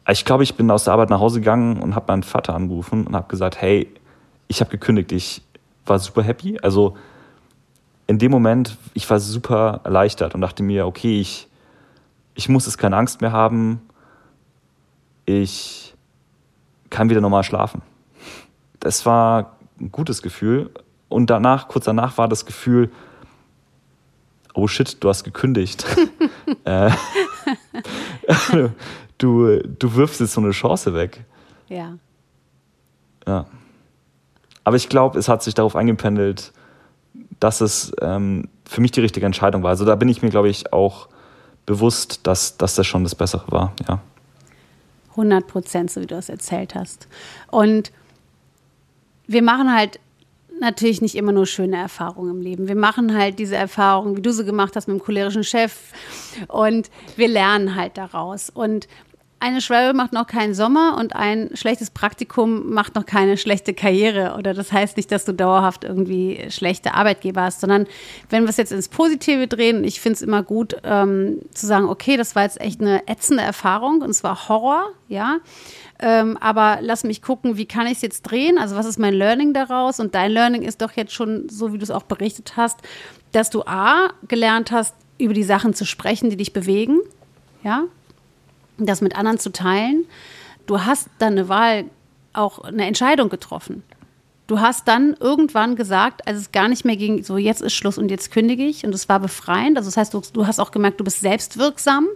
Ich 0.08 0.24
glaube, 0.24 0.42
ich 0.42 0.54
bin 0.54 0.70
aus 0.70 0.84
der 0.84 0.94
Arbeit 0.94 1.10
nach 1.10 1.20
Hause 1.20 1.40
gegangen 1.40 1.82
und 1.82 1.94
habe 1.94 2.10
meinen 2.10 2.22
Vater 2.22 2.54
angerufen 2.54 3.06
und 3.06 3.14
habe 3.14 3.28
gesagt, 3.28 3.60
hey, 3.60 3.92
ich 4.46 4.60
habe 4.60 4.70
gekündigt, 4.70 5.12
ich 5.12 5.42
war 5.84 5.98
super 5.98 6.22
happy. 6.22 6.58
Also 6.62 6.96
in 8.06 8.18
dem 8.18 8.30
Moment, 8.30 8.78
ich 8.94 9.08
war 9.10 9.20
super 9.20 9.82
erleichtert 9.84 10.34
und 10.34 10.40
dachte 10.40 10.62
mir, 10.62 10.86
okay, 10.86 11.20
ich, 11.20 11.48
ich 12.34 12.48
muss 12.48 12.64
jetzt 12.64 12.78
keine 12.78 12.96
Angst 12.96 13.20
mehr 13.20 13.32
haben. 13.32 13.82
Ich 15.26 15.88
kann 16.90 17.11
wieder 17.11 17.20
normal 17.20 17.44
schlafen. 17.44 17.83
Das 18.81 19.07
war 19.07 19.57
ein 19.81 19.92
gutes 19.92 20.22
Gefühl. 20.22 20.70
Und 21.09 21.31
danach, 21.31 21.68
kurz 21.68 21.87
danach, 21.87 22.18
war 22.18 22.29
das 22.29 22.46
Gefühl, 22.46 22.90
oh 24.55 24.66
shit, 24.66 25.03
du 25.03 25.09
hast 25.09 25.24
gekündigt. 25.24 25.85
Äh, 26.64 26.90
du, 29.18 29.59
du 29.61 29.94
wirfst 29.94 30.20
jetzt 30.20 30.33
so 30.33 30.40
eine 30.40 30.51
Chance 30.51 30.94
weg. 30.94 31.24
Ja. 31.68 31.98
Ja. 33.27 33.46
Aber 34.64 34.77
ich 34.77 34.88
glaube, 34.88 35.18
es 35.18 35.29
hat 35.29 35.42
sich 35.42 35.55
darauf 35.55 35.77
eingependelt, 35.77 36.53
dass 37.38 37.61
es 37.61 37.92
ähm, 38.01 38.48
für 38.64 38.81
mich 38.81 38.92
die 38.92 39.01
richtige 39.01 39.27
Entscheidung 39.27 39.62
war. 39.62 39.70
Also 39.70 39.85
da 39.85 39.94
bin 39.94 40.09
ich 40.09 40.22
mir, 40.22 40.31
glaube 40.31 40.48
ich, 40.48 40.72
auch 40.72 41.09
bewusst, 41.66 42.27
dass, 42.27 42.57
dass 42.57 42.74
das 42.74 42.87
schon 42.87 43.05
das 43.05 43.14
Bessere 43.14 43.44
war, 43.51 43.72
ja. 43.87 44.01
100 45.18 45.46
Prozent, 45.46 45.90
so 45.90 46.00
wie 46.00 46.07
du 46.07 46.16
es 46.16 46.28
erzählt 46.28 46.74
hast. 46.74 47.09
Und 47.50 47.92
wir 49.26 49.42
machen 49.42 49.74
halt 49.74 49.98
natürlich 50.61 51.02
nicht 51.02 51.14
immer 51.14 51.33
nur 51.33 51.46
schöne 51.46 51.76
Erfahrungen 51.76 52.31
im 52.31 52.40
Leben. 52.40 52.68
Wir 52.68 52.76
machen 52.76 53.16
halt 53.16 53.38
diese 53.38 53.57
Erfahrungen, 53.57 54.16
wie 54.16 54.22
du 54.22 54.33
sie 54.33 54.44
gemacht 54.44 54.74
hast 54.76 54.88
mit 54.88 54.98
dem 54.98 55.04
cholerischen 55.04 55.44
Chef 55.44 55.92
und 56.48 56.90
wir 57.16 57.28
lernen 57.28 57.74
halt 57.74 57.96
daraus. 57.96 58.50
Und 58.50 58.88
eine 59.40 59.61
Schwalbe 59.61 59.96
macht 59.96 60.12
noch 60.12 60.27
keinen 60.27 60.53
Sommer 60.53 60.96
und 60.98 61.14
ein 61.14 61.51
schlechtes 61.55 61.90
Praktikum 61.90 62.72
macht 62.72 62.96
noch 62.96 63.07
keine 63.07 63.37
schlechte 63.37 63.72
Karriere. 63.72 64.35
Oder 64.37 64.53
das 64.53 64.72
heißt 64.72 64.96
nicht, 64.96 65.12
dass 65.12 65.24
du 65.24 65.33
dauerhaft 65.33 65.85
irgendwie 65.85 66.46
schlechte 66.51 66.94
Arbeitgeber 66.94 67.42
hast, 67.42 67.61
sondern 67.61 67.87
wenn 68.31 68.42
wir 68.42 68.51
es 68.51 68.57
jetzt 68.57 68.72
ins 68.72 68.88
Positive 68.88 69.46
drehen, 69.46 69.85
ich 69.85 70.01
finde 70.01 70.16
es 70.16 70.22
immer 70.22 70.42
gut 70.42 70.77
ähm, 70.83 71.40
zu 71.53 71.66
sagen, 71.66 71.88
okay, 71.88 72.16
das 72.16 72.35
war 72.35 72.42
jetzt 72.42 72.61
echt 72.61 72.81
eine 72.81 73.07
ätzende 73.07 73.42
Erfahrung 73.42 74.03
und 74.03 74.11
es 74.11 74.24
war 74.24 74.48
Horror, 74.48 74.88
ja. 75.07 75.38
Ähm, 76.01 76.37
aber 76.38 76.79
lass 76.81 77.05
mich 77.05 77.22
gucken, 77.22 77.57
wie 77.57 77.66
kann 77.66 77.87
ich 77.87 77.94
es 77.94 78.03
jetzt 78.03 78.22
drehen? 78.22 78.59
Also 78.59 78.77
was 78.77 78.87
ist 78.87 78.98
mein 78.98 79.14
Learning 79.14 79.53
daraus? 79.53 80.01
Und 80.01 80.14
dein 80.14 80.33
Learning 80.33 80.62
ist 80.62 80.83
doch 80.83 80.92
jetzt 80.92 81.12
schon, 81.12 81.48
so 81.48 81.72
wie 81.72 81.79
du 81.79 81.85
es 81.85 81.90
auch 81.90 82.05
berichtet 82.05 82.57
hast, 82.57 82.79
dass 83.33 83.51
du 83.51 83.62
A, 83.62 84.11
gelernt 84.27 84.72
hast, 84.72 84.94
über 85.18 85.35
die 85.35 85.44
Sachen 85.44 85.74
zu 85.74 85.85
sprechen, 85.85 86.31
die 86.31 86.37
dich 86.37 86.53
bewegen, 86.53 86.98
ja, 87.62 87.85
das 88.86 89.00
mit 89.00 89.16
anderen 89.16 89.38
zu 89.38 89.52
teilen. 89.52 90.06
Du 90.66 90.84
hast 90.84 91.08
dann 91.18 91.32
eine 91.32 91.48
Wahl, 91.48 91.84
auch 92.32 92.60
eine 92.60 92.86
Entscheidung 92.86 93.28
getroffen. 93.28 93.82
Du 94.46 94.60
hast 94.60 94.88
dann 94.88 95.14
irgendwann 95.20 95.76
gesagt, 95.76 96.26
als 96.26 96.38
es 96.38 96.52
gar 96.52 96.68
nicht 96.68 96.84
mehr 96.84 96.96
ging, 96.96 97.22
so 97.22 97.36
jetzt 97.36 97.60
ist 97.60 97.74
Schluss 97.74 97.98
und 97.98 98.10
jetzt 98.10 98.30
kündige 98.30 98.64
ich. 98.64 98.84
Und 98.84 98.94
es 98.94 99.08
war 99.08 99.20
befreiend. 99.20 99.76
Also 99.76 99.88
das 99.88 99.96
heißt, 99.96 100.14
du, 100.14 100.22
du 100.32 100.46
hast 100.46 100.58
auch 100.58 100.70
gemerkt, 100.70 101.00
du 101.00 101.04
bist 101.04 101.20
selbstwirksam. 101.20 102.06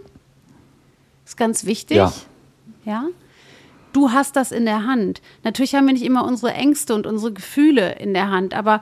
Ist 1.25 1.37
ganz 1.37 1.65
wichtig. 1.65 1.97
Ja. 1.97 2.11
ja. 2.85 3.05
Du 3.93 4.11
hast 4.11 4.35
das 4.35 4.51
in 4.51 4.65
der 4.65 4.85
Hand. 4.85 5.21
Natürlich 5.43 5.75
haben 5.75 5.85
wir 5.85 5.93
nicht 5.93 6.05
immer 6.05 6.25
unsere 6.25 6.53
Ängste 6.53 6.95
und 6.95 7.05
unsere 7.05 7.31
Gefühle 7.31 7.93
in 7.99 8.15
der 8.15 8.31
Hand, 8.31 8.55
aber 8.55 8.81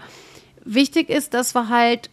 wichtig 0.64 1.10
ist, 1.10 1.34
dass 1.34 1.54
wir 1.54 1.68
halt 1.68 2.10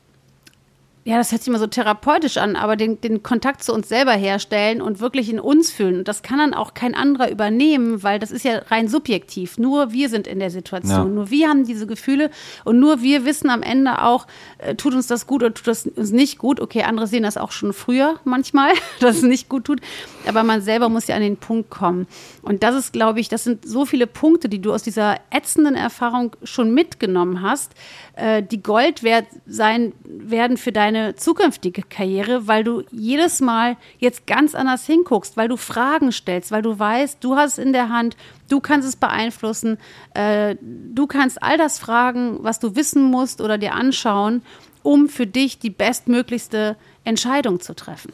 ja, 1.09 1.17
das 1.17 1.33
hört 1.33 1.41
sich 1.41 1.49
immer 1.49 1.59
so 1.59 1.67
therapeutisch 1.67 2.37
an, 2.37 2.55
aber 2.55 2.77
den, 2.77 3.01
den 3.01 3.23
Kontakt 3.23 3.65
zu 3.65 3.73
uns 3.73 3.89
selber 3.89 4.13
herstellen 4.13 4.83
und 4.83 5.01
wirklich 5.01 5.31
in 5.31 5.41
uns 5.41 5.71
fühlen. 5.71 6.01
Und 6.01 6.07
das 6.07 6.21
kann 6.21 6.37
dann 6.37 6.53
auch 6.53 6.75
kein 6.75 6.95
anderer 6.95 7.31
übernehmen, 7.31 8.03
weil 8.03 8.19
das 8.19 8.31
ist 8.31 8.45
ja 8.45 8.59
rein 8.69 8.89
subjektiv. 8.89 9.57
Nur 9.57 9.91
wir 9.91 10.11
sind 10.11 10.27
in 10.27 10.39
der 10.39 10.51
Situation. 10.51 10.91
Ja. 10.91 11.05
Nur 11.07 11.31
wir 11.31 11.49
haben 11.49 11.65
diese 11.65 11.87
Gefühle 11.87 12.29
und 12.67 12.79
nur 12.79 13.01
wir 13.01 13.25
wissen 13.25 13.49
am 13.49 13.63
Ende 13.63 14.03
auch, 14.03 14.27
äh, 14.59 14.75
tut 14.75 14.93
uns 14.93 15.07
das 15.07 15.27
gut 15.27 15.43
oder 15.43 15.55
tut 15.55 15.67
das 15.67 15.87
uns 15.87 16.11
nicht 16.11 16.37
gut. 16.37 16.61
Okay, 16.61 16.83
andere 16.83 17.07
sehen 17.07 17.23
das 17.23 17.39
auch 17.39 17.53
schon 17.53 17.73
früher 17.73 18.21
manchmal, 18.25 18.73
dass 19.01 19.17
es 19.17 19.23
nicht 19.23 19.49
gut 19.49 19.65
tut. 19.65 19.81
Aber 20.27 20.43
man 20.43 20.61
selber 20.61 20.91
muss 20.91 21.07
ja 21.07 21.17
an 21.17 21.23
den 21.23 21.39
Punkt 21.39 21.71
kommen. 21.71 22.07
Und 22.43 22.63
das 22.63 22.75
ist, 22.75 22.93
glaube 22.93 23.21
ich, 23.21 23.31
das 23.31 23.45
sind 23.45 23.67
so 23.67 23.87
viele 23.87 24.07
Punkte, 24.07 24.51
die 24.51 24.61
du 24.61 24.75
aus 24.75 24.83
dieser 24.83 25.17
ätzenden 25.31 25.75
Erfahrung 25.75 26.37
schon 26.43 26.75
mitgenommen 26.75 27.41
hast, 27.41 27.73
äh, 28.15 28.43
die 28.43 28.63
Gold 28.63 29.03
wert 29.03 29.25
sein 29.47 29.95
werden 30.05 30.59
für 30.59 30.71
deine 30.71 30.98
deine 30.99 31.15
zukünftige 31.15 31.83
Karriere, 31.83 32.47
weil 32.47 32.65
du 32.65 32.83
jedes 32.91 33.41
Mal 33.41 33.77
jetzt 33.99 34.27
ganz 34.27 34.55
anders 34.55 34.85
hinguckst, 34.87 35.37
weil 35.37 35.49
du 35.49 35.57
Fragen 35.57 36.13
stellst, 36.13 36.51
weil 36.51 36.63
du 36.63 36.79
weißt, 36.79 37.23
du 37.23 37.37
hast 37.37 37.53
es 37.53 37.59
in 37.59 37.73
der 37.73 37.89
Hand, 37.89 38.17
du 38.49 38.61
kannst 38.61 38.89
es 38.89 38.97
beeinflussen, 38.97 39.79
äh, 40.15 40.57
du 40.61 41.07
kannst 41.07 41.43
all 41.43 41.57
das 41.59 41.79
fragen, 41.79 42.39
was 42.43 42.59
du 42.59 42.77
wissen 42.77 43.03
musst 43.05 43.41
oder 43.41 43.59
dir 43.59 43.75
anschauen, 43.75 44.43
um 44.83 45.09
für 45.09 45.27
dich 45.27 45.59
die 45.59 45.71
bestmöglichste 45.71 46.77
Entscheidung 47.05 47.61
zu 47.61 47.75
treffen. 47.75 48.13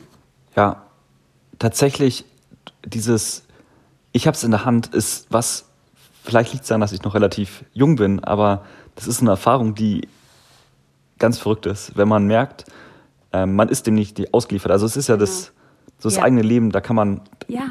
Ja, 0.56 0.84
tatsächlich 1.58 2.24
dieses, 2.84 3.44
ich 4.12 4.26
habe 4.26 4.36
es 4.36 4.44
in 4.44 4.50
der 4.50 4.64
Hand, 4.64 4.94
ist 4.94 5.26
was, 5.30 5.66
vielleicht 6.22 6.52
liegt 6.52 6.64
es 6.64 6.68
daran, 6.68 6.80
dass 6.80 6.92
ich 6.92 7.02
noch 7.02 7.14
relativ 7.14 7.64
jung 7.72 7.96
bin, 7.96 8.22
aber 8.22 8.64
das 8.94 9.06
ist 9.06 9.20
eine 9.20 9.30
Erfahrung, 9.30 9.74
die 9.74 10.08
ganz 11.18 11.38
verrückt 11.38 11.66
ist, 11.66 11.96
wenn 11.96 12.08
man 12.08 12.26
merkt, 12.26 12.64
äh, 13.32 13.46
man 13.46 13.68
ist 13.68 13.86
dem 13.86 13.94
nicht 13.94 14.32
ausgeliefert. 14.32 14.70
Also 14.70 14.86
es 14.86 14.96
ist 14.96 15.08
ja 15.08 15.16
das, 15.16 15.52
so 15.98 16.08
das 16.08 16.16
ja. 16.16 16.22
eigene 16.22 16.42
Leben, 16.42 16.70
da 16.70 16.80
kann 16.80 16.96
man, 16.96 17.20
ja. 17.48 17.66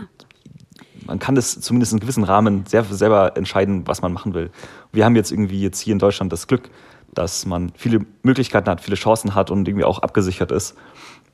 man 1.06 1.20
kann 1.20 1.36
das 1.36 1.60
zumindest 1.62 1.94
in 1.94 2.00
gewissen 2.00 2.24
Rahmen 2.24 2.66
sehr, 2.66 2.84
selber 2.84 3.38
entscheiden, 3.38 3.88
was 3.88 4.02
man 4.02 4.14
machen 4.14 4.34
will. 4.34 4.52
Wir 4.92 5.06
haben 5.06 5.16
jetzt 5.16 5.32
irgendwie 5.32 5.62
jetzt 5.62 5.80
hier 5.80 5.94
in 5.94 6.00
Deutschland 6.00 6.32
das 6.32 6.48
Glück, 6.48 6.70
dass 7.14 7.46
man 7.46 7.72
viele 7.76 8.06
Möglichkeiten 8.24 8.70
hat, 8.70 8.82
viele 8.82 8.96
Chancen 8.98 9.36
hat 9.36 9.52
und 9.52 9.68
irgendwie 9.68 9.86
auch 9.86 10.00
abgesichert 10.00 10.52
ist, 10.52 10.76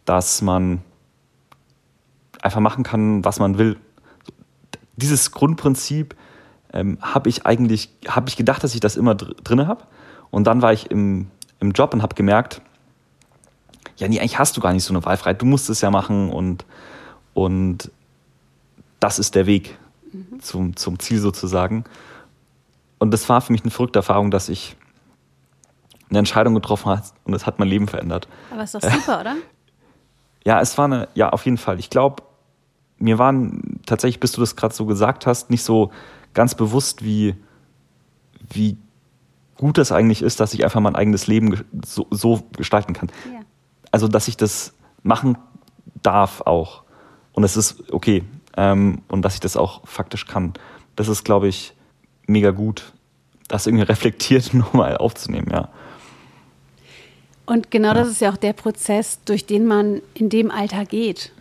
dass 0.05 0.41
man 0.41 0.81
einfach 2.41 2.59
machen 2.59 2.83
kann, 2.83 3.23
was 3.23 3.39
man 3.39 3.57
will. 3.57 3.77
Dieses 4.95 5.31
Grundprinzip 5.31 6.15
ähm, 6.73 6.97
habe 7.01 7.29
ich 7.29 7.45
eigentlich, 7.45 7.89
habe 8.07 8.29
ich 8.29 8.35
gedacht, 8.35 8.63
dass 8.63 8.73
ich 8.73 8.79
das 8.79 8.97
immer 8.97 9.15
dr 9.15 9.35
drin 9.43 9.67
habe. 9.67 9.85
Und 10.29 10.45
dann 10.45 10.61
war 10.61 10.73
ich 10.73 10.91
im 10.91 11.27
im 11.59 11.71
Job 11.71 11.93
und 11.93 12.01
habe 12.01 12.15
gemerkt, 12.15 12.61
ja, 13.97 14.07
nee, 14.07 14.19
eigentlich 14.19 14.39
hast 14.39 14.55
du 14.55 14.61
gar 14.61 14.73
nicht 14.73 14.83
so 14.83 14.93
eine 14.93 15.03
Wahlfreiheit. 15.03 15.41
Du 15.41 15.45
musst 15.45 15.69
es 15.69 15.81
ja 15.81 15.91
machen 15.91 16.31
und, 16.31 16.65
und 17.33 17.91
das 18.99 19.19
ist 19.19 19.35
der 19.35 19.45
Weg 19.45 19.77
mhm. 20.11 20.39
zum, 20.41 20.75
zum 20.75 20.99
Ziel 20.99 21.19
sozusagen. 21.19 21.83
Und 22.97 23.11
das 23.11 23.27
war 23.29 23.41
für 23.41 23.51
mich 23.51 23.61
eine 23.61 23.71
verrückte 23.71 23.99
Erfahrung, 23.99 24.31
dass 24.31 24.49
ich 24.49 24.75
eine 26.09 26.19
Entscheidung 26.19 26.55
getroffen 26.55 26.89
habe 26.89 27.03
und 27.25 27.33
es 27.33 27.45
hat 27.45 27.59
mein 27.59 27.67
Leben 27.67 27.87
verändert. 27.87 28.27
Aber 28.51 28.63
ist 28.63 28.75
doch 28.75 28.81
super, 28.81 29.21
oder? 29.21 29.35
Ja, 30.45 30.61
es 30.61 30.77
war 30.77 30.85
eine, 30.85 31.07
ja, 31.13 31.29
auf 31.29 31.45
jeden 31.45 31.57
Fall. 31.57 31.79
Ich 31.79 31.89
glaube, 31.89 32.23
mir 32.97 33.17
waren 33.17 33.79
tatsächlich, 33.85 34.19
bis 34.19 34.31
du 34.31 34.41
das 34.41 34.55
gerade 34.55 34.73
so 34.73 34.85
gesagt 34.85 35.25
hast, 35.25 35.49
nicht 35.49 35.63
so 35.63 35.91
ganz 36.33 36.55
bewusst, 36.55 37.03
wie, 37.03 37.35
wie 38.49 38.77
gut 39.59 39.77
das 39.77 39.91
eigentlich 39.91 40.21
ist, 40.21 40.39
dass 40.39 40.53
ich 40.53 40.63
einfach 40.63 40.79
mein 40.79 40.95
eigenes 40.95 41.27
Leben 41.27 41.63
so, 41.85 42.07
so 42.09 42.43
gestalten 42.57 42.93
kann. 42.93 43.11
Ja. 43.31 43.41
Also, 43.91 44.07
dass 44.07 44.27
ich 44.27 44.37
das 44.37 44.73
machen 45.03 45.37
darf 46.01 46.41
auch. 46.41 46.83
Und 47.33 47.43
es 47.43 47.57
ist 47.57 47.91
okay. 47.91 48.23
Ähm, 48.55 49.01
und 49.09 49.21
dass 49.21 49.33
ich 49.33 49.41
das 49.41 49.57
auch 49.57 49.85
faktisch 49.85 50.25
kann. 50.25 50.53
Das 50.95 51.09
ist, 51.09 51.23
glaube 51.25 51.49
ich, 51.49 51.73
mega 52.25 52.51
gut, 52.51 52.93
das 53.49 53.67
irgendwie 53.67 53.83
reflektiert 53.89 54.53
nochmal 54.53 54.97
aufzunehmen, 54.97 55.49
ja. 55.51 55.69
Und 57.45 57.69
genau 57.71 57.89
ja. 57.89 57.93
das 57.95 58.07
ist 58.07 58.21
ja 58.21 58.31
auch 58.31 58.37
der 58.37 58.53
Prozess, 58.53 59.19
durch 59.25 59.45
den 59.45 59.65
man 59.65 60.01
in 60.13 60.29
dem 60.29 60.51
Alter 60.51 60.85
geht. 60.85 61.33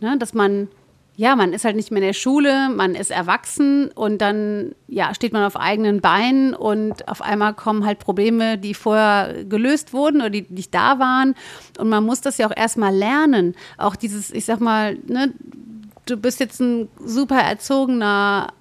Ne? 0.00 0.16
Dass 0.18 0.34
man 0.34 0.68
ja, 1.16 1.36
man 1.36 1.52
ist 1.52 1.64
halt 1.64 1.76
nicht 1.76 1.90
mehr 1.90 2.02
in 2.02 2.08
der 2.08 2.12
Schule, 2.12 2.68
man 2.70 2.94
ist 2.94 3.10
erwachsen 3.10 3.90
und 3.92 4.18
dann 4.18 4.74
ja, 4.88 5.14
steht 5.14 5.32
man 5.32 5.44
auf 5.44 5.56
eigenen 5.56 6.00
Beinen 6.00 6.54
und 6.54 7.06
auf 7.08 7.22
einmal 7.22 7.54
kommen 7.54 7.86
halt 7.86 8.00
Probleme, 8.00 8.58
die 8.58 8.74
vorher 8.74 9.44
gelöst 9.44 9.92
wurden 9.92 10.20
oder 10.20 10.30
die 10.30 10.46
nicht 10.48 10.74
da 10.74 10.98
waren. 10.98 11.34
Und 11.78 11.88
man 11.88 12.04
muss 12.04 12.20
das 12.20 12.38
ja 12.38 12.48
auch 12.48 12.56
erstmal 12.56 12.94
lernen. 12.94 13.54
Auch 13.78 13.94
dieses, 13.94 14.32
ich 14.32 14.44
sag 14.44 14.60
mal, 14.60 14.96
ne, 15.06 15.32
du 16.06 16.16
bist 16.16 16.40
jetzt 16.40 16.60
ein 16.60 16.88
super 16.98 17.38
erzogener 17.38 18.52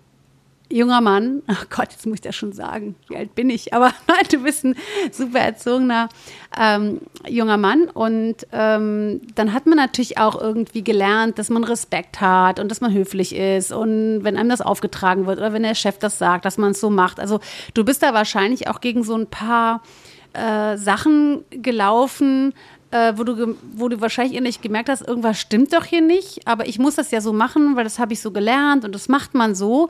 junger 0.69 1.01
Mann, 1.01 1.43
ach 1.47 1.67
Gott, 1.69 1.89
jetzt 1.91 2.05
muss 2.05 2.15
ich 2.15 2.21
das 2.21 2.35
schon 2.35 2.53
sagen, 2.53 2.95
wie 3.07 3.17
alt 3.17 3.35
bin 3.35 3.49
ich, 3.49 3.73
aber 3.73 3.91
nein, 4.07 4.25
du 4.31 4.39
bist 4.39 4.63
ein 4.63 4.75
super 5.11 5.39
erzogener 5.39 6.09
ähm, 6.57 7.01
junger 7.27 7.57
Mann. 7.57 7.85
Und 7.85 8.47
ähm, 8.51 9.21
dann 9.35 9.53
hat 9.53 9.65
man 9.65 9.77
natürlich 9.77 10.17
auch 10.17 10.39
irgendwie 10.39 10.83
gelernt, 10.83 11.37
dass 11.37 11.49
man 11.49 11.63
Respekt 11.63 12.21
hat 12.21 12.59
und 12.59 12.69
dass 12.69 12.81
man 12.81 12.93
höflich 12.93 13.35
ist. 13.35 13.71
Und 13.71 14.23
wenn 14.23 14.37
einem 14.37 14.49
das 14.49 14.61
aufgetragen 14.61 15.25
wird 15.25 15.37
oder 15.37 15.53
wenn 15.53 15.63
der 15.63 15.75
Chef 15.75 15.97
das 15.99 16.17
sagt, 16.17 16.45
dass 16.45 16.57
man 16.57 16.71
es 16.71 16.79
so 16.79 16.89
macht. 16.89 17.19
Also 17.19 17.39
du 17.73 17.83
bist 17.83 18.03
da 18.03 18.13
wahrscheinlich 18.13 18.67
auch 18.67 18.81
gegen 18.81 19.03
so 19.03 19.15
ein 19.15 19.27
paar 19.27 19.83
äh, 20.33 20.77
Sachen 20.77 21.43
gelaufen, 21.51 22.53
äh, 22.93 23.13
wo, 23.17 23.23
du, 23.23 23.55
wo 23.75 23.89
du 23.89 24.01
wahrscheinlich 24.01 24.39
nicht 24.39 24.61
gemerkt 24.61 24.87
hast, 24.87 25.01
irgendwas 25.01 25.39
stimmt 25.39 25.73
doch 25.73 25.83
hier 25.83 26.01
nicht, 26.01 26.47
aber 26.47 26.67
ich 26.67 26.77
muss 26.77 26.95
das 26.95 27.09
ja 27.09 27.21
so 27.21 27.33
machen, 27.33 27.75
weil 27.75 27.83
das 27.83 27.97
habe 27.97 28.13
ich 28.13 28.21
so 28.21 28.29
gelernt 28.29 28.85
und 28.85 28.93
das 28.93 29.09
macht 29.09 29.33
man 29.33 29.55
so. 29.55 29.89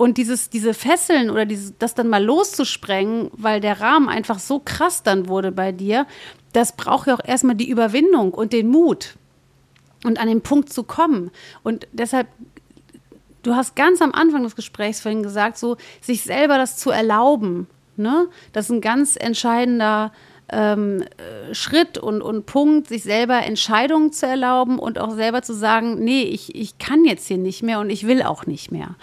Und 0.00 0.16
dieses, 0.16 0.48
diese 0.48 0.72
Fesseln 0.72 1.28
oder 1.28 1.44
dieses, 1.44 1.74
das 1.78 1.94
dann 1.94 2.08
mal 2.08 2.24
loszusprengen, 2.24 3.30
weil 3.32 3.60
der 3.60 3.82
Rahmen 3.82 4.08
einfach 4.08 4.38
so 4.38 4.58
krass 4.58 5.02
dann 5.02 5.28
wurde 5.28 5.52
bei 5.52 5.72
dir, 5.72 6.06
das 6.54 6.74
braucht 6.74 7.08
ja 7.08 7.16
auch 7.16 7.22
erstmal 7.22 7.54
die 7.54 7.68
Überwindung 7.68 8.32
und 8.32 8.54
den 8.54 8.68
Mut 8.68 9.16
und 10.02 10.18
an 10.18 10.26
den 10.26 10.40
Punkt 10.40 10.72
zu 10.72 10.84
kommen. 10.84 11.30
Und 11.62 11.86
deshalb 11.92 12.28
du 13.42 13.54
hast 13.54 13.76
ganz 13.76 14.00
am 14.00 14.12
Anfang 14.12 14.42
des 14.42 14.56
Gesprächs 14.56 15.02
vorhin 15.02 15.22
gesagt, 15.22 15.58
so 15.58 15.76
sich 16.00 16.22
selber 16.22 16.56
das 16.56 16.78
zu 16.78 16.88
erlauben. 16.88 17.66
Ne? 17.96 18.26
Das 18.54 18.70
ist 18.70 18.70
ein 18.70 18.80
ganz 18.80 19.16
entscheidender 19.20 20.12
ähm, 20.48 21.02
äh, 21.02 21.54
Schritt 21.54 21.98
und, 21.98 22.22
und 22.22 22.46
Punkt, 22.46 22.88
sich 22.88 23.02
selber 23.02 23.42
Entscheidungen 23.42 24.12
zu 24.12 24.26
erlauben 24.26 24.78
und 24.78 24.98
auch 24.98 25.14
selber 25.14 25.42
zu 25.42 25.52
sagen, 25.52 26.02
nee, 26.02 26.22
ich, 26.22 26.54
ich 26.54 26.78
kann 26.78 27.04
jetzt 27.04 27.28
hier 27.28 27.38
nicht 27.38 27.62
mehr 27.62 27.80
und 27.80 27.90
ich 27.90 28.06
will 28.06 28.22
auch 28.22 28.46
nicht 28.46 28.72
mehr. 28.72 28.96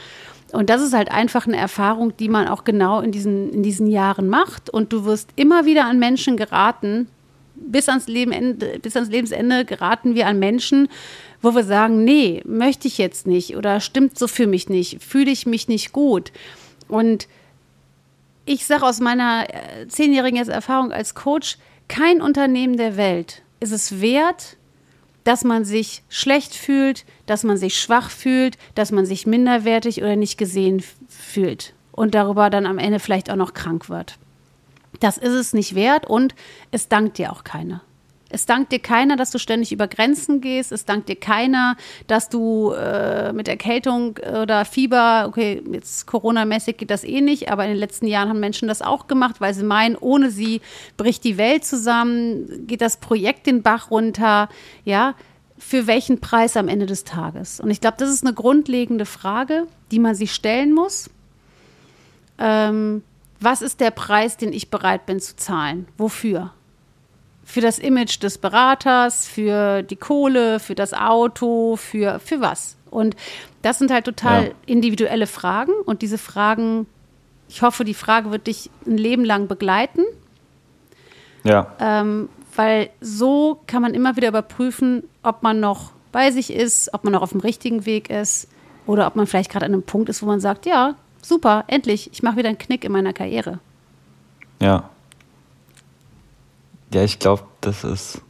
Und 0.52 0.70
das 0.70 0.82
ist 0.82 0.94
halt 0.94 1.12
einfach 1.12 1.46
eine 1.46 1.58
Erfahrung, 1.58 2.16
die 2.18 2.30
man 2.30 2.48
auch 2.48 2.64
genau 2.64 3.02
in 3.02 3.12
diesen, 3.12 3.52
in 3.52 3.64
diesen 3.64 3.88
Jahren 3.88 4.30
macht. 4.30 4.70
Und 4.70 4.94
du 4.94 5.06
wirst 5.06 5.30
immer 5.36 5.66
wieder 5.66 5.86
an 5.86 6.00
Menschen 6.00 6.38
geraten, 6.38 7.08
bis 7.56 7.90
ans, 7.90 8.08
Leben, 8.08 8.60
bis 8.82 8.96
ans 8.96 9.10
Lebensende 9.10 9.66
geraten 9.66 10.16
wir 10.16 10.28
an 10.28 10.40
Menschen, 10.40 10.90
wo 11.42 11.56
wir 11.56 11.64
sagen, 11.64 12.04
nee, 12.04 12.42
möchte 12.46 12.88
ich 12.88 12.98
jetzt 12.98 13.28
nicht 13.28 13.56
oder 13.56 13.80
stimmt 13.80 14.18
so 14.18 14.28
für 14.28 14.48
mich 14.48 14.70
nicht, 14.70 15.04
fühle 15.04 15.32
ich 15.32 15.46
mich 15.46 15.68
nicht 15.68 15.92
gut. 15.92 16.32
Und 16.88 17.28
ich 18.46 18.66
sage 18.66 18.86
aus 18.86 19.00
meiner 19.00 19.46
äh, 19.50 19.88
zehnjährigen 19.88 20.48
Erfahrung 20.48 20.92
als 20.92 21.16
Coach, 21.16 21.58
kein 21.88 22.22
Unternehmen 22.22 22.78
der 22.78 22.98
Welt 22.98 23.42
ist 23.60 23.72
es 23.72 24.02
wert, 24.02 24.58
dass 25.28 25.44
man 25.44 25.66
sich 25.66 26.04
schlecht 26.08 26.56
fühlt, 26.56 27.04
dass 27.26 27.44
man 27.44 27.58
sich 27.58 27.78
schwach 27.78 28.10
fühlt, 28.10 28.58
dass 28.76 28.94
man 28.94 29.06
sich 29.06 29.28
minderwertig 29.28 30.02
oder 30.02 30.16
nicht 30.16 30.38
gesehen 30.38 30.82
fühlt 31.10 31.74
und 31.92 32.16
darüber 32.16 32.50
dann 32.50 32.66
am 32.66 32.78
Ende 32.78 33.00
vielleicht 33.00 33.30
auch 33.30 33.36
noch 33.36 33.54
krank 33.54 33.90
wird. 33.90 34.18
Das 35.02 35.18
ist 35.18 35.34
es 35.34 35.54
nicht 35.54 35.76
wert 35.76 36.06
und 36.10 36.34
es 36.72 36.88
dankt 36.88 37.18
dir 37.18 37.34
auch 37.34 37.44
keiner. 37.44 37.82
Es 38.30 38.46
dankt 38.46 38.72
dir 38.72 38.80
keiner, 38.80 39.16
dass 39.16 39.32
du 39.32 39.40
ständig 39.40 39.72
über 39.72 39.88
Grenzen 39.88 40.42
gehst. 40.42 40.72
Es 40.72 40.84
dankt 40.84 41.08
dir 41.08 41.16
keiner, 41.16 41.78
dass 42.08 42.28
du 42.28 42.72
äh, 42.72 43.32
mit 43.32 43.48
Erkältung 43.48 44.18
oder 44.18 44.66
Fieber, 44.66 45.26
okay, 45.28 45.64
jetzt 45.72 46.08
Corona-mäßig 46.08 46.78
geht 46.78 46.92
das 46.92 47.04
eh 47.04 47.22
nicht, 47.22 47.50
aber 47.50 47.64
in 47.64 47.70
den 47.70 47.80
letzten 47.80 48.06
Jahren 48.06 48.30
haben 48.30 48.40
Menschen 48.40 48.68
das 48.68 48.82
auch 48.82 49.08
gemacht, 49.08 49.40
weil 49.40 49.54
sie 49.54 49.64
meinen, 49.64 49.96
ohne 49.96 50.30
sie 50.30 50.62
bricht 50.98 51.24
die 51.24 51.38
Welt 51.38 51.64
zusammen, 51.64 52.68
geht 52.68 52.82
das 52.82 52.98
Projekt 52.98 53.48
den 53.48 53.62
Bach 53.62 53.92
runter. 53.92 54.50
Ja, 54.84 55.16
für 55.58 55.88
welchen 55.88 56.20
Preis 56.20 56.58
am 56.58 56.68
Ende 56.68 56.86
des 56.86 57.04
Tages? 57.04 57.60
Und 57.60 57.72
ich 57.72 57.82
glaube, 57.82 57.98
das 57.98 58.10
ist 58.10 58.26
eine 58.26 58.34
grundlegende 58.34 59.06
Frage, 59.06 59.68
die 59.92 60.00
man 60.00 60.16
sich 60.16 60.34
stellen 60.34 60.74
muss. 60.74 61.10
Ähm, 62.38 63.04
was 63.40 63.62
ist 63.62 63.80
der 63.80 63.92
Preis, 63.92 64.38
den 64.38 64.54
ich 64.54 64.70
bereit 64.70 65.06
bin 65.06 65.20
zu 65.20 65.36
zahlen? 65.36 65.88
Wofür? 65.98 66.54
Für 67.48 67.62
das 67.62 67.80
Image 67.80 68.22
des 68.22 68.40
Beraters, 68.40 69.26
für 69.26 69.82
die 69.82 69.96
Kohle, 69.96 70.60
für 70.60 70.76
das 70.76 70.94
Auto, 70.94 71.78
für, 71.78 72.20
für 72.20 72.42
was. 72.42 72.76
Und 72.92 73.16
das 73.62 73.80
sind 73.80 73.90
halt 73.90 74.04
total 74.04 74.48
ja. 74.48 74.52
individuelle 74.66 75.28
Fragen. 75.28 75.72
Und 75.86 76.02
diese 76.02 76.18
Fragen, 76.18 76.88
ich 77.48 77.62
hoffe, 77.62 77.86
die 77.86 77.94
Frage 77.94 78.32
wird 78.32 78.48
dich 78.48 78.70
ein 78.86 78.98
Leben 78.98 79.24
lang 79.24 79.48
begleiten. 79.48 80.04
Ja. 81.46 81.74
Ähm, 81.80 82.28
weil 82.54 82.90
so 83.00 83.62
kann 83.66 83.82
man 83.82 83.94
immer 83.94 84.18
wieder 84.18 84.28
überprüfen, 84.28 85.04
ob 85.24 85.42
man 85.42 85.62
noch 85.62 85.92
bei 86.12 86.32
sich 86.32 86.52
ist, 86.52 86.94
ob 86.94 87.06
man 87.06 87.14
noch 87.14 87.22
auf 87.22 87.32
dem 87.32 87.40
richtigen 87.40 87.86
Weg 87.86 88.10
ist 88.10 88.50
oder 88.86 89.08
ob 89.08 89.16
man 89.16 89.26
vielleicht 89.26 89.52
gerade 89.52 89.66
an 89.66 89.72
einem 89.72 89.84
Punkt 89.84 90.10
ist, 90.10 90.22
wo 90.22 90.26
man 90.26 90.42
sagt, 90.42 90.66
ja, 90.66 90.96
super, 91.22 91.64
endlich, 91.68 92.10
ich 92.12 92.24
mache 92.24 92.36
wieder 92.36 92.50
einen 92.50 92.58
Knick 92.58 92.84
in 92.84 92.92
meiner 92.92 93.14
Karriere. 93.14 93.60
Ja. 94.62 94.90
Ja, 96.98 97.04
ich 97.04 97.20
glaube, 97.20 97.44
das 97.62 97.84
ist. 97.84 98.22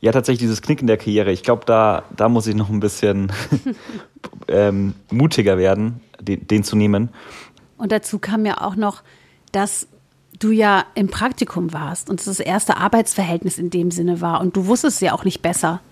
Ja, 0.00 0.10
tatsächlich 0.10 0.40
dieses 0.40 0.62
Knick 0.62 0.80
in 0.80 0.86
der 0.86 0.96
Karriere. 0.96 1.32
Ich 1.32 1.42
glaube, 1.42 1.66
da, 1.66 2.04
da 2.16 2.30
muss 2.30 2.46
ich 2.46 2.54
noch 2.54 2.70
ein 2.70 2.80
bisschen 2.80 3.30
ähm, 4.48 4.94
mutiger 5.10 5.58
werden, 5.58 6.00
den, 6.18 6.48
den 6.48 6.64
zu 6.64 6.76
nehmen. 6.76 7.10
Und 7.76 7.92
dazu 7.92 8.18
kam 8.18 8.46
ja 8.46 8.62
auch 8.62 8.74
noch, 8.74 9.02
dass 9.52 9.86
du 10.38 10.50
ja 10.50 10.86
im 10.94 11.08
Praktikum 11.08 11.74
warst 11.74 12.08
und 12.08 12.20
es 12.20 12.24
das 12.24 12.40
erste 12.40 12.78
Arbeitsverhältnis 12.78 13.58
in 13.58 13.68
dem 13.68 13.90
Sinne 13.90 14.22
war. 14.22 14.40
Und 14.40 14.56
du 14.56 14.64
wusstest 14.64 15.02
ja 15.02 15.12
auch 15.12 15.24
nicht 15.24 15.42
besser. 15.42 15.82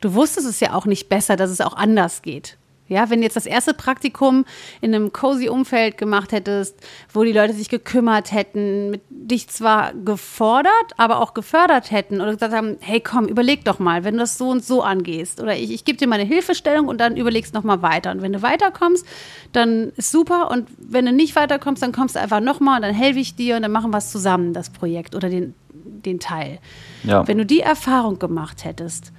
Du 0.00 0.14
wusstest 0.14 0.48
es 0.48 0.58
ja 0.58 0.74
auch 0.74 0.86
nicht 0.86 1.08
besser, 1.08 1.36
dass 1.36 1.50
es 1.50 1.60
auch 1.60 1.76
anders 1.76 2.22
geht. 2.22 2.58
Ja, 2.90 3.08
wenn 3.08 3.20
du 3.20 3.24
jetzt 3.24 3.36
das 3.36 3.46
erste 3.46 3.72
Praktikum 3.72 4.44
in 4.80 4.92
einem 4.92 5.12
cozy 5.12 5.48
Umfeld 5.48 5.96
gemacht 5.96 6.32
hättest, 6.32 6.76
wo 7.12 7.22
die 7.22 7.30
Leute 7.30 7.52
sich 7.52 7.68
gekümmert 7.68 8.32
hätten, 8.32 8.90
mit 8.90 9.02
dich 9.08 9.48
zwar 9.48 9.94
gefordert, 9.94 10.72
aber 10.96 11.20
auch 11.20 11.32
gefördert 11.32 11.92
hätten 11.92 12.20
oder 12.20 12.32
gesagt 12.32 12.52
haben, 12.52 12.78
hey 12.80 13.00
komm, 13.00 13.26
überleg 13.26 13.64
doch 13.64 13.78
mal, 13.78 14.02
wenn 14.02 14.14
du 14.14 14.20
das 14.20 14.36
so 14.38 14.48
und 14.48 14.64
so 14.64 14.82
angehst 14.82 15.40
oder 15.40 15.56
ich, 15.56 15.70
ich 15.70 15.84
gebe 15.84 15.98
dir 15.98 16.08
mal 16.08 16.18
eine 16.18 16.28
Hilfestellung 16.28 16.88
und 16.88 17.00
dann 17.00 17.16
überlegst 17.16 17.54
noch 17.54 17.62
mal 17.62 17.80
weiter 17.80 18.10
und 18.10 18.22
wenn 18.22 18.32
du 18.32 18.42
weiterkommst, 18.42 19.06
dann 19.52 19.92
ist 19.96 20.10
super 20.10 20.50
und 20.50 20.68
wenn 20.76 21.06
du 21.06 21.12
nicht 21.12 21.36
weiterkommst, 21.36 21.84
dann 21.84 21.92
kommst 21.92 22.16
du 22.16 22.20
einfach 22.20 22.40
noch 22.40 22.58
mal 22.58 22.74
und 22.74 22.82
dann 22.82 22.94
helfe 22.94 23.20
ich 23.20 23.36
dir 23.36 23.54
und 23.54 23.62
dann 23.62 23.70
machen 23.70 23.92
wir 23.92 23.98
es 23.98 24.10
zusammen, 24.10 24.52
das 24.52 24.68
Projekt 24.68 25.14
oder 25.14 25.28
den, 25.28 25.54
den 25.72 26.18
Teil. 26.18 26.58
Ja. 27.04 27.28
Wenn 27.28 27.38
du 27.38 27.46
die 27.46 27.60
Erfahrung 27.60 28.18
gemacht 28.18 28.64
hättest, 28.64 29.12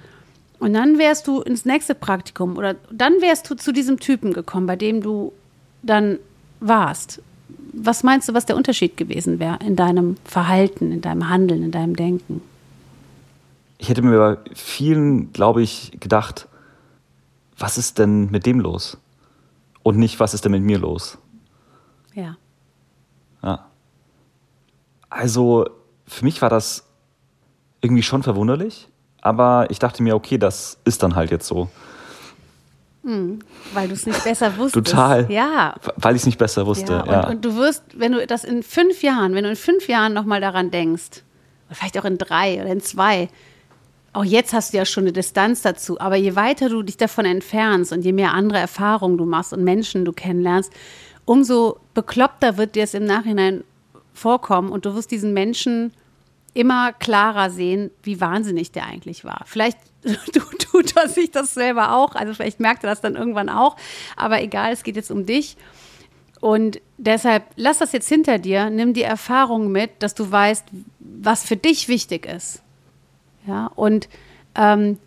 und 0.62 0.74
dann 0.74 0.96
wärst 0.96 1.26
du 1.26 1.40
ins 1.40 1.64
nächste 1.64 1.92
Praktikum 1.92 2.56
oder 2.56 2.76
dann 2.88 3.14
wärst 3.14 3.50
du 3.50 3.56
zu 3.56 3.72
diesem 3.72 3.98
Typen 3.98 4.32
gekommen, 4.32 4.68
bei 4.68 4.76
dem 4.76 5.00
du 5.00 5.32
dann 5.82 6.20
warst. 6.60 7.20
Was 7.72 8.04
meinst 8.04 8.28
du, 8.28 8.34
was 8.34 8.46
der 8.46 8.54
Unterschied 8.54 8.96
gewesen 8.96 9.40
wäre 9.40 9.58
in 9.66 9.74
deinem 9.74 10.18
Verhalten, 10.24 10.92
in 10.92 11.00
deinem 11.00 11.28
Handeln, 11.28 11.64
in 11.64 11.72
deinem 11.72 11.96
Denken? 11.96 12.42
Ich 13.78 13.88
hätte 13.88 14.02
mir 14.02 14.16
bei 14.16 14.38
vielen, 14.54 15.32
glaube 15.32 15.62
ich, 15.62 15.98
gedacht, 15.98 16.46
was 17.58 17.76
ist 17.76 17.98
denn 17.98 18.30
mit 18.30 18.46
dem 18.46 18.60
los? 18.60 18.98
Und 19.82 19.98
nicht, 19.98 20.20
was 20.20 20.32
ist 20.32 20.44
denn 20.44 20.52
mit 20.52 20.62
mir 20.62 20.78
los? 20.78 21.18
Ja. 22.14 22.36
Ja. 23.42 23.66
Also, 25.10 25.68
für 26.06 26.24
mich 26.24 26.40
war 26.40 26.50
das 26.50 26.86
irgendwie 27.80 28.04
schon 28.04 28.22
verwunderlich 28.22 28.91
aber 29.22 29.68
ich 29.70 29.78
dachte 29.78 30.02
mir, 30.02 30.14
okay, 30.14 30.36
das 30.36 30.78
ist 30.84 31.02
dann 31.02 31.16
halt 31.16 31.30
jetzt 31.30 31.46
so. 31.46 31.70
Hm, 33.04 33.38
weil 33.72 33.88
du 33.88 33.94
es 33.94 34.04
nicht 34.04 34.22
besser 34.22 34.56
wusstest. 34.58 34.86
Total. 34.86 35.30
Ja. 35.30 35.74
Weil 35.96 36.14
ich 36.14 36.22
es 36.22 36.26
nicht 36.26 36.38
besser 36.38 36.66
wusste. 36.66 36.92
Ja, 36.92 37.00
und, 37.00 37.10
ja. 37.10 37.28
und, 37.28 37.44
du 37.44 37.56
wirst, 37.56 37.82
wenn 37.94 38.12
du 38.12 38.26
das 38.26 38.44
in 38.44 38.62
fünf 38.62 39.02
Jahren, 39.02 39.34
wenn 39.34 39.44
du 39.44 39.50
in 39.50 39.56
fünf 39.56 39.88
Jahren 39.88 40.12
nochmal 40.12 40.40
daran 40.40 40.70
denkst, 40.70 41.22
vielleicht 41.70 41.98
auch 41.98 42.04
in 42.04 42.18
drei 42.18 42.60
oder 42.60 42.70
in 42.70 42.80
zwei, 42.80 43.28
auch 44.12 44.24
jetzt 44.24 44.52
hast 44.52 44.72
du 44.72 44.76
ja 44.76 44.84
schon 44.84 45.04
eine 45.04 45.12
Distanz 45.12 45.62
dazu, 45.62 45.98
aber 45.98 46.16
je 46.16 46.36
weiter 46.36 46.68
du 46.68 46.82
dich 46.82 46.98
davon 46.98 47.24
entfernst 47.24 47.92
und 47.92 48.02
je 48.02 48.12
mehr 48.12 48.34
andere 48.34 48.58
Erfahrungen 48.58 49.16
du 49.16 49.24
machst 49.24 49.52
und 49.52 49.64
Menschen 49.64 50.04
du 50.04 50.12
kennenlernst, 50.12 50.70
umso 51.24 51.78
bekloppter 51.94 52.58
wird 52.58 52.74
dir 52.74 52.84
es 52.84 52.94
im 52.94 53.04
Nachhinein 53.04 53.64
vorkommen 54.12 54.70
und 54.70 54.84
du 54.84 54.94
wirst 54.94 55.10
diesen 55.10 55.32
Menschen 55.32 55.92
immer 56.54 56.92
klarer 56.92 57.50
sehen, 57.50 57.90
wie 58.02 58.20
wahnsinnig 58.20 58.72
der 58.72 58.86
eigentlich 58.86 59.24
war. 59.24 59.42
Vielleicht 59.46 59.78
tut 60.70 60.96
er 60.96 61.08
sich 61.08 61.30
das 61.30 61.54
selber 61.54 61.96
auch, 61.96 62.14
also 62.14 62.34
vielleicht 62.34 62.60
merkt 62.60 62.84
er 62.84 62.90
das 62.90 63.00
dann 63.00 63.16
irgendwann 63.16 63.48
auch, 63.48 63.76
aber 64.16 64.42
egal, 64.42 64.72
es 64.72 64.82
geht 64.82 64.96
jetzt 64.96 65.10
um 65.10 65.26
dich. 65.26 65.56
Und 66.40 66.80
deshalb 66.98 67.44
lass 67.54 67.78
das 67.78 67.92
jetzt 67.92 68.08
hinter 68.08 68.38
dir, 68.38 68.68
nimm 68.68 68.94
die 68.94 69.02
Erfahrung 69.02 69.70
mit, 69.70 69.90
dass 70.00 70.14
du 70.14 70.30
weißt, 70.30 70.64
was 70.98 71.44
für 71.44 71.56
dich 71.56 71.88
wichtig 71.88 72.26
ist. 72.26 72.62
Ja, 73.46 73.70
und 73.76 74.08
ähm, 74.56 74.98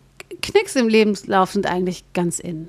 Knicks 0.42 0.76
im 0.76 0.88
Lebenslauf 0.88 1.52
sind 1.52 1.66
eigentlich 1.66 2.04
ganz 2.14 2.38
in. 2.38 2.68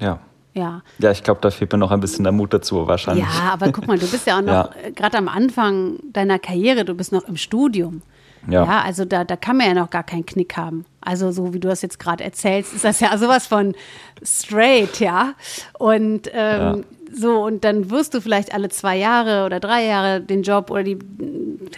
Ja. 0.00 0.20
Ja. 0.54 0.82
Ja, 0.98 1.10
ich 1.10 1.22
glaube, 1.22 1.40
da 1.40 1.50
fehlt 1.50 1.70
mir 1.72 1.78
noch 1.78 1.90
ein 1.90 2.00
bisschen 2.00 2.24
der 2.24 2.32
Mut 2.32 2.52
dazu 2.52 2.86
wahrscheinlich. 2.88 3.24
Ja, 3.24 3.52
aber 3.52 3.70
guck 3.70 3.86
mal, 3.86 3.98
du 3.98 4.06
bist 4.08 4.26
ja 4.26 4.38
auch 4.38 4.42
noch 4.42 4.52
Ja. 4.82 4.90
gerade 4.94 5.18
am 5.18 5.28
Anfang 5.28 5.98
deiner 6.12 6.38
Karriere, 6.38 6.84
du 6.84 6.94
bist 6.94 7.12
noch 7.12 7.24
im 7.24 7.36
Studium. 7.36 8.02
Ja. 8.48 8.64
Ja, 8.64 8.80
also 8.82 9.04
da, 9.04 9.24
da 9.24 9.36
kann 9.36 9.56
man 9.58 9.66
ja 9.66 9.74
noch 9.74 9.90
gar 9.90 10.04
keinen 10.04 10.24
Knick 10.24 10.56
haben. 10.56 10.84
Also 11.00 11.30
so 11.32 11.52
wie 11.52 11.60
du 11.60 11.68
das 11.68 11.82
jetzt 11.82 11.98
gerade 11.98 12.24
erzählst, 12.24 12.72
ist 12.72 12.84
das 12.84 13.00
ja 13.00 13.16
sowas 13.18 13.46
von 13.46 13.74
straight, 14.22 15.00
ja. 15.00 15.34
Und 15.78 16.30
ähm, 16.32 16.84
so, 17.12 17.42
und 17.44 17.64
dann 17.64 17.90
wirst 17.90 18.14
du 18.14 18.20
vielleicht 18.20 18.54
alle 18.54 18.68
zwei 18.68 18.96
Jahre 18.96 19.44
oder 19.44 19.60
drei 19.60 19.84
Jahre 19.84 20.20
den 20.20 20.42
Job 20.42 20.70
oder 20.70 20.82
die, 20.82 20.98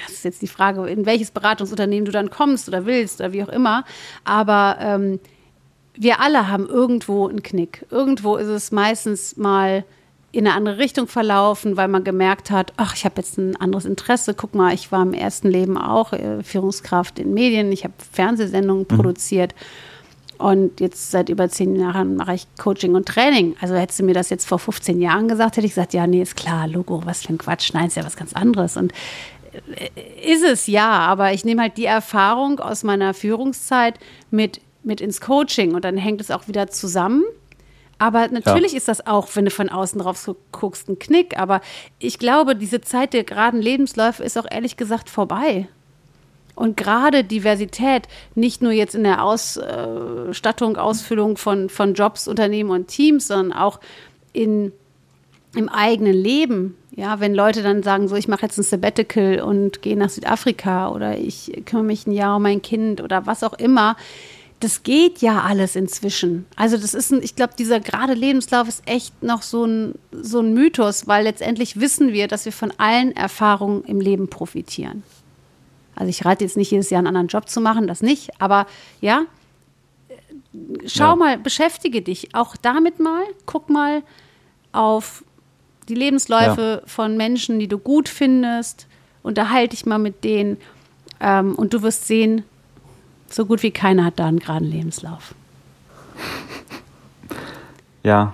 das 0.04 0.12
ist 0.14 0.24
jetzt 0.24 0.42
die 0.42 0.48
Frage, 0.48 0.86
in 0.86 1.06
welches 1.06 1.30
Beratungsunternehmen 1.30 2.04
du 2.04 2.12
dann 2.12 2.30
kommst 2.30 2.68
oder 2.68 2.84
willst 2.86 3.20
oder 3.20 3.32
wie 3.32 3.42
auch 3.42 3.48
immer. 3.48 3.84
Aber 4.24 4.76
ähm, 4.80 5.20
wir 5.94 6.20
alle 6.20 6.48
haben 6.48 6.66
irgendwo 6.66 7.28
einen 7.28 7.42
Knick. 7.42 7.86
Irgendwo 7.90 8.36
ist 8.36 8.48
es 8.48 8.72
meistens 8.72 9.36
mal 9.36 9.84
in 10.32 10.46
eine 10.46 10.54
andere 10.54 10.78
Richtung 10.78 11.08
verlaufen, 11.08 11.76
weil 11.76 11.88
man 11.88 12.04
gemerkt 12.04 12.50
hat, 12.50 12.72
ach, 12.76 12.94
ich 12.94 13.04
habe 13.04 13.16
jetzt 13.16 13.36
ein 13.36 13.56
anderes 13.56 13.84
Interesse. 13.84 14.34
Guck 14.34 14.54
mal, 14.54 14.72
ich 14.72 14.92
war 14.92 15.02
im 15.02 15.12
ersten 15.12 15.48
Leben 15.48 15.76
auch 15.76 16.12
äh, 16.12 16.42
Führungskraft 16.42 17.18
in 17.18 17.34
Medien. 17.34 17.72
Ich 17.72 17.82
habe 17.84 17.94
Fernsehsendungen 18.12 18.86
produziert. 18.86 19.54
Und 20.38 20.80
jetzt 20.80 21.10
seit 21.10 21.28
über 21.28 21.48
zehn 21.50 21.76
Jahren 21.76 22.16
mache 22.16 22.34
ich 22.34 22.46
Coaching 22.58 22.94
und 22.94 23.06
Training. 23.06 23.56
Also 23.60 23.74
hättest 23.74 24.00
du 24.00 24.04
mir 24.04 24.14
das 24.14 24.30
jetzt 24.30 24.48
vor 24.48 24.58
15 24.58 25.00
Jahren 25.00 25.28
gesagt, 25.28 25.56
hätte 25.56 25.66
ich 25.66 25.74
gesagt, 25.74 25.92
ja, 25.92 26.06
nee, 26.06 26.22
ist 26.22 26.36
klar, 26.36 26.66
Logo, 26.66 27.02
was 27.04 27.22
für 27.22 27.34
ein 27.34 27.38
Quatsch. 27.38 27.74
Nein, 27.74 27.88
ist 27.88 27.96
ja 27.96 28.06
was 28.06 28.16
ganz 28.16 28.32
anderes. 28.32 28.76
Und 28.78 28.92
äh, 29.76 30.32
ist 30.32 30.44
es 30.44 30.66
ja, 30.66 30.88
aber 30.88 31.32
ich 31.34 31.44
nehme 31.44 31.60
halt 31.60 31.76
die 31.76 31.84
Erfahrung 31.84 32.58
aus 32.60 32.84
meiner 32.84 33.12
Führungszeit 33.12 33.98
mit, 34.30 34.60
mit 34.82 35.00
ins 35.00 35.20
Coaching 35.20 35.74
und 35.74 35.84
dann 35.84 35.96
hängt 35.96 36.20
es 36.20 36.30
auch 36.30 36.48
wieder 36.48 36.68
zusammen. 36.68 37.24
Aber 37.98 38.28
natürlich 38.28 38.74
ist 38.74 38.88
das 38.88 39.06
auch, 39.06 39.28
wenn 39.34 39.44
du 39.44 39.50
von 39.50 39.68
außen 39.68 40.00
drauf 40.00 40.24
gu- 40.24 40.34
guckst, 40.52 40.88
ein 40.88 40.98
Knick. 40.98 41.38
Aber 41.38 41.60
ich 41.98 42.18
glaube, 42.18 42.56
diese 42.56 42.80
Zeit 42.80 43.12
der 43.12 43.24
geraden 43.24 43.60
Lebensläufe 43.60 44.24
ist 44.24 44.38
auch 44.38 44.46
ehrlich 44.50 44.78
gesagt 44.78 45.10
vorbei. 45.10 45.68
Und 46.54 46.76
gerade 46.78 47.24
Diversität, 47.24 48.08
nicht 48.34 48.62
nur 48.62 48.72
jetzt 48.72 48.94
in 48.94 49.04
der 49.04 49.22
Ausstattung, 49.22 50.76
Ausfüllung 50.76 51.36
von, 51.36 51.68
von 51.68 51.94
Jobs, 51.94 52.26
Unternehmen 52.26 52.70
und 52.70 52.88
Teams, 52.88 53.26
sondern 53.28 53.56
auch 53.56 53.80
in, 54.32 54.72
im 55.54 55.68
eigenen 55.68 56.14
Leben. 56.14 56.76
Ja, 56.96 57.20
wenn 57.20 57.34
Leute 57.34 57.62
dann 57.62 57.82
sagen, 57.82 58.08
so, 58.08 58.16
ich 58.16 58.28
mache 58.28 58.42
jetzt 58.42 58.58
ein 58.58 58.62
Sabbatical 58.62 59.40
und 59.40 59.80
gehe 59.82 59.96
nach 59.96 60.10
Südafrika 60.10 60.90
oder 60.90 61.18
ich 61.18 61.62
kümmere 61.64 61.84
mich 61.86 62.06
ein 62.06 62.12
Jahr 62.12 62.36
um 62.36 62.42
mein 62.42 62.62
Kind 62.62 63.00
oder 63.00 63.26
was 63.26 63.44
auch 63.44 63.54
immer. 63.54 63.96
Das 64.60 64.82
geht 64.82 65.18
ja 65.22 65.40
alles 65.40 65.74
inzwischen. 65.74 66.44
Also 66.54 66.76
das 66.76 66.92
ist 66.92 67.10
ein, 67.12 67.22
ich 67.22 67.34
glaube, 67.34 67.54
dieser 67.58 67.80
gerade 67.80 68.12
Lebenslauf 68.12 68.68
ist 68.68 68.82
echt 68.86 69.22
noch 69.22 69.40
so 69.42 69.64
ein, 69.64 69.94
so 70.12 70.40
ein 70.40 70.52
Mythos, 70.52 71.06
weil 71.06 71.24
letztendlich 71.24 71.80
wissen 71.80 72.12
wir, 72.12 72.28
dass 72.28 72.44
wir 72.44 72.52
von 72.52 72.70
allen 72.76 73.16
Erfahrungen 73.16 73.84
im 73.84 74.00
Leben 74.00 74.28
profitieren. 74.28 75.02
Also 75.96 76.10
ich 76.10 76.24
rate 76.26 76.44
jetzt 76.44 76.58
nicht 76.58 76.70
jedes 76.70 76.90
Jahr 76.90 76.98
einen 76.98 77.08
anderen 77.08 77.28
Job 77.28 77.48
zu 77.48 77.60
machen, 77.60 77.86
das 77.86 78.02
nicht, 78.02 78.30
aber 78.38 78.66
ja, 79.00 79.22
schau 80.86 81.10
Ja. 81.10 81.16
mal, 81.16 81.38
beschäftige 81.38 82.02
dich 82.02 82.34
auch 82.34 82.56
damit 82.56 83.00
mal, 83.00 83.22
guck 83.46 83.70
mal 83.70 84.02
auf 84.72 85.24
die 85.88 85.94
Lebensläufe 85.94 86.82
von 86.86 87.16
Menschen, 87.16 87.58
die 87.58 87.66
du 87.68 87.78
gut 87.78 88.08
findest, 88.08 88.86
unterhalte 89.22 89.70
dich 89.70 89.86
mal 89.86 89.98
mit 89.98 90.22
denen 90.24 90.56
ähm, 91.20 91.54
und 91.56 91.74
du 91.74 91.82
wirst 91.82 92.06
sehen, 92.06 92.44
so 93.30 93.46
gut 93.46 93.62
wie 93.62 93.70
keiner 93.70 94.04
hat 94.04 94.18
da 94.18 94.26
einen 94.26 94.38
geraden 94.40 94.68
Lebenslauf. 94.68 95.34
Ja, 98.02 98.32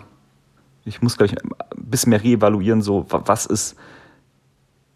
ich 0.84 1.02
muss, 1.02 1.16
glaube 1.16 1.32
ich, 1.32 1.42
ein 1.42 1.50
bisschen 1.90 2.10
mehr 2.10 2.22
reevaluieren, 2.22 2.82
so 2.82 3.04
wa- 3.10 3.22
was 3.24 3.46
ist 3.46 3.74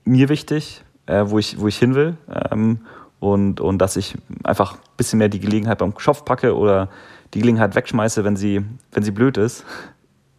mir 0.05 0.28
wichtig, 0.28 0.84
äh, 1.07 1.24
wo, 1.26 1.38
ich, 1.40 1.59
wo 1.61 1.66
ich 1.66 1.76
hin 1.76 1.96
will 1.96 2.16
ähm, 2.53 2.78
und, 3.18 3.61
und 3.61 3.78
dass 3.78 3.96
ich 3.96 4.16
einfach 4.44 4.74
ein 4.74 4.78
bisschen 4.96 5.18
mehr 5.18 5.28
die 5.28 5.40
Gelegenheit 5.40 5.78
beim 5.78 5.92
Schopf 5.98 6.24
packe 6.24 6.57
oder 6.57 6.88
die 7.34 7.40
Gelegenheit 7.40 7.74
wegschmeiße, 7.74 8.22
wenn 8.22 8.36
sie, 8.36 8.64
wenn 8.92 9.03
sie 9.03 9.11
blöd 9.11 9.36
ist. 9.36 9.64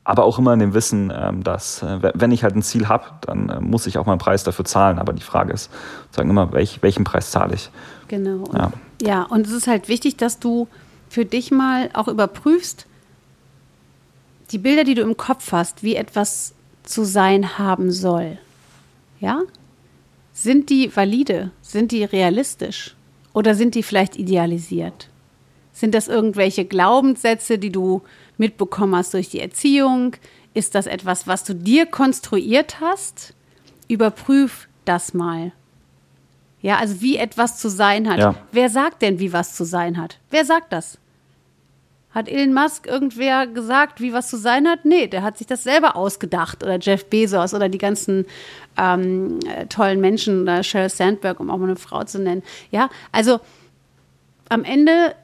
Aber 0.06 0.24
auch 0.24 0.40
immer 0.40 0.54
in 0.54 0.60
dem 0.60 0.74
Wissen, 0.74 1.12
ähm, 1.14 1.44
dass 1.44 1.84
äh, 1.84 2.02
we- 2.02 2.14
wenn 2.16 2.32
ich 2.32 2.44
halt 2.44 2.56
ein 2.56 2.62
Ziel 2.64 2.88
habe, 2.88 3.04
dann 3.22 3.50
äh, 3.50 3.60
muss 3.60 3.86
ich 3.86 3.98
auch 3.98 4.06
mal 4.06 4.14
einen 4.14 4.20
Preis 4.20 4.46
dafür 4.46 4.64
zahlen. 4.64 4.98
Aber 4.98 5.12
die 5.12 5.22
Frage 5.22 5.52
ist, 5.52 5.70
sagen 6.12 6.30
immer, 6.30 6.54
welch, 6.54 6.82
welchen 6.82 7.04
Preis 7.04 7.32
zahle 7.32 7.54
ich? 7.56 7.70
Genau. 8.08 8.46
Ja. 8.54 8.72
Ja, 9.02 9.24
und 9.24 9.48
es 9.48 9.54
ist 9.54 9.68
halt 9.68 9.88
wichtig, 9.88 10.18
dass 10.18 10.40
du 10.40 10.68
für 11.10 11.26
dich 11.26 11.52
mal 11.52 11.90
auch 11.94 12.08
überprüfst, 12.08 12.86
die 14.52 14.58
Bilder, 14.58 14.84
die 14.84 14.96
du 14.96 15.02
im 15.02 15.18
Kopf 15.18 15.52
hast, 15.52 15.84
wie 15.84 15.96
etwas 15.96 16.54
zu 16.84 17.04
sein 17.04 17.58
haben 17.58 17.92
soll. 17.92 18.38
Ja? 19.20 19.42
Sind 20.34 20.70
die 20.70 20.96
valide? 20.96 21.52
Sind 21.62 21.92
die 21.92 22.04
realistisch? 22.04 22.96
Oder 23.34 23.56
sind 23.56 23.76
die 23.76 23.84
vielleicht 23.84 24.18
idealisiert? 24.18 25.08
Sind 25.74 25.96
das 25.96 26.08
irgendwelche 26.08 26.66
Glaubenssätze, 26.66 27.58
die 27.58 27.72
du 27.72 28.02
mitbekommen 28.38 28.96
hast 28.96 29.14
durch 29.14 29.30
die 29.30 29.40
Erziehung? 29.40 30.16
Ist 30.54 30.76
das 30.76 30.86
etwas, 30.86 31.28
was 31.28 31.44
du 31.44 31.56
dir 31.56 31.86
konstruiert 31.86 32.82
hast? 32.82 33.34
Überprüf 33.88 34.68
das 34.86 35.14
mal. 35.14 35.54
Ja, 36.62 36.78
also 36.78 37.02
wie 37.02 37.18
etwas 37.18 37.58
zu 37.58 37.70
sein 37.70 38.10
hat. 38.10 38.20
Ja. 38.20 38.36
Wer 38.52 38.70
sagt 38.70 39.02
denn, 39.02 39.20
wie 39.20 39.34
was 39.34 39.56
zu 39.56 39.64
sein 39.64 39.98
hat? 39.98 40.20
Wer 40.30 40.46
sagt 40.46 40.72
das? 40.72 40.98
Hat 42.14 42.28
Elon 42.28 42.54
Musk 42.54 42.88
irgendwer 42.88 43.48
gesagt, 43.48 44.02
wie 44.02 44.12
was 44.12 44.30
zu 44.30 44.38
sein 44.38 44.68
hat? 44.68 44.84
Nee, 44.84 45.08
der 45.08 45.24
hat 45.24 45.38
sich 45.38 45.48
das 45.48 45.64
selber 45.64 45.96
ausgedacht. 45.96 46.62
Oder 46.62 46.78
Jeff 46.78 47.06
Bezos 47.06 47.54
oder 47.54 47.70
die 47.70 47.78
ganzen 47.78 48.26
ähm, 48.78 49.40
äh, 49.48 49.66
tollen 49.68 50.02
Menschen 50.02 50.42
oder 50.42 50.62
Sheryl 50.62 50.90
Sandberg, 50.90 51.40
um 51.40 51.50
auch 51.50 51.58
mal 51.58 51.66
eine 51.66 51.78
Frau 51.78 52.04
zu 52.04 52.20
nennen. 52.20 52.44
Ja, 52.70 52.90
also 53.14 53.40
am 54.50 54.66
Ende 54.66 55.16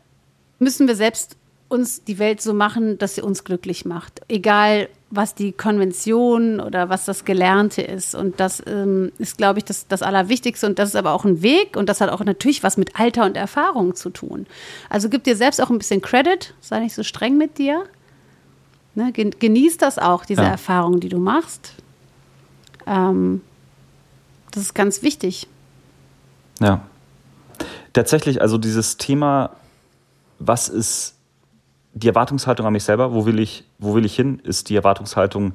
müssen 0.59 0.88
wir 0.88 0.95
selbst 0.95 1.35
uns 1.67 2.05
die 2.05 2.19
Welt 2.19 2.41
so 2.41 2.53
machen, 2.53 2.97
dass 2.97 3.15
sie 3.15 3.21
uns 3.21 3.43
glücklich 3.43 3.83
macht. 3.83 4.21
Egal, 4.29 4.88
was 5.09 5.35
die 5.35 5.53
Konvention 5.53 6.59
oder 6.59 6.89
was 6.89 7.05
das 7.05 7.23
Gelernte 7.23 7.81
ist. 7.81 8.13
Und 8.13 8.39
das 8.41 8.61
ähm, 8.67 9.11
ist, 9.17 9.37
glaube 9.37 9.59
ich, 9.59 9.65
das, 9.65 9.87
das 9.87 10.01
Allerwichtigste. 10.01 10.67
Und 10.67 10.79
das 10.79 10.89
ist 10.89 10.95
aber 10.95 11.13
auch 11.13 11.23
ein 11.23 11.41
Weg. 11.41 11.77
Und 11.77 11.87
das 11.87 12.01
hat 12.01 12.09
auch 12.09 12.23
natürlich 12.23 12.61
was 12.63 12.75
mit 12.77 12.99
Alter 12.99 13.25
und 13.25 13.37
Erfahrung 13.37 13.95
zu 13.95 14.09
tun. 14.09 14.47
Also 14.89 15.07
gib 15.09 15.23
dir 15.23 15.35
selbst 15.37 15.61
auch 15.61 15.69
ein 15.69 15.77
bisschen 15.77 16.01
Credit. 16.01 16.53
Sei 16.59 16.79
nicht 16.79 16.93
so 16.95 17.03
streng 17.03 17.37
mit 17.37 17.57
dir. 17.57 17.85
Ne, 18.95 19.11
gen- 19.11 19.31
genieß 19.37 19.77
das 19.77 19.99
auch, 19.99 20.25
diese 20.25 20.41
Ja. 20.41 20.49
Erfahrung, 20.49 20.99
die 20.99 21.09
du 21.09 21.19
machst. 21.19 21.73
Ähm, 22.85 23.41
das 24.51 24.63
ist 24.63 24.73
ganz 24.75 25.03
wichtig. 25.03 25.47
Ja. 26.59 26.81
Tatsächlich, 27.93 28.41
also 28.41 28.57
dieses 28.57 28.97
Thema, 28.97 29.51
was 30.39 30.67
ist 30.67 31.16
die 31.97 32.07
Erwartungshaltung 32.07 32.65
an 32.65 32.73
mich 32.73 32.83
selber, 32.83 33.13
wo 33.13 33.25
will 33.25 33.39
ich, 33.39 33.63
wo 33.79 33.95
will 33.95 34.05
ich 34.05 34.15
hin? 34.15 34.39
Ist 34.43 34.69
die 34.69 34.75
Erwartungshaltung 34.75 35.53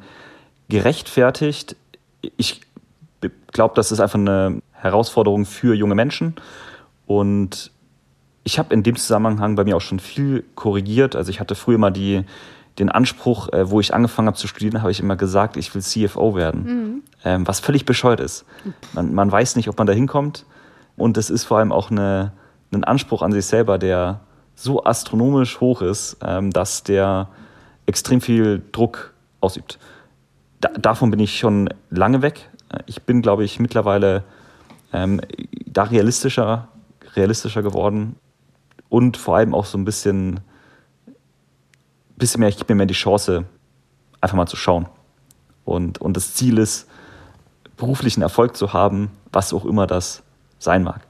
gerechtfertigt? 0.69 1.77
Ich 2.37 2.61
glaube, 3.53 3.75
das 3.77 3.93
ist 3.93 4.01
einfach 4.01 4.19
eine 4.19 4.61
Herausforderung 4.73 5.45
für 5.45 5.75
junge 5.75 5.95
Menschen. 5.95 6.35
Und 7.07 7.71
ich 8.45 8.59
habe 8.59 8.75
in 8.75 8.83
dem 8.83 8.97
Zusammenhang 8.97 9.55
bei 9.55 9.65
mir 9.65 9.77
auch 9.77 9.81
schon 9.81 10.01
viel 10.01 10.45
korrigiert. 10.55 11.15
Also 11.15 11.31
ich 11.31 11.39
hatte 11.39 11.55
früher 11.55 11.79
mal 11.79 11.91
die, 11.91 12.25
den 12.79 12.89
Anspruch, 12.89 13.53
äh, 13.53 13.71
wo 13.71 13.79
ich 13.79 13.95
angefangen 13.95 14.27
habe 14.27 14.37
zu 14.37 14.49
studieren, 14.49 14.83
habe 14.83 14.91
ich 14.91 14.99
immer 14.99 15.17
gesagt, 15.17 15.57
ich 15.57 15.73
will 15.75 15.83
CFO 15.83 16.35
werden. 16.35 17.03
Ähm, 17.25 17.47
was 17.47 17.61
völlig 17.61 17.85
bescheuert 17.85 18.19
ist. 18.19 18.45
Man, 18.95 19.15
man 19.15 19.31
weiß 19.31 19.55
nicht, 19.55 19.69
ob 19.69 19.79
man 19.79 19.87
da 19.87 19.93
hinkommt. 19.93 20.45
Und 20.97 21.17
es 21.17 21.31
ist 21.31 21.45
vor 21.45 21.59
allem 21.59 21.71
auch 21.71 21.91
eine, 21.91 22.33
ein 22.73 22.83
Anspruch 22.83 23.23
an 23.23 23.33
sich 23.33 23.47
selber, 23.47 23.79
der 23.79 24.21
so 24.55 24.85
astronomisch 24.85 25.61
hoch 25.61 25.83
ist, 25.83 26.17
ähm, 26.23 26.51
dass 26.51 26.83
der 26.83 27.29
extrem 27.87 28.21
viel 28.21 28.63
Druck 28.73 29.13
ausübt. 29.41 29.79
Da, 30.61 30.69
davon 30.71 31.11
bin 31.11 31.21
ich 31.21 31.39
schon 31.39 31.69
lange 31.91 32.23
weg. 32.23 32.49
Ich 32.87 33.03
bin, 33.03 33.23
glaube 33.23 33.45
ich, 33.45 33.59
mittlerweile 33.59 34.25
ähm, 34.93 35.21
da 35.67 35.85
realistischer, 35.85 36.69
realistischer 37.15 37.63
geworden 37.63 38.17
und 38.89 39.17
vor 39.17 39.37
allem 39.37 39.55
auch 39.55 39.65
so 39.65 39.79
ein 39.79 39.85
bisschen, 39.85 40.41
bisschen 42.17 42.41
mehr, 42.41 42.49
ich 42.49 42.57
gebe 42.57 42.73
mir 42.73 42.79
mehr 42.79 42.87
die 42.87 42.95
Chance, 42.95 43.45
einfach 44.21 44.37
mal 44.37 44.47
zu 44.47 44.57
schauen. 44.57 44.87
Und, 45.65 45.99
und 46.01 46.17
das 46.17 46.35
Ziel 46.35 46.59
ist, 46.59 46.89
beruflichen 47.77 48.23
Erfolg 48.23 48.57
zu 48.57 48.73
haben, 48.73 49.11
was 49.33 49.53
auch 49.53 49.65
immer 49.65 49.87
das 49.87 50.23
sein 50.59 50.85
mag. 50.85 51.01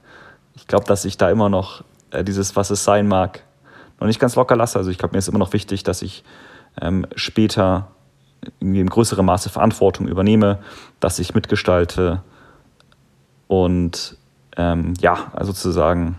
Ich 0.54 0.66
glaube, 0.66 0.86
dass 0.86 1.04
ich 1.04 1.18
da 1.18 1.30
immer 1.30 1.48
noch 1.48 1.84
äh, 2.12 2.24
dieses, 2.24 2.56
was 2.56 2.70
es 2.70 2.84
sein 2.84 3.08
mag, 3.08 3.42
noch 4.00 4.06
nicht 4.06 4.20
ganz 4.20 4.36
locker 4.36 4.56
lasse. 4.56 4.78
Also 4.78 4.90
ich 4.90 4.98
glaube, 4.98 5.12
mir 5.12 5.18
ist 5.18 5.28
immer 5.28 5.38
noch 5.38 5.52
wichtig, 5.52 5.82
dass 5.82 6.02
ich 6.02 6.24
ähm, 6.80 7.06
später 7.14 7.88
irgendwie 8.60 8.80
in 8.80 8.90
größerem 8.90 9.24
Maße 9.24 9.50
Verantwortung 9.50 10.08
übernehme, 10.08 10.58
dass 11.00 11.18
ich 11.18 11.34
mitgestalte 11.34 12.22
und 13.46 14.16
ähm, 14.56 14.94
ja, 15.00 15.30
also 15.32 15.52
sozusagen 15.52 16.18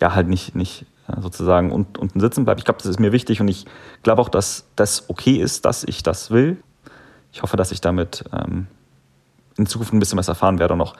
ja 0.00 0.14
halt 0.14 0.28
nicht, 0.28 0.54
nicht 0.54 0.86
äh, 1.08 1.20
sozusagen 1.20 1.70
unten 1.70 2.20
sitzen 2.20 2.44
bleibe. 2.44 2.58
Ich 2.58 2.64
glaube, 2.64 2.78
das 2.78 2.86
ist 2.86 2.98
mir 2.98 3.12
wichtig 3.12 3.40
und 3.40 3.48
ich 3.48 3.66
glaube 4.02 4.22
auch, 4.22 4.28
dass 4.28 4.66
das 4.74 5.08
okay 5.08 5.36
ist, 5.36 5.64
dass 5.64 5.84
ich 5.84 6.02
das 6.02 6.30
will. 6.30 6.56
Ich 7.32 7.42
hoffe, 7.42 7.56
dass 7.56 7.72
ich 7.72 7.80
damit 7.80 8.24
ähm, 8.32 8.66
in 9.56 9.66
Zukunft 9.66 9.92
ein 9.92 9.98
bisschen 10.00 10.18
was 10.18 10.28
erfahren 10.28 10.58
werde 10.58 10.74
und 10.74 10.80
auch 10.80 10.94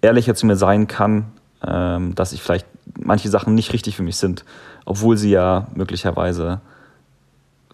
ehrlicher 0.00 0.34
zu 0.34 0.46
mir 0.46 0.56
sein 0.56 0.86
kann, 0.86 1.32
ähm, 1.66 2.14
dass 2.14 2.32
ich 2.32 2.42
vielleicht 2.42 2.66
manche 2.98 3.28
Sachen 3.28 3.54
nicht 3.54 3.72
richtig 3.72 3.96
für 3.96 4.02
mich 4.02 4.16
sind, 4.16 4.44
obwohl 4.84 5.16
sie 5.16 5.30
ja 5.30 5.66
möglicherweise 5.74 6.60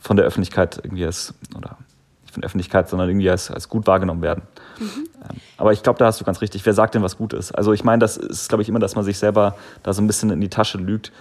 von 0.01 0.17
der 0.17 0.27
Öffentlichkeit 0.27 0.81
irgendwie 0.83 1.05
als, 1.05 1.35
oder 1.57 1.77
nicht 2.23 2.33
von 2.33 2.41
der 2.41 2.47
Öffentlichkeit, 2.47 2.89
sondern 2.89 3.09
irgendwie 3.09 3.31
als, 3.31 3.51
als 3.51 3.69
gut 3.69 3.87
wahrgenommen 3.87 4.23
werden. 4.23 4.43
Mhm. 4.79 4.85
Ähm, 4.85 5.37
aber 5.57 5.73
ich 5.73 5.83
glaube, 5.83 5.99
da 5.99 6.07
hast 6.07 6.21
du 6.21 6.25
ganz 6.25 6.41
richtig. 6.41 6.65
Wer 6.65 6.73
sagt 6.73 6.95
denn, 6.95 7.03
was 7.03 7.17
gut 7.19 7.33
ist? 7.33 7.53
Also 7.53 7.73
ich 7.73 7.85
meine, 7.85 8.01
das 8.01 8.17
ist, 8.17 8.49
glaube 8.49 8.63
ich, 8.63 8.69
immer, 8.69 8.79
dass 8.79 8.95
man 8.97 9.05
sich 9.05 9.19
selber 9.19 9.57
da 9.83 9.93
so 9.93 10.01
ein 10.01 10.07
bisschen 10.07 10.31
in 10.31 10.41
die 10.41 10.49
Tasche 10.49 10.79
lügt 10.79 11.13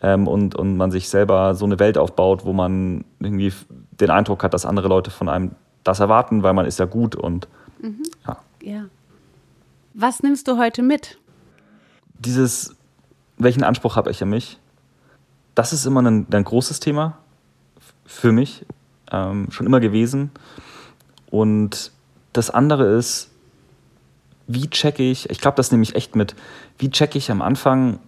ähm, 0.00 0.28
und, 0.28 0.54
und 0.54 0.76
man 0.76 0.90
sich 0.90 1.08
selber 1.08 1.54
so 1.54 1.64
eine 1.64 1.78
Welt 1.78 1.98
aufbaut, 1.98 2.44
wo 2.44 2.52
man 2.52 3.04
irgendwie 3.18 3.52
den 4.00 4.10
Eindruck 4.10 4.44
hat, 4.44 4.54
dass 4.54 4.64
andere 4.64 4.88
Leute 4.88 5.10
von 5.10 5.28
einem 5.28 5.52
das 5.84 6.00
erwarten, 6.00 6.42
weil 6.42 6.52
man 6.52 6.66
ist 6.66 6.78
ja 6.78 6.84
gut 6.84 7.16
und 7.16 7.48
mhm. 7.80 8.02
ja. 8.26 8.36
ja. 8.62 8.84
Was 9.94 10.22
nimmst 10.22 10.46
du 10.46 10.58
heute 10.58 10.82
mit? 10.82 11.18
Dieses, 12.18 12.76
welchen 13.36 13.64
Anspruch 13.64 13.96
habe 13.96 14.10
ich 14.10 14.22
an 14.22 14.30
mich? 14.30 14.58
Das 15.54 15.72
ist 15.72 15.86
immer 15.86 16.02
ein, 16.02 16.26
ein 16.30 16.44
großes 16.44 16.80
Thema 16.80 17.18
für 18.04 18.32
mich, 18.32 18.64
ähm, 19.10 19.50
schon 19.50 19.66
immer 19.66 19.80
gewesen. 19.80 20.30
Und 21.30 21.92
das 22.32 22.50
andere 22.50 22.96
ist, 22.96 23.30
wie 24.46 24.68
checke 24.68 25.02
ich, 25.02 25.28
ich 25.30 25.40
glaube, 25.40 25.56
das 25.56 25.70
nehme 25.70 25.82
ich 25.82 25.94
echt 25.94 26.16
mit, 26.16 26.34
wie 26.78 26.90
checke 26.90 27.18
ich 27.18 27.30
am 27.30 27.42
Anfang 27.42 28.00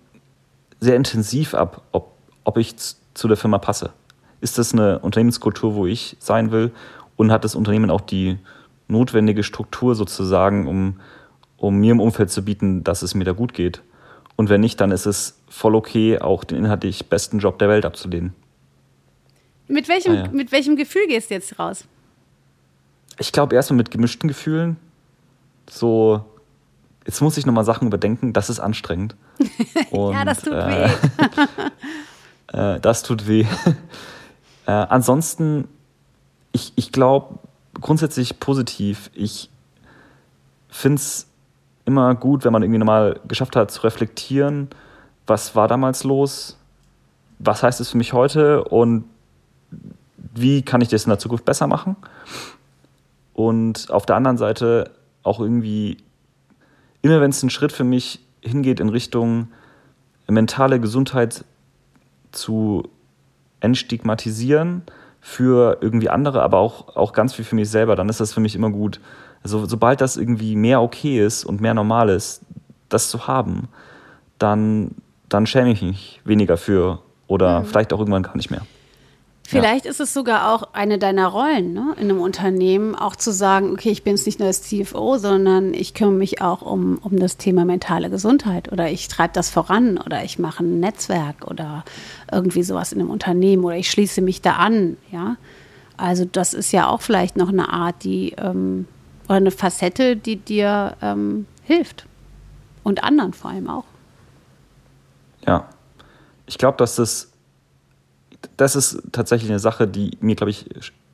sehr 0.80 0.96
intensiv 0.96 1.54
ab, 1.54 1.82
ob, 1.92 2.16
ob 2.44 2.56
ich 2.56 2.74
zu 2.76 3.28
der 3.28 3.36
Firma 3.36 3.58
passe. 3.58 3.92
Ist 4.40 4.56
das 4.56 4.72
eine 4.72 4.98
Unternehmenskultur, 5.00 5.74
wo 5.74 5.86
ich 5.86 6.16
sein 6.18 6.50
will? 6.50 6.72
Und 7.16 7.30
hat 7.30 7.44
das 7.44 7.54
Unternehmen 7.54 7.90
auch 7.90 8.00
die 8.00 8.38
notwendige 8.88 9.42
Struktur 9.42 9.94
sozusagen, 9.94 10.66
um, 10.66 11.00
um 11.58 11.76
mir 11.76 11.92
im 11.92 12.00
Umfeld 12.00 12.30
zu 12.30 12.42
bieten, 12.42 12.82
dass 12.82 13.02
es 13.02 13.14
mir 13.14 13.24
da 13.24 13.32
gut 13.32 13.52
geht? 13.52 13.82
Und 14.40 14.48
wenn 14.48 14.62
nicht, 14.62 14.80
dann 14.80 14.90
ist 14.90 15.04
es 15.04 15.38
voll 15.50 15.74
okay, 15.74 16.18
auch 16.18 16.44
den 16.44 16.56
inhaltlich 16.56 17.10
besten 17.10 17.40
Job 17.40 17.58
der 17.58 17.68
Welt 17.68 17.84
abzulehnen. 17.84 18.32
Mit 19.68 19.86
welchem, 19.86 20.12
ah, 20.12 20.14
ja. 20.14 20.28
mit 20.28 20.50
welchem 20.50 20.76
Gefühl 20.76 21.06
gehst 21.08 21.28
du 21.28 21.34
jetzt 21.34 21.58
raus? 21.58 21.84
Ich 23.18 23.32
glaube 23.32 23.54
erstmal 23.54 23.76
mit 23.76 23.90
gemischten 23.90 24.28
Gefühlen. 24.28 24.78
So, 25.68 26.24
jetzt 27.04 27.20
muss 27.20 27.36
ich 27.36 27.44
nochmal 27.44 27.66
Sachen 27.66 27.86
überdenken, 27.86 28.32
das 28.32 28.48
ist 28.48 28.60
anstrengend. 28.60 29.14
Und, 29.90 30.14
ja, 30.14 30.24
das 30.24 30.40
tut 30.40 30.54
äh, 30.54 30.88
weh. 30.88 32.56
äh, 32.58 32.80
das 32.80 33.02
tut 33.02 33.28
weh. 33.28 33.44
äh, 34.66 34.70
ansonsten, 34.70 35.68
ich, 36.52 36.72
ich 36.76 36.92
glaube 36.92 37.40
grundsätzlich 37.78 38.40
positiv. 38.40 39.10
Ich 39.12 39.50
finde 40.70 40.96
es 40.96 41.26
immer 41.90 42.14
gut, 42.14 42.44
wenn 42.44 42.52
man 42.52 42.62
irgendwie 42.62 42.78
nochmal 42.78 43.20
geschafft 43.26 43.56
hat 43.56 43.70
zu 43.70 43.82
reflektieren, 43.82 44.68
was 45.26 45.56
war 45.56 45.68
damals 45.68 46.04
los, 46.04 46.56
was 47.38 47.62
heißt 47.62 47.80
es 47.80 47.90
für 47.90 47.98
mich 47.98 48.12
heute 48.12 48.64
und 48.64 49.04
wie 50.34 50.62
kann 50.62 50.80
ich 50.80 50.88
das 50.88 51.04
in 51.04 51.10
der 51.10 51.18
Zukunft 51.18 51.44
besser 51.44 51.66
machen. 51.66 51.96
Und 53.34 53.90
auf 53.90 54.06
der 54.06 54.16
anderen 54.16 54.38
Seite 54.38 54.90
auch 55.22 55.40
irgendwie, 55.40 55.98
immer 57.02 57.20
wenn 57.20 57.30
es 57.30 57.42
einen 57.42 57.50
Schritt 57.50 57.72
für 57.72 57.84
mich 57.84 58.20
hingeht 58.40 58.80
in 58.80 58.88
Richtung 58.88 59.48
mentale 60.28 60.80
Gesundheit 60.80 61.44
zu 62.30 62.88
entstigmatisieren 63.60 64.82
für 65.20 65.78
irgendwie 65.80 66.08
andere, 66.08 66.42
aber 66.42 66.58
auch, 66.58 66.96
auch 66.96 67.12
ganz 67.12 67.34
viel 67.34 67.44
für 67.44 67.56
mich 67.56 67.68
selber, 67.68 67.96
dann 67.96 68.08
ist 68.08 68.20
das 68.20 68.32
für 68.32 68.40
mich 68.40 68.54
immer 68.54 68.70
gut. 68.70 69.00
Also 69.42 69.66
sobald 69.66 70.00
das 70.00 70.16
irgendwie 70.16 70.56
mehr 70.56 70.82
okay 70.82 71.24
ist 71.24 71.44
und 71.44 71.60
mehr 71.60 71.74
normal 71.74 72.08
ist, 72.10 72.42
das 72.88 73.08
zu 73.10 73.26
haben, 73.26 73.68
dann, 74.38 74.92
dann 75.28 75.46
schäme 75.46 75.70
ich 75.70 75.82
mich 75.82 76.20
weniger 76.24 76.56
für 76.56 77.00
oder 77.26 77.60
mhm. 77.60 77.64
vielleicht 77.66 77.92
auch 77.92 77.98
irgendwann 78.00 78.22
gar 78.22 78.36
nicht 78.36 78.50
mehr. 78.50 78.62
Vielleicht 79.50 79.84
ja. 79.84 79.90
ist 79.90 79.98
es 79.98 80.14
sogar 80.14 80.54
auch 80.54 80.74
eine 80.74 80.98
deiner 80.98 81.26
Rollen 81.26 81.72
ne, 81.72 81.96
in 81.96 82.04
einem 82.04 82.20
Unternehmen, 82.20 82.94
auch 82.94 83.16
zu 83.16 83.32
sagen, 83.32 83.72
okay, 83.72 83.90
ich 83.90 84.04
bin 84.04 84.14
jetzt 84.14 84.24
nicht 84.26 84.38
nur 84.38 84.46
das 84.46 84.62
CFO, 84.62 85.18
sondern 85.18 85.74
ich 85.74 85.92
kümmere 85.92 86.14
mich 86.14 86.40
auch 86.40 86.62
um, 86.62 86.98
um 86.98 87.18
das 87.18 87.36
Thema 87.36 87.64
mentale 87.64 88.10
Gesundheit 88.10 88.70
oder 88.70 88.88
ich 88.90 89.08
treibe 89.08 89.32
das 89.32 89.50
voran 89.50 89.98
oder 89.98 90.22
ich 90.22 90.38
mache 90.38 90.62
ein 90.62 90.78
Netzwerk 90.78 91.48
oder 91.48 91.84
irgendwie 92.30 92.62
sowas 92.62 92.92
in 92.92 93.00
einem 93.00 93.10
Unternehmen 93.10 93.64
oder 93.64 93.74
ich 93.74 93.90
schließe 93.90 94.20
mich 94.22 94.40
da 94.40 94.52
an. 94.52 94.96
Ja? 95.10 95.36
Also 95.96 96.24
das 96.24 96.54
ist 96.54 96.70
ja 96.70 96.88
auch 96.88 97.00
vielleicht 97.00 97.36
noch 97.36 97.48
eine 97.48 97.72
Art, 97.72 98.04
die 98.04 98.36
ähm, 98.38 98.86
oder 99.30 99.36
eine 99.36 99.52
Facette, 99.52 100.16
die 100.16 100.36
dir 100.36 100.96
ähm, 101.00 101.46
hilft 101.62 102.04
und 102.82 103.04
anderen 103.04 103.32
vor 103.32 103.52
allem 103.52 103.70
auch. 103.70 103.84
Ja, 105.46 105.68
ich 106.46 106.58
glaube, 106.58 106.76
dass 106.78 106.96
das 106.96 107.30
das 108.56 108.74
ist 108.74 109.02
tatsächlich 109.12 109.50
eine 109.50 109.60
Sache, 109.60 109.86
die 109.86 110.16
mir, 110.20 110.34
glaube 110.34 110.50
ich, 110.50 110.66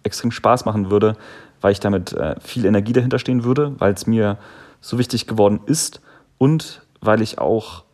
extrem 0.02 0.30
Spaß 0.30 0.64
machen 0.64 0.90
würde, 0.90 1.16
weil 1.60 1.72
ich 1.72 1.80
damit 1.80 2.12
äh, 2.14 2.36
viel 2.40 2.64
Energie 2.64 2.92
dahinter 2.92 3.18
stehen 3.18 3.44
würde, 3.44 3.74
weil 3.78 3.92
es 3.92 4.06
mir 4.06 4.38
so 4.80 4.98
wichtig 4.98 5.26
geworden 5.26 5.60
ist 5.66 6.00
und 6.38 6.82
weil 7.00 7.20
ich 7.20 7.38
auch 7.38 7.84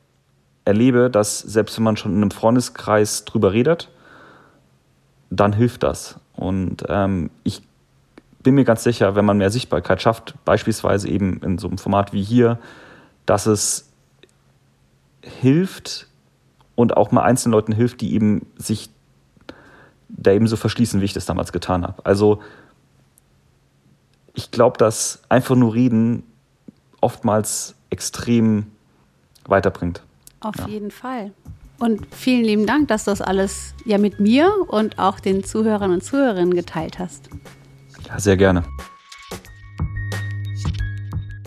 erlebe, 0.65 1.11
dass 1.11 1.41
selbst 1.41 1.77
wenn 1.79 1.85
man 1.85 1.97
schon 1.97 2.13
in 2.13 2.19
einem 2.19 2.31
Freundeskreis 2.31 3.25
drüber 3.25 3.53
redet, 3.53 3.89
dann 5.31 5.53
hilft 5.53 5.83
das. 5.83 6.21
Und 6.37 6.85
ähm, 6.89 7.31
ich 7.43 7.63
bin 8.43 8.55
mir 8.55 8.65
ganz 8.65 8.83
sicher, 8.83 9.15
wenn 9.15 9.25
man 9.25 9.39
mehr 9.39 9.51
Sichtbarkeit 9.51 10.03
schafft, 10.03 10.35
beispielsweise 10.45 11.09
eben 11.09 11.41
in 11.43 11.59
so 11.59 11.69
einem 11.69 11.79
Format 11.79 12.13
wie 12.13 12.23
hier, 12.23 12.59
dass 13.27 13.47
es 13.47 13.91
hilft 15.23 16.09
und 16.75 16.97
auch 16.97 17.13
mal 17.13 17.23
einzelnen 17.23 17.53
Leuten 17.53 17.73
hilft, 17.73 18.01
die 18.01 18.15
eben 18.15 18.47
sich 18.57 18.91
da 20.09 20.33
eben 20.33 20.47
so 20.47 20.57
verschließen, 20.57 21.01
wie 21.01 21.05
ich 21.05 21.13
das 21.13 21.27
damals 21.27 21.53
getan 21.53 21.85
habe. 21.85 22.05
Also 22.05 22.41
ich 24.35 24.51
glaube, 24.51 24.79
dass 24.79 25.23
einfach 25.29 25.55
nur 25.57 25.75
reden 25.75 26.23
oftmals 27.01 27.75
extrem 27.91 28.67
weiterbringt. 29.45 30.03
Auf 30.41 30.57
ja. 30.57 30.67
jeden 30.67 30.91
Fall. 30.91 31.33
Und 31.79 32.07
vielen 32.15 32.45
lieben 32.45 32.67
Dank, 32.67 32.89
dass 32.89 33.05
du 33.05 33.11
das 33.11 33.21
alles 33.21 33.75
ja 33.85 33.99
mit 33.99 34.21
mir 34.21 34.53
und 34.69 34.99
auch 34.99 35.19
den 35.19 35.43
Zuhörern 35.45 35.93
und 35.93 36.05
Zuhörerinnen 36.05 36.55
geteilt 36.55 36.99
hast. 36.99 37.29
Sehr 38.19 38.37
gerne. 38.37 38.63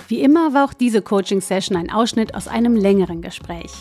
Wie 0.07 0.21
immer 0.21 0.53
war 0.53 0.65
auch 0.65 0.73
diese 0.73 1.01
Coaching-Session 1.01 1.75
ein 1.75 1.91
Ausschnitt 1.91 2.35
aus 2.35 2.47
einem 2.47 2.75
längeren 2.75 3.21
Gespräch. 3.21 3.71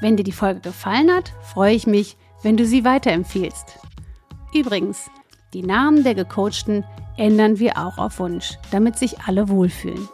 Wenn 0.00 0.16
dir 0.16 0.24
die 0.24 0.32
Folge 0.32 0.60
gefallen 0.60 1.10
hat, 1.10 1.32
freue 1.42 1.74
ich 1.74 1.86
mich, 1.86 2.16
wenn 2.42 2.56
du 2.56 2.66
sie 2.66 2.84
weiterempfiehlst. 2.84 3.78
Übrigens, 4.52 5.08
die 5.54 5.62
Namen 5.62 6.02
der 6.02 6.14
Gecoachten 6.14 6.84
ändern 7.16 7.58
wir 7.58 7.78
auch 7.78 7.98
auf 7.98 8.18
Wunsch, 8.18 8.58
damit 8.72 8.98
sich 8.98 9.20
alle 9.20 9.48
wohlfühlen. 9.48 10.08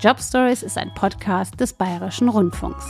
Job 0.00 0.20
Stories 0.20 0.62
ist 0.62 0.76
ein 0.76 0.92
Podcast 0.94 1.58
des 1.58 1.72
Bayerischen 1.72 2.28
Rundfunks. 2.28 2.84